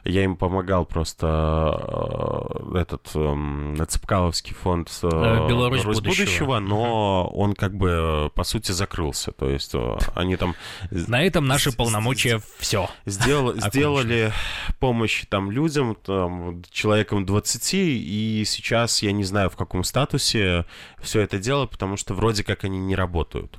я 0.04 0.24
им 0.24 0.36
помогал 0.36 0.84
просто 0.84 2.60
э, 2.74 2.78
этот 2.78 3.10
эм, 3.14 3.76
Цепкаловский 3.88 4.54
фонд 4.54 4.90
э, 5.02 5.08
Э, 5.08 5.48
«Беларусь 5.48 5.84
будущего». 5.84 6.58
но 6.58 7.26
он 7.28 7.54
как 7.54 7.74
бы 7.74 8.30
по 8.34 8.44
сути 8.44 8.72
закрылся. 8.72 9.32
То 9.32 9.48
есть 9.48 9.72
они 10.14 10.36
там 10.36 10.54
На 10.90 11.22
этом 11.22 11.46
наши 11.46 11.72
полномочия 11.72 12.40
все. 12.58 12.88
Сделали 13.06 14.32
помощь 14.78 15.24
там 15.28 15.50
людям, 15.50 15.94
там, 15.94 16.62
человеком 16.70 17.24
20, 17.24 17.74
и 17.74 18.44
сейчас 18.46 19.02
я 19.02 19.12
не 19.12 19.24
знаю, 19.24 19.48
в 19.50 19.56
каком 19.56 19.84
статусе 19.84 20.66
все 21.00 21.20
это 21.20 21.38
дело, 21.38 21.66
потому 21.66 21.96
что 21.96 22.14
вроде 22.14 22.44
как 22.44 22.64
они 22.64 22.78
не 22.78 22.94
работают. 22.94 23.58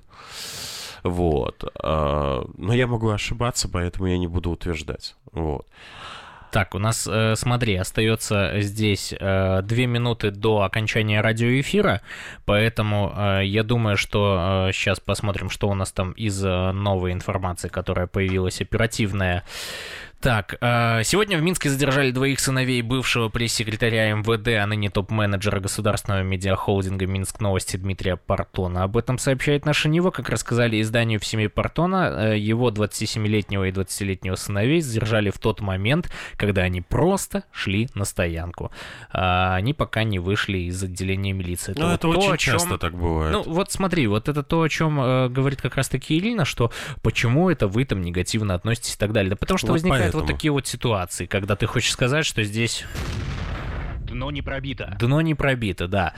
Вот. 1.03 1.63
Но 1.83 2.73
я 2.73 2.87
могу 2.87 3.09
ошибаться, 3.09 3.69
поэтому 3.69 4.07
я 4.07 4.17
не 4.17 4.27
буду 4.27 4.51
утверждать. 4.51 5.15
Вот. 5.31 5.67
Так, 6.55 6.73
у 6.73 6.79
нас, 6.79 7.05
э, 7.05 7.35
смотри, 7.35 7.75
остается 7.75 8.61
здесь 8.61 9.13
э, 9.19 9.61
две 9.61 9.87
минуты 9.87 10.31
до 10.31 10.61
окончания 10.61 11.19
радиоэфира, 11.19 12.01
поэтому 12.45 13.13
э, 13.13 13.41
я 13.43 13.63
думаю, 13.63 13.97
что 13.97 14.69
сейчас 14.71 15.01
посмотрим, 15.01 15.49
что 15.49 15.67
у 15.67 15.73
нас 15.73 15.91
там 15.91 16.13
из 16.13 16.41
новой 16.41 17.11
информации, 17.11 17.67
которая 17.67 18.07
появилась 18.07 18.61
оперативная. 18.61 19.43
Так, 20.21 20.55
э, 20.59 21.03
сегодня 21.03 21.37
в 21.37 21.41
Минске 21.43 21.69
задержали 21.69 22.09
двоих 22.09 22.39
сыновей 22.39 22.81
бывшего 22.81 23.29
пресс-секретаря 23.29 24.11
МВД, 24.13 24.47
а 24.59 24.65
ныне 24.65 24.89
топ-менеджера 24.89 25.59
государственного 25.59 26.23
медиахолдинга 26.23 27.05
Минск 27.05 27.41
Новости 27.41 27.77
Дмитрия 27.77 28.15
Партона. 28.15 28.83
Об 28.83 28.97
этом 28.97 29.19
сообщает 29.19 29.65
наша 29.65 29.87
Нива, 29.87 30.09
как 30.09 30.29
рассказали 30.29 30.81
изданию 30.81 31.19
в 31.19 31.25
семье 31.25 31.47
Партона, 31.47 32.31
э, 32.33 32.37
его 32.39 32.71
27-летнего 32.71 33.65
и 33.65 33.71
20-летнего 33.71 34.33
сыновей 34.35 34.81
задержали 34.81 35.29
в 35.29 35.37
тот 35.37 35.61
момент, 35.61 36.09
когда 36.37 36.63
они 36.63 36.81
просто 36.81 37.43
шли 37.51 37.87
на 37.93 38.03
стоянку. 38.05 38.71
А, 39.11 39.53
Они 39.55 39.75
пока 39.75 40.03
не 40.03 40.17
вышли 40.17 40.57
из 40.59 40.81
отделения 40.81 41.33
милиции. 41.33 41.75
Ну, 41.77 41.85
вот 41.85 41.93
это 41.93 42.01
то, 42.01 42.09
очень 42.09 42.31
о 42.31 42.37
чём- 42.37 42.53
часто 42.53 42.77
так 42.79 42.95
бывает. 42.95 43.31
ну, 43.31 43.43
вот 43.43 43.71
смотри, 43.71 44.07
вот 44.07 44.27
это 44.27 44.41
то, 44.41 44.61
о 44.63 44.69
чем 44.69 44.99
э, 44.99 45.29
говорит 45.29 45.61
как 45.61 45.75
раз-таки 45.75 46.17
Ирина, 46.17 46.45
что 46.45 46.71
почему 47.03 47.51
это 47.51 47.67
вы 47.67 47.85
там 47.85 48.01
негативно 48.01 48.55
относитесь 48.55 48.95
и 48.95 48.97
так 48.97 49.11
далее. 49.11 49.29
Да 49.29 49.35
потому 49.35 49.59
что 49.59 49.67
Вот 49.67 49.81
возникают 50.05 50.13
вот 50.15 50.21
поэтому. 50.21 50.37
такие 50.37 50.51
вот 50.51 50.67
ситуации, 50.67 51.25
когда 51.25 51.55
ты 51.55 51.65
хочешь 51.65 51.91
сказать, 51.91 52.25
что 52.25 52.43
здесь 52.43 52.85
Дно 54.15 54.31
не 54.31 54.41
пробито. 54.41 54.95
дно 54.99 55.19
не 55.21 55.35
пробито, 55.35 55.87
да. 55.87 56.13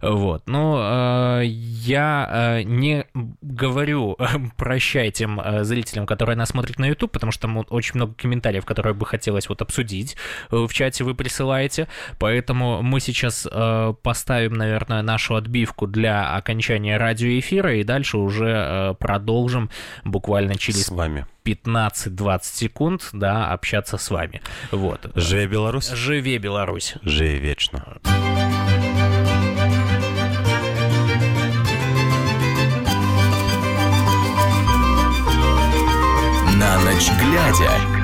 Вот. 0.00 0.44
Ну, 0.46 0.78
э, 0.78 1.42
я 1.44 2.28
э, 2.30 2.62
не 2.62 3.04
говорю 3.42 4.16
прощай 4.56 5.10
тем 5.10 5.38
э, 5.38 5.62
зрителям, 5.64 6.06
которые 6.06 6.36
нас 6.36 6.50
смотрят 6.50 6.78
на 6.78 6.86
YouTube, 6.86 7.12
потому 7.12 7.30
что 7.30 7.42
там 7.42 7.56
вот 7.56 7.66
очень 7.70 7.92
много 7.96 8.14
комментариев, 8.14 8.64
которые 8.64 8.94
бы 8.94 9.04
хотелось 9.04 9.48
вот 9.48 9.60
обсудить 9.60 10.16
э, 10.50 10.56
в 10.56 10.72
чате 10.72 11.04
вы 11.04 11.14
присылаете. 11.14 11.88
Поэтому 12.18 12.82
мы 12.82 13.00
сейчас 13.00 13.46
э, 13.50 13.94
поставим, 14.02 14.54
наверное, 14.54 15.02
нашу 15.02 15.34
отбивку 15.34 15.86
для 15.86 16.34
окончания 16.34 16.96
радиоэфира 16.96 17.74
и 17.76 17.84
дальше 17.84 18.16
уже 18.16 18.48
э, 18.48 18.94
продолжим 18.98 19.68
буквально 20.04 20.54
через 20.54 20.86
С 20.86 20.90
вами. 20.90 21.26
15-20 21.44 22.40
секунд, 22.42 23.08
да, 23.12 23.50
общаться 23.50 23.98
с 23.98 24.10
вами. 24.10 24.42
Вот. 24.70 25.10
Живе 25.14 25.46
Беларусь. 25.46 25.88
Живе 25.90 26.38
Беларусь. 26.38 26.94
Живе 27.02 27.38
вечно. 27.38 27.98
На 36.56 36.78
ночь 36.80 37.10
глядя. 37.18 38.01